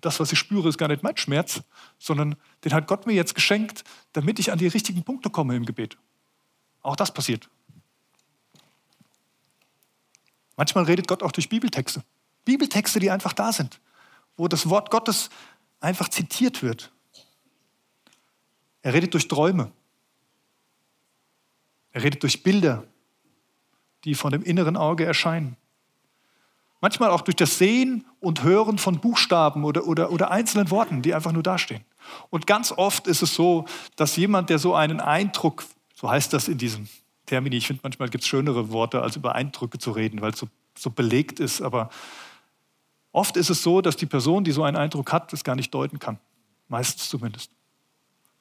Das, 0.00 0.18
was 0.20 0.32
ich 0.32 0.38
spüre, 0.38 0.68
ist 0.68 0.78
gar 0.78 0.88
nicht 0.88 1.02
mein 1.02 1.16
Schmerz, 1.16 1.62
sondern 1.98 2.36
den 2.64 2.72
hat 2.72 2.86
Gott 2.86 3.06
mir 3.06 3.12
jetzt 3.12 3.34
geschenkt, 3.34 3.84
damit 4.12 4.38
ich 4.38 4.50
an 4.50 4.58
die 4.58 4.66
richtigen 4.66 5.02
Punkte 5.02 5.30
komme 5.30 5.56
im 5.56 5.66
Gebet. 5.66 5.98
Auch 6.82 6.96
das 6.96 7.12
passiert. 7.12 7.48
Manchmal 10.56 10.84
redet 10.84 11.08
Gott 11.08 11.22
auch 11.22 11.32
durch 11.32 11.48
Bibeltexte. 11.48 12.02
Bibeltexte, 12.44 13.00
die 13.00 13.10
einfach 13.10 13.32
da 13.32 13.52
sind, 13.52 13.80
wo 14.36 14.48
das 14.48 14.68
Wort 14.68 14.90
Gottes 14.90 15.30
einfach 15.80 16.08
zitiert 16.08 16.62
wird. 16.62 16.92
Er 18.82 18.94
redet 18.94 19.14
durch 19.14 19.28
Träume. 19.28 19.72
Er 21.92 22.02
redet 22.02 22.22
durch 22.22 22.42
Bilder, 22.42 22.84
die 24.04 24.14
von 24.14 24.32
dem 24.32 24.42
inneren 24.42 24.76
Auge 24.76 25.04
erscheinen. 25.04 25.56
Manchmal 26.80 27.10
auch 27.10 27.20
durch 27.20 27.36
das 27.36 27.58
Sehen 27.58 28.06
und 28.20 28.42
Hören 28.42 28.78
von 28.78 29.00
Buchstaben 29.00 29.64
oder, 29.64 29.86
oder, 29.86 30.10
oder 30.10 30.30
einzelnen 30.30 30.70
Worten, 30.70 31.02
die 31.02 31.14
einfach 31.14 31.32
nur 31.32 31.42
dastehen. 31.42 31.84
Und 32.30 32.46
ganz 32.46 32.72
oft 32.72 33.06
ist 33.06 33.22
es 33.22 33.34
so, 33.34 33.66
dass 33.96 34.16
jemand, 34.16 34.50
der 34.50 34.58
so 34.58 34.74
einen 34.74 35.00
Eindruck, 35.00 35.64
so 35.94 36.10
heißt 36.10 36.32
das 36.32 36.48
in 36.48 36.58
diesem 36.58 36.88
Termini, 37.26 37.56
ich 37.56 37.66
finde, 37.66 37.80
manchmal 37.82 38.08
gibt 38.08 38.24
es 38.24 38.28
schönere 38.28 38.70
Worte, 38.70 39.02
als 39.02 39.16
über 39.16 39.34
Eindrücke 39.34 39.78
zu 39.78 39.90
reden, 39.90 40.20
weil 40.22 40.32
es 40.32 40.38
so, 40.38 40.48
so 40.76 40.90
belegt 40.90 41.38
ist, 41.38 41.60
aber 41.60 41.90
oft 43.12 43.36
ist 43.36 43.50
es 43.50 43.62
so, 43.62 43.82
dass 43.82 43.96
die 43.96 44.06
Person, 44.06 44.44
die 44.44 44.52
so 44.52 44.62
einen 44.62 44.76
Eindruck 44.76 45.12
hat, 45.12 45.32
das 45.32 45.44
gar 45.44 45.56
nicht 45.56 45.74
deuten 45.74 45.98
kann. 45.98 46.18
Meistens 46.68 47.08
zumindest. 47.08 47.50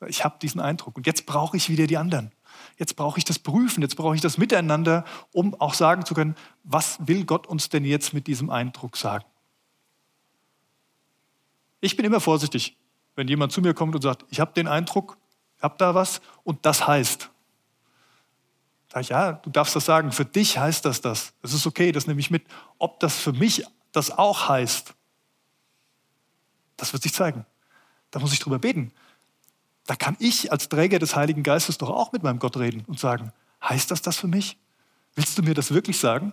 Ich 0.08 0.24
habe 0.24 0.38
diesen 0.42 0.62
Eindruck. 0.62 0.96
Und 0.96 1.08
jetzt 1.08 1.26
brauche 1.26 1.58
ich 1.58 1.70
wieder 1.70 1.88
die 1.88 1.98
anderen. 1.98 2.32
Jetzt 2.78 2.96
brauche 2.96 3.18
ich 3.18 3.26
das 3.26 3.40
Prüfen, 3.40 3.82
jetzt 3.82 3.96
brauche 3.96 4.16
ich 4.16 4.22
das 4.22 4.38
Miteinander, 4.38 5.06
um 5.32 5.60
auch 5.60 5.74
sagen 5.74 6.06
zu 6.06 6.14
können, 6.14 6.36
was 6.64 6.98
will 7.08 7.26
Gott 7.26 7.48
uns 7.48 7.70
denn 7.70 7.86
jetzt 7.86 8.14
mit 8.14 8.28
diesem 8.28 8.50
Eindruck 8.50 8.98
sagen? 8.98 9.26
Ich 11.82 11.96
bin 11.96 12.06
immer 12.06 12.20
vorsichtig, 12.20 12.78
wenn 13.16 13.28
jemand 13.28 13.52
zu 13.52 13.62
mir 13.62 13.74
kommt 13.74 13.96
und 13.96 14.02
sagt, 14.02 14.26
ich 14.30 14.40
habe 14.40 14.54
den 14.54 14.68
Eindruck, 14.68 15.18
ich 15.58 15.64
habe 15.64 15.76
da 15.78 15.96
was 15.96 16.22
und 16.44 16.66
das 16.66 16.88
heißt. 16.88 17.30
Sag 18.92 19.02
ich, 19.02 19.10
ja, 19.10 19.34
du 19.34 19.50
darfst 19.50 19.76
das 19.76 19.86
sagen, 19.86 20.12
für 20.12 20.26
dich 20.26 20.58
heißt 20.58 20.84
das 20.84 21.02
das. 21.02 21.34
Das 21.42 21.54
ist 21.54 21.68
okay, 21.68 21.92
das 21.92 22.08
nehme 22.08 22.20
ich 22.20 22.32
mit. 22.32 22.44
Ob 22.80 23.00
das 23.00 23.18
für 23.18 23.34
mich 23.34 23.64
das 23.92 24.12
auch 24.12 24.50
heißt, 24.50 24.94
das 26.78 26.94
wird 26.94 27.04
sich 27.04 27.14
zeigen. 27.14 27.46
Da 28.12 28.20
muss 28.20 28.34
ich 28.34 28.40
drüber 28.40 28.58
beten. 28.58 28.92
Da 29.90 29.96
kann 29.96 30.16
ich 30.20 30.52
als 30.52 30.70
Träger 30.70 31.00
des 31.00 31.16
Heiligen 31.16 31.42
Geistes 31.42 31.80
doch 31.80 31.90
auch 31.90 32.12
mit 32.12 32.22
meinem 32.22 32.38
Gott 32.38 32.56
reden 32.58 32.84
und 32.86 33.00
sagen, 33.00 33.34
heißt 33.64 33.90
das 33.90 34.04
das 34.04 34.18
für 34.18 34.28
mich? 34.28 34.56
Willst 35.16 35.36
du 35.36 35.42
mir 35.42 35.56
das 35.56 35.74
wirklich 35.74 35.98
sagen? 35.98 36.32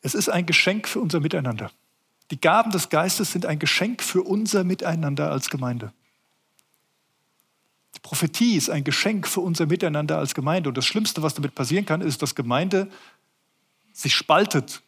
Es 0.00 0.14
ist 0.14 0.30
ein 0.30 0.46
Geschenk 0.46 0.88
für 0.88 1.00
unser 1.00 1.20
Miteinander. 1.20 1.70
Die 2.30 2.40
Gaben 2.40 2.70
des 2.70 2.88
Geistes 2.88 3.30
sind 3.30 3.44
ein 3.44 3.58
Geschenk 3.58 4.02
für 4.02 4.22
unser 4.22 4.64
Miteinander 4.64 5.30
als 5.30 5.50
Gemeinde. 5.50 5.92
Die 7.94 8.00
Prophetie 8.00 8.56
ist 8.56 8.70
ein 8.70 8.84
Geschenk 8.84 9.28
für 9.28 9.40
unser 9.40 9.66
Miteinander 9.66 10.16
als 10.16 10.32
Gemeinde. 10.32 10.70
Und 10.70 10.78
das 10.78 10.86
Schlimmste, 10.86 11.20
was 11.20 11.34
damit 11.34 11.54
passieren 11.54 11.84
kann, 11.84 12.00
ist, 12.00 12.22
dass 12.22 12.34
Gemeinde 12.34 12.90
sich 13.92 14.14
spaltet 14.14 14.80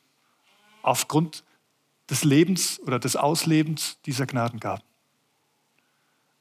aufgrund 0.81 1.45
des 2.11 2.25
Lebens 2.25 2.81
oder 2.81 2.99
des 2.99 3.17
Auslebens 3.17 3.99
dieser 4.07 4.27
Gnadengaben. 4.27 4.85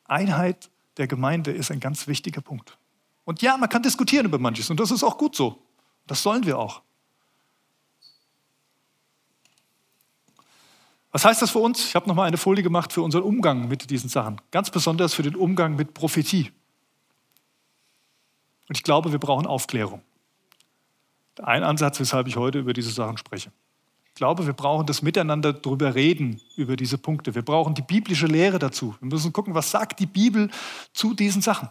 Einheit 0.05 0.69
der 0.97 1.07
Gemeinde 1.07 1.51
ist 1.51 1.71
ein 1.71 1.79
ganz 1.79 2.07
wichtiger 2.07 2.41
Punkt. 2.41 2.77
Und 3.25 3.41
ja, 3.41 3.57
man 3.57 3.69
kann 3.69 3.81
diskutieren 3.81 4.25
über 4.25 4.37
manches 4.37 4.69
und 4.69 4.79
das 4.79 4.91
ist 4.91 5.03
auch 5.03 5.17
gut 5.17 5.35
so. 5.35 5.61
Das 6.05 6.21
sollen 6.21 6.45
wir 6.45 6.59
auch. 6.59 6.81
Was 11.11 11.23
heißt 11.25 11.41
das 11.41 11.51
für 11.51 11.59
uns? 11.59 11.85
Ich 11.85 11.95
habe 11.95 12.07
noch 12.07 12.15
mal 12.15 12.25
eine 12.25 12.37
Folie 12.37 12.63
gemacht 12.63 12.91
für 12.91 13.03
unseren 13.03 13.21
Umgang 13.21 13.67
mit 13.67 13.89
diesen 13.89 14.09
Sachen. 14.09 14.41
Ganz 14.49 14.71
besonders 14.71 15.13
für 15.13 15.21
den 15.21 15.35
Umgang 15.35 15.75
mit 15.75 15.93
Prophetie. 15.93 16.51
Und 18.67 18.77
ich 18.77 18.83
glaube, 18.83 19.11
wir 19.11 19.19
brauchen 19.19 19.45
Aufklärung. 19.45 20.01
Ein 21.41 21.63
Ansatz, 21.63 21.99
weshalb 21.99 22.27
ich 22.27 22.35
heute 22.35 22.59
über 22.59 22.73
diese 22.73 22.91
Sachen 22.91 23.17
spreche. 23.17 23.51
Ich 24.13 24.17
glaube, 24.17 24.45
wir 24.45 24.53
brauchen 24.53 24.85
das 24.85 25.01
Miteinander 25.01 25.53
darüber 25.53 25.95
reden, 25.95 26.39
über 26.55 26.75
diese 26.75 26.99
Punkte. 26.99 27.33
Wir 27.33 27.41
brauchen 27.41 27.73
die 27.73 27.81
biblische 27.81 28.27
Lehre 28.27 28.59
dazu. 28.59 28.93
Wir 28.99 29.07
müssen 29.07 29.33
gucken, 29.33 29.55
was 29.55 29.71
sagt 29.71 29.99
die 29.99 30.05
Bibel 30.05 30.51
zu 30.93 31.15
diesen 31.15 31.41
Sachen. 31.41 31.67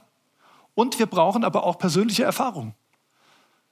Und 0.74 0.98
wir 0.98 1.06
brauchen 1.06 1.44
aber 1.44 1.62
auch 1.62 1.78
persönliche 1.78 2.24
Erfahrung. 2.24 2.74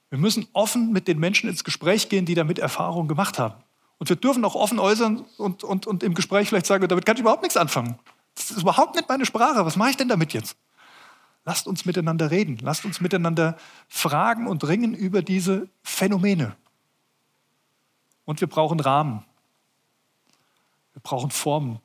Wir 0.09 0.17
müssen 0.17 0.47
offen 0.53 0.93
mit 0.93 1.09
den 1.09 1.19
Menschen 1.19 1.49
ins 1.49 1.65
Gespräch 1.65 2.07
gehen, 2.07 2.25
die 2.25 2.33
damit 2.33 2.59
Erfahrung 2.59 3.09
gemacht 3.09 3.39
haben. 3.39 3.55
Und 3.97 4.07
wir 4.07 4.15
dürfen 4.15 4.45
auch 4.45 4.55
offen 4.55 4.79
äußern 4.79 5.25
und, 5.37 5.65
und, 5.65 5.85
und 5.85 6.01
im 6.01 6.13
Gespräch 6.13 6.47
vielleicht 6.47 6.65
sagen, 6.65 6.87
damit 6.87 7.05
kann 7.05 7.17
ich 7.17 7.21
überhaupt 7.21 7.41
nichts 7.41 7.57
anfangen. 7.57 7.99
Das 8.35 8.51
ist 8.51 8.61
überhaupt 8.61 8.95
nicht 8.95 9.09
meine 9.09 9.25
Sprache. 9.25 9.65
Was 9.65 9.75
mache 9.75 9.89
ich 9.89 9.97
denn 9.97 10.07
damit 10.07 10.31
jetzt? 10.31 10.55
Lasst 11.43 11.67
uns 11.67 11.83
miteinander 11.83 12.31
reden. 12.31 12.57
Lasst 12.61 12.85
uns 12.85 13.01
miteinander 13.01 13.57
fragen 13.89 14.47
und 14.47 14.65
ringen 14.65 14.93
über 14.93 15.21
diese 15.21 15.67
Phänomene. 15.83 16.55
Und 18.31 18.39
wir 18.39 18.47
brauchen 18.47 18.79
Rahmen. 18.79 19.25
Wir 20.93 21.01
brauchen 21.01 21.31
Formen. 21.31 21.79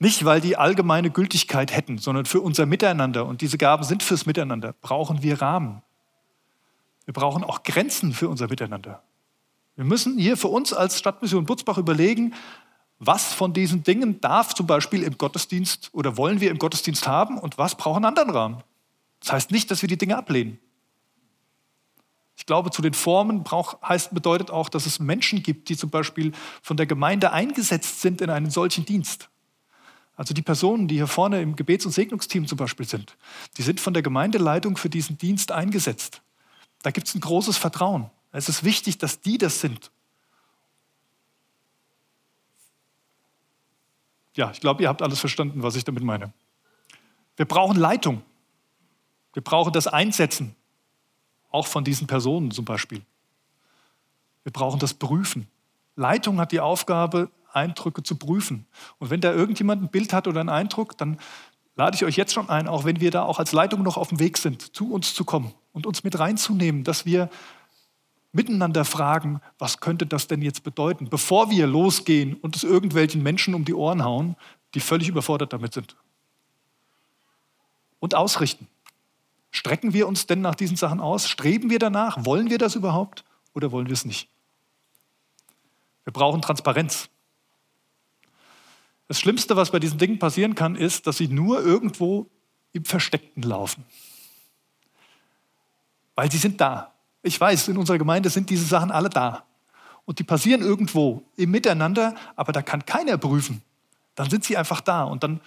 Nicht, 0.00 0.24
weil 0.24 0.40
die 0.40 0.56
allgemeine 0.56 1.12
Gültigkeit 1.12 1.70
hätten, 1.70 1.98
sondern 1.98 2.24
für 2.24 2.40
unser 2.40 2.66
Miteinander. 2.66 3.24
Und 3.24 3.40
diese 3.40 3.56
Gaben 3.56 3.84
sind 3.84 4.02
fürs 4.02 4.26
Miteinander. 4.26 4.74
Brauchen 4.82 5.22
wir 5.22 5.40
Rahmen. 5.40 5.82
Wir 7.04 7.14
brauchen 7.14 7.44
auch 7.44 7.62
Grenzen 7.62 8.12
für 8.12 8.28
unser 8.28 8.48
Miteinander. 8.48 9.00
Wir 9.76 9.84
müssen 9.84 10.18
hier 10.18 10.36
für 10.36 10.48
uns 10.48 10.72
als 10.72 10.98
Stadtmission 10.98 11.46
Butzbach 11.46 11.78
überlegen, 11.78 12.34
was 12.98 13.32
von 13.32 13.52
diesen 13.52 13.84
Dingen 13.84 14.20
darf 14.20 14.56
zum 14.56 14.66
Beispiel 14.66 15.04
im 15.04 15.16
Gottesdienst 15.16 15.90
oder 15.92 16.16
wollen 16.16 16.40
wir 16.40 16.50
im 16.50 16.58
Gottesdienst 16.58 17.06
haben 17.06 17.38
und 17.38 17.58
was 17.58 17.76
braucht 17.76 17.98
einen 17.98 18.06
anderen 18.06 18.30
Rahmen. 18.30 18.64
Das 19.20 19.34
heißt 19.34 19.50
nicht, 19.52 19.70
dass 19.70 19.82
wir 19.82 19.88
die 19.88 19.98
Dinge 19.98 20.16
ablehnen. 20.16 20.58
Ich 22.40 22.46
glaube, 22.46 22.70
zu 22.70 22.80
den 22.80 22.94
Formen 22.94 23.44
braucht, 23.44 23.82
heißt, 23.82 24.14
bedeutet 24.14 24.50
auch, 24.50 24.70
dass 24.70 24.86
es 24.86 24.98
Menschen 24.98 25.42
gibt, 25.42 25.68
die 25.68 25.76
zum 25.76 25.90
Beispiel 25.90 26.32
von 26.62 26.78
der 26.78 26.86
Gemeinde 26.86 27.32
eingesetzt 27.32 28.00
sind 28.00 28.22
in 28.22 28.30
einen 28.30 28.48
solchen 28.50 28.86
Dienst. 28.86 29.28
Also 30.16 30.32
die 30.32 30.40
Personen, 30.40 30.88
die 30.88 30.94
hier 30.94 31.06
vorne 31.06 31.42
im 31.42 31.54
Gebets- 31.54 31.84
und 31.84 31.92
Segnungsteam 31.92 32.46
zum 32.46 32.56
Beispiel 32.56 32.88
sind, 32.88 33.18
die 33.58 33.62
sind 33.62 33.78
von 33.78 33.92
der 33.92 34.02
Gemeindeleitung 34.02 34.78
für 34.78 34.88
diesen 34.88 35.18
Dienst 35.18 35.52
eingesetzt. 35.52 36.22
Da 36.80 36.90
gibt 36.90 37.08
es 37.08 37.14
ein 37.14 37.20
großes 37.20 37.58
Vertrauen. 37.58 38.10
Es 38.32 38.48
ist 38.48 38.64
wichtig, 38.64 38.96
dass 38.96 39.20
die 39.20 39.36
das 39.36 39.60
sind. 39.60 39.90
Ja, 44.34 44.50
ich 44.50 44.62
glaube, 44.62 44.82
ihr 44.82 44.88
habt 44.88 45.02
alles 45.02 45.20
verstanden, 45.20 45.62
was 45.62 45.76
ich 45.76 45.84
damit 45.84 46.04
meine. 46.04 46.32
Wir 47.36 47.44
brauchen 47.44 47.76
Leitung. 47.76 48.22
Wir 49.34 49.42
brauchen 49.42 49.74
das 49.74 49.86
Einsetzen 49.86 50.56
auch 51.50 51.66
von 51.66 51.84
diesen 51.84 52.06
Personen 52.06 52.50
zum 52.50 52.64
Beispiel. 52.64 53.02
Wir 54.44 54.52
brauchen 54.52 54.78
das 54.80 54.94
Prüfen. 54.94 55.46
Leitung 55.96 56.40
hat 56.40 56.52
die 56.52 56.60
Aufgabe, 56.60 57.30
Eindrücke 57.52 58.02
zu 58.02 58.16
prüfen. 58.16 58.66
Und 58.98 59.10
wenn 59.10 59.20
da 59.20 59.32
irgendjemand 59.32 59.82
ein 59.82 59.88
Bild 59.88 60.12
hat 60.12 60.28
oder 60.28 60.40
einen 60.40 60.48
Eindruck, 60.48 60.96
dann 60.96 61.18
lade 61.76 61.96
ich 61.96 62.04
euch 62.04 62.16
jetzt 62.16 62.32
schon 62.32 62.48
ein, 62.48 62.68
auch 62.68 62.84
wenn 62.84 63.00
wir 63.00 63.10
da 63.10 63.22
auch 63.22 63.38
als 63.38 63.52
Leitung 63.52 63.82
noch 63.82 63.96
auf 63.96 64.08
dem 64.08 64.20
Weg 64.20 64.38
sind, 64.38 64.74
zu 64.74 64.92
uns 64.92 65.14
zu 65.14 65.24
kommen 65.24 65.52
und 65.72 65.86
uns 65.86 66.04
mit 66.04 66.18
reinzunehmen, 66.18 66.84
dass 66.84 67.06
wir 67.06 67.28
miteinander 68.32 68.84
fragen, 68.84 69.40
was 69.58 69.80
könnte 69.80 70.06
das 70.06 70.28
denn 70.28 70.42
jetzt 70.42 70.62
bedeuten, 70.62 71.08
bevor 71.08 71.50
wir 71.50 71.66
losgehen 71.66 72.34
und 72.34 72.54
es 72.54 72.62
irgendwelchen 72.62 73.22
Menschen 73.22 73.54
um 73.54 73.64
die 73.64 73.74
Ohren 73.74 74.04
hauen, 74.04 74.36
die 74.74 74.80
völlig 74.80 75.08
überfordert 75.08 75.52
damit 75.52 75.74
sind. 75.74 75.96
Und 77.98 78.14
ausrichten. 78.14 78.68
Strecken 79.50 79.92
wir 79.92 80.06
uns 80.06 80.26
denn 80.26 80.40
nach 80.40 80.54
diesen 80.54 80.76
Sachen 80.76 81.00
aus? 81.00 81.28
Streben 81.28 81.70
wir 81.70 81.78
danach? 81.78 82.24
Wollen 82.24 82.50
wir 82.50 82.58
das 82.58 82.74
überhaupt 82.74 83.24
oder 83.52 83.72
wollen 83.72 83.86
wir 83.86 83.94
es 83.94 84.04
nicht? 84.04 84.28
Wir 86.04 86.12
brauchen 86.12 86.40
Transparenz. 86.40 87.08
Das 89.08 89.18
Schlimmste, 89.18 89.56
was 89.56 89.72
bei 89.72 89.80
diesen 89.80 89.98
Dingen 89.98 90.18
passieren 90.18 90.54
kann, 90.54 90.76
ist, 90.76 91.06
dass 91.06 91.16
sie 91.16 91.28
nur 91.28 91.64
irgendwo 91.64 92.28
im 92.72 92.84
Versteckten 92.84 93.42
laufen. 93.42 93.84
Weil 96.14 96.30
sie 96.30 96.38
sind 96.38 96.60
da. 96.60 96.94
Ich 97.22 97.40
weiß, 97.40 97.68
in 97.68 97.76
unserer 97.76 97.98
Gemeinde 97.98 98.30
sind 98.30 98.50
diese 98.50 98.64
Sachen 98.64 98.90
alle 98.90 99.10
da. 99.10 99.44
Und 100.04 100.18
die 100.18 100.24
passieren 100.24 100.62
irgendwo 100.62 101.22
im 101.36 101.50
Miteinander, 101.50 102.14
aber 102.36 102.52
da 102.52 102.62
kann 102.62 102.86
keiner 102.86 103.18
prüfen. 103.18 103.62
Dann 104.14 104.30
sind 104.30 104.44
sie 104.44 104.56
einfach 104.56 104.80
da. 104.80 105.04
Und 105.04 105.22
dann 105.22 105.40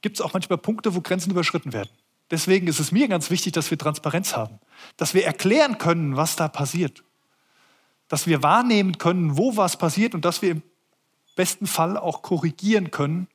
gibt 0.00 0.16
es 0.16 0.20
auch 0.20 0.32
manchmal 0.32 0.58
Punkte, 0.58 0.94
wo 0.94 1.00
Grenzen 1.00 1.30
überschritten 1.30 1.72
werden. 1.72 1.90
Deswegen 2.30 2.66
ist 2.66 2.80
es 2.80 2.90
mir 2.90 3.08
ganz 3.08 3.30
wichtig, 3.30 3.52
dass 3.52 3.70
wir 3.70 3.78
Transparenz 3.78 4.36
haben, 4.36 4.58
dass 4.96 5.14
wir 5.14 5.24
erklären 5.24 5.78
können, 5.78 6.16
was 6.16 6.36
da 6.36 6.48
passiert, 6.48 7.04
dass 8.08 8.26
wir 8.26 8.42
wahrnehmen 8.42 8.98
können, 8.98 9.36
wo 9.36 9.56
was 9.56 9.76
passiert 9.76 10.14
und 10.14 10.24
dass 10.24 10.42
wir 10.42 10.52
im 10.52 10.62
besten 11.36 11.66
Fall 11.66 11.96
auch 11.96 12.22
korrigieren 12.22 12.90
können, 12.90 13.28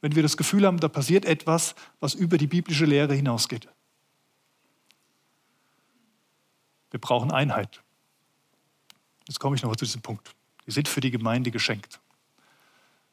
wenn 0.00 0.14
wir 0.14 0.22
das 0.22 0.36
Gefühl 0.36 0.66
haben, 0.66 0.78
da 0.78 0.88
passiert 0.88 1.24
etwas, 1.24 1.74
was 1.98 2.14
über 2.14 2.38
die 2.38 2.46
biblische 2.46 2.86
Lehre 2.86 3.14
hinausgeht. 3.14 3.68
Wir 6.90 7.00
brauchen 7.00 7.30
Einheit. 7.30 7.82
Jetzt 9.28 9.38
komme 9.38 9.56
ich 9.56 9.62
noch 9.62 9.76
zu 9.76 9.84
diesem 9.84 10.02
Punkt. 10.02 10.34
Die 10.66 10.70
sind 10.70 10.88
für 10.88 11.00
die 11.00 11.10
Gemeinde 11.10 11.50
geschenkt. 11.50 12.00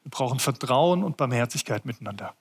Wir 0.04 0.12
brauchen 0.12 0.40
Vertrauen 0.40 1.04
und 1.04 1.18
Barmherzigkeit 1.18 1.86
miteinander. 1.86 2.36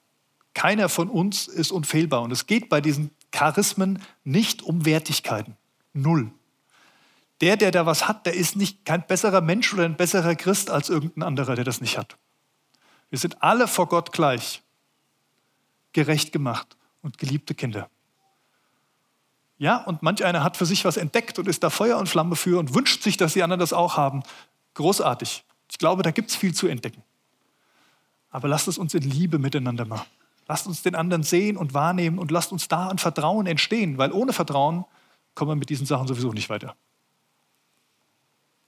Keiner 0.57 0.89
von 0.89 1.07
uns 1.07 1.47
ist 1.47 1.71
unfehlbar. 1.71 2.23
Und 2.23 2.31
es 2.31 2.47
geht 2.47 2.67
bei 2.67 2.81
diesen 2.81 3.11
Charismen 3.31 4.01
nicht 4.23 4.63
um 4.63 4.85
Wertigkeiten. 4.85 5.55
Null. 5.93 6.31
Der, 7.41 7.57
der 7.57 7.69
da 7.69 7.85
was 7.85 8.07
hat, 8.07 8.25
der 8.25 8.33
ist 8.33 8.55
nicht 8.55 8.83
kein 8.83 9.05
besserer 9.05 9.41
Mensch 9.41 9.71
oder 9.71 9.85
ein 9.85 9.95
besserer 9.95 10.33
Christ 10.33 10.71
als 10.71 10.89
irgendein 10.89 11.21
anderer, 11.21 11.53
der 11.53 11.63
das 11.63 11.79
nicht 11.79 11.99
hat. 11.99 12.17
Wir 13.11 13.19
sind 13.19 13.43
alle 13.43 13.67
vor 13.67 13.87
Gott 13.87 14.11
gleich, 14.11 14.63
gerecht 15.93 16.31
gemacht 16.31 16.75
und 17.03 17.19
geliebte 17.19 17.53
Kinder. 17.53 17.87
Ja, 19.59 19.83
und 19.83 20.01
manch 20.01 20.25
einer 20.25 20.43
hat 20.43 20.57
für 20.57 20.65
sich 20.65 20.85
was 20.85 20.97
entdeckt 20.97 21.37
und 21.37 21.47
ist 21.47 21.63
da 21.63 21.69
Feuer 21.69 21.99
und 21.99 22.09
Flamme 22.09 22.35
für 22.35 22.57
und 22.57 22.73
wünscht 22.73 23.03
sich, 23.03 23.15
dass 23.15 23.33
die 23.33 23.43
anderen 23.43 23.59
das 23.59 23.73
auch 23.73 23.95
haben. 23.95 24.23
Großartig. 24.73 25.43
Ich 25.69 25.77
glaube, 25.77 26.01
da 26.01 26.09
gibt 26.09 26.31
es 26.31 26.35
viel 26.35 26.55
zu 26.55 26.65
entdecken. 26.65 27.03
Aber 28.31 28.47
lasst 28.47 28.67
es 28.67 28.79
uns 28.79 28.95
in 28.95 29.03
Liebe 29.03 29.37
miteinander 29.37 29.85
machen. 29.85 30.07
Lasst 30.47 30.67
uns 30.67 30.81
den 30.81 30.95
anderen 30.95 31.23
sehen 31.23 31.57
und 31.57 31.73
wahrnehmen 31.73 32.19
und 32.19 32.31
lasst 32.31 32.51
uns 32.51 32.67
da 32.67 32.89
ein 32.89 32.97
Vertrauen 32.97 33.47
entstehen, 33.47 33.97
weil 33.97 34.11
ohne 34.11 34.33
Vertrauen 34.33 34.85
kommen 35.35 35.51
wir 35.51 35.55
mit 35.55 35.69
diesen 35.69 35.85
Sachen 35.85 36.07
sowieso 36.07 36.31
nicht 36.31 36.49
weiter. 36.49 36.75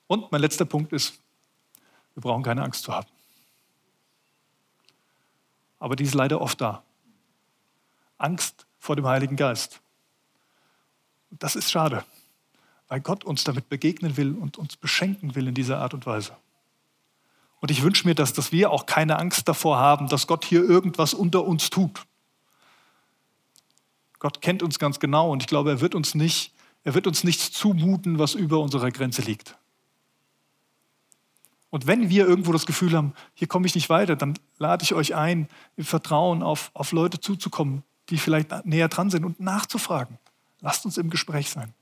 Und 0.08 0.32
mein 0.32 0.42
letzter 0.42 0.66
Punkt 0.66 0.92
ist, 0.92 1.20
wir 2.16 2.22
brauchen 2.22 2.44
keine 2.44 2.64
Angst 2.64 2.84
zu 2.84 2.94
haben. 2.94 3.08
Aber 5.80 5.96
die 5.96 6.04
ist 6.04 6.14
leider 6.14 6.42
oft 6.42 6.60
da. 6.60 6.84
Angst 8.18 8.66
vor 8.80 8.96
dem 8.96 9.08
Heiligen 9.08 9.38
Geist. 9.38 9.80
Das 11.32 11.56
ist 11.56 11.72
schade, 11.72 12.04
weil 12.88 13.00
Gott 13.00 13.24
uns 13.24 13.44
damit 13.44 13.70
begegnen 13.70 14.18
will 14.18 14.36
und 14.36 14.58
uns 14.58 14.76
beschenken 14.76 15.36
will 15.36 15.48
in 15.48 15.54
dieser 15.54 15.80
Art 15.80 15.94
und 15.94 16.06
Weise. 16.06 16.36
Und 17.60 17.72
ich 17.72 17.84
wünsche 17.84 18.08
mir, 18.08 18.16
dass, 18.16 18.34
dass 18.34 18.52
wir 18.52 18.72
auch 18.72 18.86
keine 18.86 19.20
Angst 19.20 19.48
davor 19.48 19.78
haben, 19.78 20.08
dass 20.08 20.28
Gott 20.28 20.46
hier 20.46 20.64
irgendwas 20.64 21.14
unter 21.14 21.44
uns 21.44 21.70
tut. 21.70 22.06
Gott 24.20 24.42
kennt 24.42 24.64
uns 24.64 24.80
ganz 24.80 25.00
genau 25.00 25.32
und 25.32 25.44
ich 25.44 25.48
glaube, 25.48 25.70
er 25.70 25.82
wird 25.82 25.96
uns 25.96 26.16
nicht, 26.16 26.54
er 26.84 26.94
wird 26.94 27.08
uns 27.08 27.24
nichts 27.24 27.52
zumuten, 27.52 28.20
was 28.20 28.34
über 28.34 28.60
unserer 28.60 28.92
Grenze 28.92 29.22
liegt. 29.22 29.56
Und 31.70 31.86
wenn 31.88 32.10
wir 32.10 32.28
irgendwo 32.28 32.52
das 32.52 32.66
Gefühl 32.66 32.94
haben, 32.94 33.14
hier 33.34 33.48
komme 33.48 33.68
ich 33.68 33.76
nicht 33.76 33.90
weiter, 33.90 34.16
dann 34.16 34.38
lade 34.58 34.84
ich 34.84 34.94
euch 34.94 35.16
ein, 35.16 35.48
im 35.78 35.86
Vertrauen 35.86 36.42
auf, 36.42 36.72
auf 36.74 36.92
Leute 36.92 37.20
zuzukommen, 37.20 37.84
die 38.10 38.18
vielleicht 38.18 38.66
näher 38.66 38.88
dran 38.88 39.10
sind 39.10 39.24
und 39.24 39.40
nachzufragen. 39.40 40.18
Lasst 40.62 40.86
uns 40.86 40.98
im 40.98 41.10
Gespräch 41.10 41.50
sein. 41.50 41.74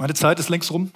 Meine 0.00 0.14
Zeit 0.14 0.38
ist 0.38 0.48
längst 0.48 0.70
rum. 0.70 0.92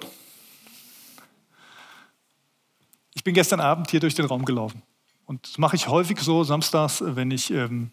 Ich 3.13 3.23
bin 3.25 3.33
gestern 3.33 3.59
Abend 3.59 3.91
hier 3.91 3.99
durch 3.99 4.15
den 4.15 4.25
Raum 4.25 4.45
gelaufen. 4.45 4.81
Und 5.25 5.45
das 5.45 5.57
mache 5.57 5.75
ich 5.75 5.89
häufig 5.89 6.19
so, 6.21 6.45
samstags, 6.45 7.03
wenn 7.05 7.29
ich, 7.29 7.51
ähm, 7.51 7.91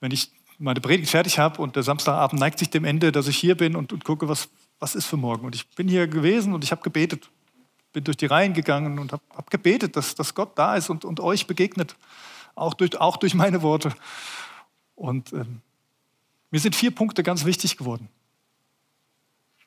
wenn 0.00 0.12
ich 0.12 0.32
meine 0.58 0.80
Predigt 0.80 1.10
fertig 1.10 1.38
habe 1.38 1.60
und 1.60 1.76
der 1.76 1.82
Samstagabend 1.82 2.40
neigt 2.40 2.58
sich 2.58 2.70
dem 2.70 2.86
Ende, 2.86 3.12
dass 3.12 3.28
ich 3.28 3.36
hier 3.36 3.54
bin 3.54 3.76
und, 3.76 3.92
und 3.92 4.04
gucke, 4.04 4.26
was, 4.26 4.48
was 4.78 4.94
ist 4.94 5.04
für 5.04 5.18
morgen. 5.18 5.44
Und 5.44 5.54
ich 5.54 5.68
bin 5.68 5.88
hier 5.88 6.06
gewesen 6.06 6.54
und 6.54 6.64
ich 6.64 6.70
habe 6.70 6.82
gebetet. 6.82 7.28
Bin 7.92 8.04
durch 8.04 8.16
die 8.16 8.26
Reihen 8.26 8.54
gegangen 8.54 8.98
und 8.98 9.12
habe 9.12 9.22
hab 9.36 9.50
gebetet, 9.50 9.94
dass, 9.94 10.14
dass 10.14 10.34
Gott 10.34 10.58
da 10.58 10.74
ist 10.76 10.88
und, 10.88 11.04
und 11.04 11.20
euch 11.20 11.46
begegnet. 11.46 11.96
Auch 12.54 12.72
durch, 12.72 12.98
auch 12.98 13.18
durch 13.18 13.34
meine 13.34 13.60
Worte. 13.60 13.92
Und 14.94 15.34
ähm, 15.34 15.60
mir 16.50 16.60
sind 16.60 16.74
vier 16.74 16.94
Punkte 16.94 17.22
ganz 17.22 17.44
wichtig 17.44 17.76
geworden 17.76 18.08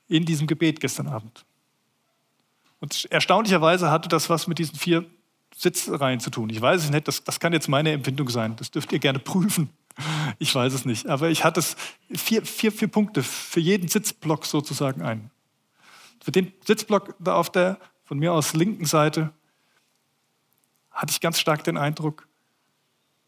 in 0.07 0.25
diesem 0.25 0.47
Gebet 0.47 0.79
gestern 0.79 1.07
Abend. 1.07 1.45
Und 2.79 3.05
erstaunlicherweise 3.11 3.89
hatte 3.89 4.09
das 4.09 4.29
was 4.29 4.47
mit 4.47 4.59
diesen 4.59 4.77
vier 4.77 5.05
Sitzreihen 5.55 6.19
zu 6.19 6.29
tun. 6.29 6.49
Ich 6.49 6.61
weiß 6.61 6.83
es 6.83 6.91
nicht, 6.91 7.07
das, 7.07 7.23
das 7.23 7.39
kann 7.39 7.53
jetzt 7.53 7.67
meine 7.67 7.91
Empfindung 7.91 8.29
sein. 8.29 8.55
Das 8.57 8.69
dürft 8.69 8.91
ihr 8.91 8.99
gerne 8.99 9.19
prüfen. 9.19 9.69
Ich 10.37 10.53
weiß 10.53 10.73
es 10.73 10.85
nicht. 10.85 11.07
Aber 11.07 11.29
ich 11.29 11.43
hatte 11.43 11.63
vier, 12.15 12.45
vier, 12.45 12.71
vier 12.71 12.87
Punkte 12.87 13.23
für 13.23 13.59
jeden 13.59 13.87
Sitzblock 13.87 14.45
sozusagen 14.45 15.01
ein. 15.01 15.31
Für 16.23 16.31
den 16.31 16.53
Sitzblock 16.65 17.15
da 17.19 17.35
auf 17.35 17.51
der 17.51 17.79
von 18.05 18.19
mir 18.19 18.31
aus 18.33 18.53
linken 18.53 18.85
Seite 18.85 19.31
hatte 20.91 21.11
ich 21.11 21.19
ganz 21.19 21.39
stark 21.39 21.63
den 21.63 21.77
Eindruck, 21.77 22.27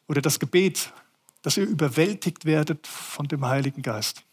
oder 0.10 0.22
das 0.22 0.40
Gebet, 0.40 0.92
dass 1.44 1.56
ihr 1.56 1.66
überwältigt 1.66 2.44
werdet 2.44 2.86
von 2.88 3.28
dem 3.28 3.46
Heiligen 3.46 3.82
Geist. 3.82 4.24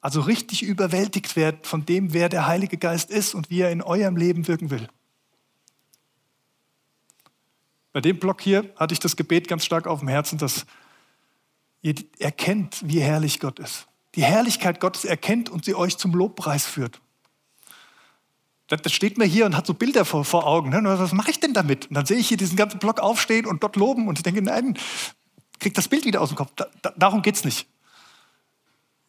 Also 0.00 0.20
richtig 0.22 0.62
überwältigt 0.62 1.36
werdet 1.36 1.66
von 1.66 1.84
dem, 1.84 2.12
wer 2.12 2.28
der 2.28 2.46
Heilige 2.46 2.78
Geist 2.78 3.10
ist 3.10 3.34
und 3.34 3.50
wie 3.50 3.60
er 3.60 3.70
in 3.70 3.82
eurem 3.82 4.16
Leben 4.16 4.48
wirken 4.48 4.70
will. 4.70 4.88
Bei 7.92 8.00
dem 8.00 8.18
Block 8.18 8.40
hier 8.40 8.72
hatte 8.76 8.94
ich 8.94 9.00
das 9.00 9.16
Gebet 9.16 9.48
ganz 9.48 9.64
stark 9.64 9.86
auf 9.86 9.98
dem 9.98 10.08
Herzen, 10.08 10.38
dass 10.38 10.64
ihr 11.82 11.94
erkennt, 12.18 12.80
wie 12.84 13.00
herrlich 13.00 13.40
Gott 13.40 13.58
ist. 13.58 13.88
Die 14.14 14.24
Herrlichkeit 14.24 14.80
Gottes 14.80 15.04
erkennt 15.04 15.48
und 15.50 15.64
sie 15.64 15.74
euch 15.74 15.96
zum 15.96 16.12
Lobpreis 16.12 16.66
führt. 16.66 17.00
Das 18.68 18.92
steht 18.92 19.18
mir 19.18 19.24
hier 19.24 19.46
und 19.46 19.56
hat 19.56 19.66
so 19.66 19.74
Bilder 19.74 20.04
vor, 20.04 20.24
vor 20.24 20.46
Augen. 20.46 20.70
Ne? 20.70 20.80
Was 20.84 21.12
mache 21.12 21.32
ich 21.32 21.40
denn 21.40 21.52
damit? 21.52 21.88
Und 21.88 21.94
dann 21.94 22.06
sehe 22.06 22.18
ich 22.18 22.28
hier 22.28 22.36
diesen 22.36 22.56
ganzen 22.56 22.78
Block 22.78 23.00
aufstehen 23.00 23.46
und 23.46 23.62
dort 23.64 23.74
loben 23.74 24.06
und 24.06 24.18
ich 24.18 24.22
denke, 24.22 24.42
nein, 24.42 24.78
kriegt 25.58 25.76
das 25.76 25.88
Bild 25.88 26.04
wieder 26.04 26.20
aus 26.20 26.28
dem 26.28 26.36
Kopf. 26.36 26.52
Da, 26.54 26.66
da, 26.82 26.92
darum 26.96 27.22
geht 27.22 27.34
es 27.34 27.44
nicht. 27.44 27.66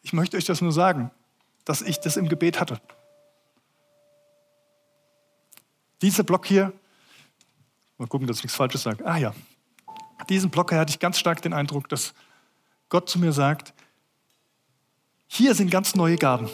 Ich 0.02 0.12
möchte 0.12 0.36
euch 0.36 0.44
das 0.44 0.60
nur 0.60 0.72
sagen, 0.72 1.10
dass 1.64 1.82
ich 1.82 1.98
das 2.00 2.16
im 2.16 2.28
Gebet 2.28 2.60
hatte. 2.60 2.80
Dieser 6.02 6.24
Block 6.24 6.46
hier, 6.46 6.72
mal 7.98 8.08
gucken, 8.08 8.26
dass 8.26 8.38
ich 8.38 8.44
nichts 8.44 8.56
Falsches 8.56 8.82
sage. 8.82 9.06
Ah 9.06 9.16
ja, 9.16 9.34
diesen 10.28 10.50
Block 10.50 10.70
hier 10.70 10.80
hatte 10.80 10.90
ich 10.90 10.98
ganz 10.98 11.18
stark 11.18 11.42
den 11.42 11.52
Eindruck, 11.52 11.88
dass 11.88 12.14
Gott 12.88 13.08
zu 13.08 13.18
mir 13.18 13.32
sagt, 13.32 13.72
hier 15.28 15.54
sind 15.54 15.70
ganz 15.70 15.94
neue 15.94 16.16
Gaben, 16.16 16.50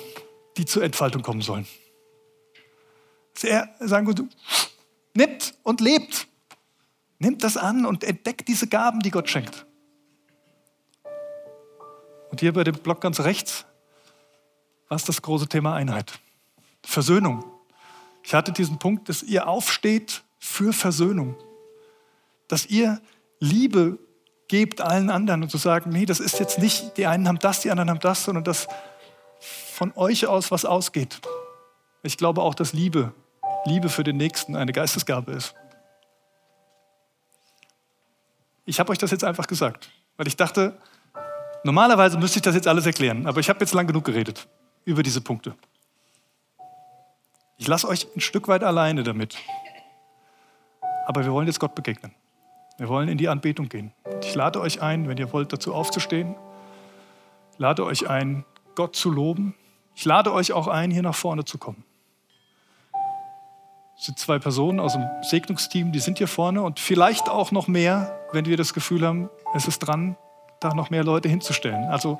die 0.56 0.66
zur 0.66 0.84
Entfaltung 0.84 1.22
kommen 1.22 1.40
sollen. 1.40 1.66
Er 3.42 3.74
sagen 3.80 4.06
würde, 4.06 4.28
nimmt 5.14 5.54
und 5.62 5.80
lebt. 5.80 6.26
Nimmt 7.18 7.42
das 7.42 7.56
an 7.56 7.86
und 7.86 8.04
entdeckt 8.04 8.46
diese 8.46 8.68
Gaben, 8.68 9.00
die 9.00 9.10
Gott 9.10 9.28
schenkt. 9.28 9.66
Und 12.38 12.42
hier 12.42 12.52
bei 12.52 12.62
dem 12.62 12.76
Block 12.76 13.00
ganz 13.00 13.18
rechts 13.18 13.66
war 14.88 14.94
es 14.94 15.02
das 15.02 15.22
große 15.22 15.48
Thema 15.48 15.74
Einheit. 15.74 16.20
Versöhnung. 16.84 17.44
Ich 18.22 18.32
hatte 18.32 18.52
diesen 18.52 18.78
Punkt, 18.78 19.08
dass 19.08 19.24
ihr 19.24 19.48
aufsteht 19.48 20.22
für 20.38 20.72
Versöhnung. 20.72 21.34
Dass 22.46 22.66
ihr 22.66 23.00
Liebe 23.40 23.98
gebt 24.46 24.80
allen 24.80 25.10
anderen 25.10 25.42
und 25.42 25.50
zu 25.50 25.58
sagen, 25.58 25.90
nee, 25.90 26.06
das 26.06 26.20
ist 26.20 26.38
jetzt 26.38 26.60
nicht, 26.60 26.96
die 26.96 27.08
einen 27.08 27.26
haben 27.26 27.40
das, 27.40 27.58
die 27.58 27.72
anderen 27.72 27.90
haben 27.90 27.98
das, 27.98 28.22
sondern 28.22 28.44
dass 28.44 28.68
von 29.40 29.92
euch 29.96 30.28
aus 30.28 30.52
was 30.52 30.64
ausgeht. 30.64 31.20
Ich 32.04 32.18
glaube 32.18 32.42
auch, 32.42 32.54
dass 32.54 32.72
Liebe 32.72 33.12
Liebe 33.64 33.88
für 33.88 34.04
den 34.04 34.16
Nächsten 34.16 34.54
eine 34.54 34.72
Geistesgabe 34.72 35.32
ist. 35.32 35.56
Ich 38.64 38.78
habe 38.78 38.92
euch 38.92 38.98
das 38.98 39.10
jetzt 39.10 39.24
einfach 39.24 39.48
gesagt, 39.48 39.90
weil 40.16 40.28
ich 40.28 40.36
dachte, 40.36 40.78
normalerweise 41.64 42.18
müsste 42.18 42.38
ich 42.38 42.42
das 42.42 42.54
jetzt 42.54 42.68
alles 42.68 42.86
erklären, 42.86 43.26
aber 43.26 43.40
ich 43.40 43.48
habe 43.48 43.60
jetzt 43.60 43.74
lang 43.74 43.86
genug 43.86 44.04
geredet 44.04 44.48
über 44.84 45.02
diese 45.02 45.20
Punkte. 45.20 45.54
Ich 47.58 47.66
lasse 47.66 47.88
euch 47.88 48.06
ein 48.14 48.20
Stück 48.20 48.48
weit 48.48 48.62
alleine 48.62 49.02
damit. 49.02 49.36
Aber 51.06 51.24
wir 51.24 51.32
wollen 51.32 51.46
jetzt 51.46 51.58
Gott 51.58 51.74
begegnen. 51.74 52.14
Wir 52.78 52.88
wollen 52.88 53.08
in 53.08 53.18
die 53.18 53.28
Anbetung 53.28 53.68
gehen. 53.68 53.92
Ich 54.22 54.34
lade 54.34 54.60
euch 54.60 54.80
ein, 54.80 55.08
wenn 55.08 55.18
ihr 55.18 55.32
wollt, 55.32 55.52
dazu 55.52 55.74
aufzustehen. 55.74 56.36
Ich 57.52 57.58
lade 57.58 57.84
euch 57.84 58.08
ein, 58.08 58.44
Gott 58.76 58.94
zu 58.94 59.10
loben. 59.10 59.54
Ich 59.96 60.04
lade 60.04 60.32
euch 60.32 60.52
auch 60.52 60.68
ein, 60.68 60.92
hier 60.92 61.02
nach 61.02 61.16
vorne 61.16 61.44
zu 61.44 61.58
kommen. 61.58 61.84
Es 63.98 64.04
sind 64.04 64.16
zwei 64.16 64.38
Personen 64.38 64.78
aus 64.78 64.92
dem 64.92 65.04
Segnungsteam, 65.22 65.90
die 65.90 65.98
sind 65.98 66.18
hier 66.18 66.28
vorne 66.28 66.62
und 66.62 66.78
vielleicht 66.78 67.28
auch 67.28 67.50
noch 67.50 67.66
mehr, 67.66 68.16
wenn 68.30 68.46
wir 68.46 68.56
das 68.56 68.72
Gefühl 68.72 69.04
haben, 69.04 69.28
es 69.54 69.66
ist 69.66 69.80
dran, 69.80 70.16
da 70.60 70.74
noch 70.74 70.90
mehr 70.90 71.04
Leute 71.04 71.28
hinzustellen. 71.28 71.84
Also 71.84 72.18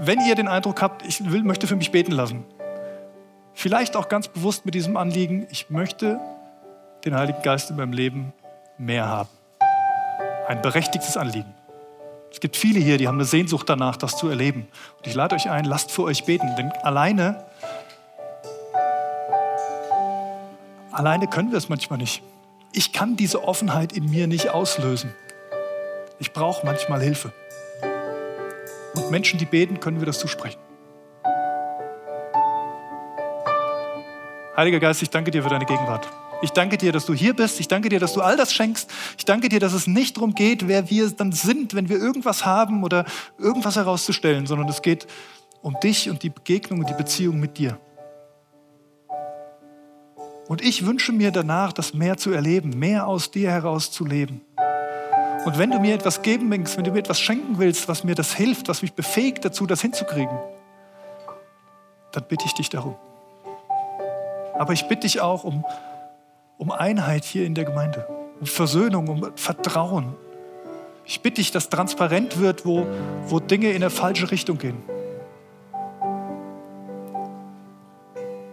wenn 0.00 0.20
ihr 0.20 0.34
den 0.34 0.48
Eindruck 0.48 0.82
habt, 0.82 1.06
ich 1.06 1.30
will, 1.30 1.42
möchte 1.42 1.66
für 1.66 1.76
mich 1.76 1.90
beten 1.90 2.12
lassen, 2.12 2.44
vielleicht 3.54 3.96
auch 3.96 4.08
ganz 4.08 4.28
bewusst 4.28 4.64
mit 4.64 4.74
diesem 4.74 4.96
Anliegen, 4.96 5.46
ich 5.50 5.70
möchte 5.70 6.20
den 7.04 7.14
Heiligen 7.14 7.42
Geist 7.42 7.70
in 7.70 7.76
meinem 7.76 7.92
Leben 7.92 8.32
mehr 8.78 9.08
haben. 9.08 9.28
Ein 10.48 10.62
berechtigtes 10.62 11.16
Anliegen. 11.16 11.54
Es 12.32 12.40
gibt 12.40 12.56
viele 12.56 12.78
hier, 12.78 12.96
die 12.96 13.08
haben 13.08 13.16
eine 13.16 13.24
Sehnsucht 13.24 13.68
danach, 13.68 13.96
das 13.96 14.16
zu 14.16 14.28
erleben. 14.28 14.68
Und 14.98 15.06
ich 15.06 15.14
lade 15.14 15.34
euch 15.34 15.50
ein, 15.50 15.64
lasst 15.64 15.90
für 15.90 16.04
euch 16.04 16.24
beten, 16.24 16.54
denn 16.56 16.70
alleine 16.82 17.44
Alleine 20.92 21.28
können 21.28 21.50
wir 21.50 21.58
es 21.58 21.68
manchmal 21.68 21.98
nicht. 21.98 22.22
Ich 22.72 22.92
kann 22.92 23.16
diese 23.16 23.44
Offenheit 23.44 23.92
in 23.92 24.10
mir 24.10 24.26
nicht 24.26 24.50
auslösen. 24.50 25.14
Ich 26.18 26.32
brauche 26.32 26.66
manchmal 26.66 27.00
Hilfe. 27.00 27.32
Menschen, 29.10 29.38
die 29.38 29.44
beten, 29.44 29.80
können 29.80 30.00
wir 30.00 30.06
das 30.06 30.18
zusprechen. 30.18 30.60
Heiliger 34.56 34.80
Geist, 34.80 35.02
ich 35.02 35.10
danke 35.10 35.30
dir 35.30 35.42
für 35.42 35.48
deine 35.48 35.64
Gegenwart. 35.64 36.08
Ich 36.42 36.50
danke 36.50 36.78
dir, 36.78 36.92
dass 36.92 37.06
du 37.06 37.14
hier 37.14 37.34
bist. 37.34 37.60
Ich 37.60 37.68
danke 37.68 37.88
dir, 37.88 38.00
dass 38.00 38.14
du 38.14 38.22
all 38.22 38.36
das 38.36 38.52
schenkst. 38.52 38.90
Ich 39.18 39.24
danke 39.24 39.48
dir, 39.48 39.60
dass 39.60 39.72
es 39.72 39.86
nicht 39.86 40.16
darum 40.16 40.34
geht, 40.34 40.68
wer 40.68 40.88
wir 40.88 41.10
dann 41.10 41.32
sind, 41.32 41.74
wenn 41.74 41.88
wir 41.88 41.98
irgendwas 41.98 42.46
haben 42.46 42.82
oder 42.82 43.04
irgendwas 43.38 43.76
herauszustellen, 43.76 44.46
sondern 44.46 44.68
es 44.68 44.82
geht 44.82 45.06
um 45.62 45.76
dich 45.82 46.08
und 46.08 46.22
die 46.22 46.30
Begegnung 46.30 46.80
und 46.80 46.88
die 46.88 46.94
Beziehung 46.94 47.40
mit 47.40 47.58
dir. 47.58 47.78
Und 50.48 50.62
ich 50.62 50.84
wünsche 50.84 51.12
mir 51.12 51.30
danach, 51.30 51.72
das 51.72 51.94
mehr 51.94 52.16
zu 52.16 52.32
erleben, 52.32 52.70
mehr 52.70 53.06
aus 53.06 53.30
dir 53.30 53.50
heraus 53.50 53.92
zu 53.92 54.04
leben. 54.04 54.40
Und 55.44 55.58
wenn 55.58 55.70
du 55.70 55.78
mir 55.78 55.94
etwas 55.94 56.22
geben 56.22 56.50
willst, 56.50 56.76
wenn 56.76 56.84
du 56.84 56.92
mir 56.92 56.98
etwas 56.98 57.18
schenken 57.18 57.58
willst, 57.58 57.88
was 57.88 58.04
mir 58.04 58.14
das 58.14 58.34
hilft, 58.34 58.68
was 58.68 58.82
mich 58.82 58.92
befähigt 58.92 59.44
dazu, 59.44 59.66
das 59.66 59.80
hinzukriegen, 59.80 60.38
dann 62.12 62.24
bitte 62.28 62.44
ich 62.46 62.54
dich 62.54 62.68
darum. 62.68 62.94
Aber 64.58 64.74
ich 64.74 64.86
bitte 64.88 65.02
dich 65.02 65.20
auch 65.20 65.44
um, 65.44 65.64
um 66.58 66.70
Einheit 66.70 67.24
hier 67.24 67.46
in 67.46 67.54
der 67.54 67.64
Gemeinde, 67.64 68.06
um 68.40 68.46
Versöhnung, 68.46 69.08
um 69.08 69.36
Vertrauen. 69.36 70.14
Ich 71.06 71.22
bitte 71.22 71.36
dich, 71.36 71.50
dass 71.50 71.70
transparent 71.70 72.38
wird, 72.38 72.66
wo, 72.66 72.86
wo 73.26 73.40
Dinge 73.40 73.70
in 73.70 73.76
eine 73.76 73.88
falsche 73.88 74.30
Richtung 74.30 74.58
gehen. 74.58 74.82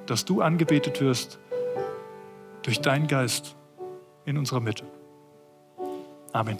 Dass 0.05 0.23
du 0.23 0.41
angebetet 0.41 1.01
wirst 1.01 1.37
durch 2.61 2.79
deinen 2.79 3.07
Geist 3.07 3.55
in 4.23 4.37
unserer 4.37 4.61
Mitte. 4.61 4.85
Amen. 6.31 6.57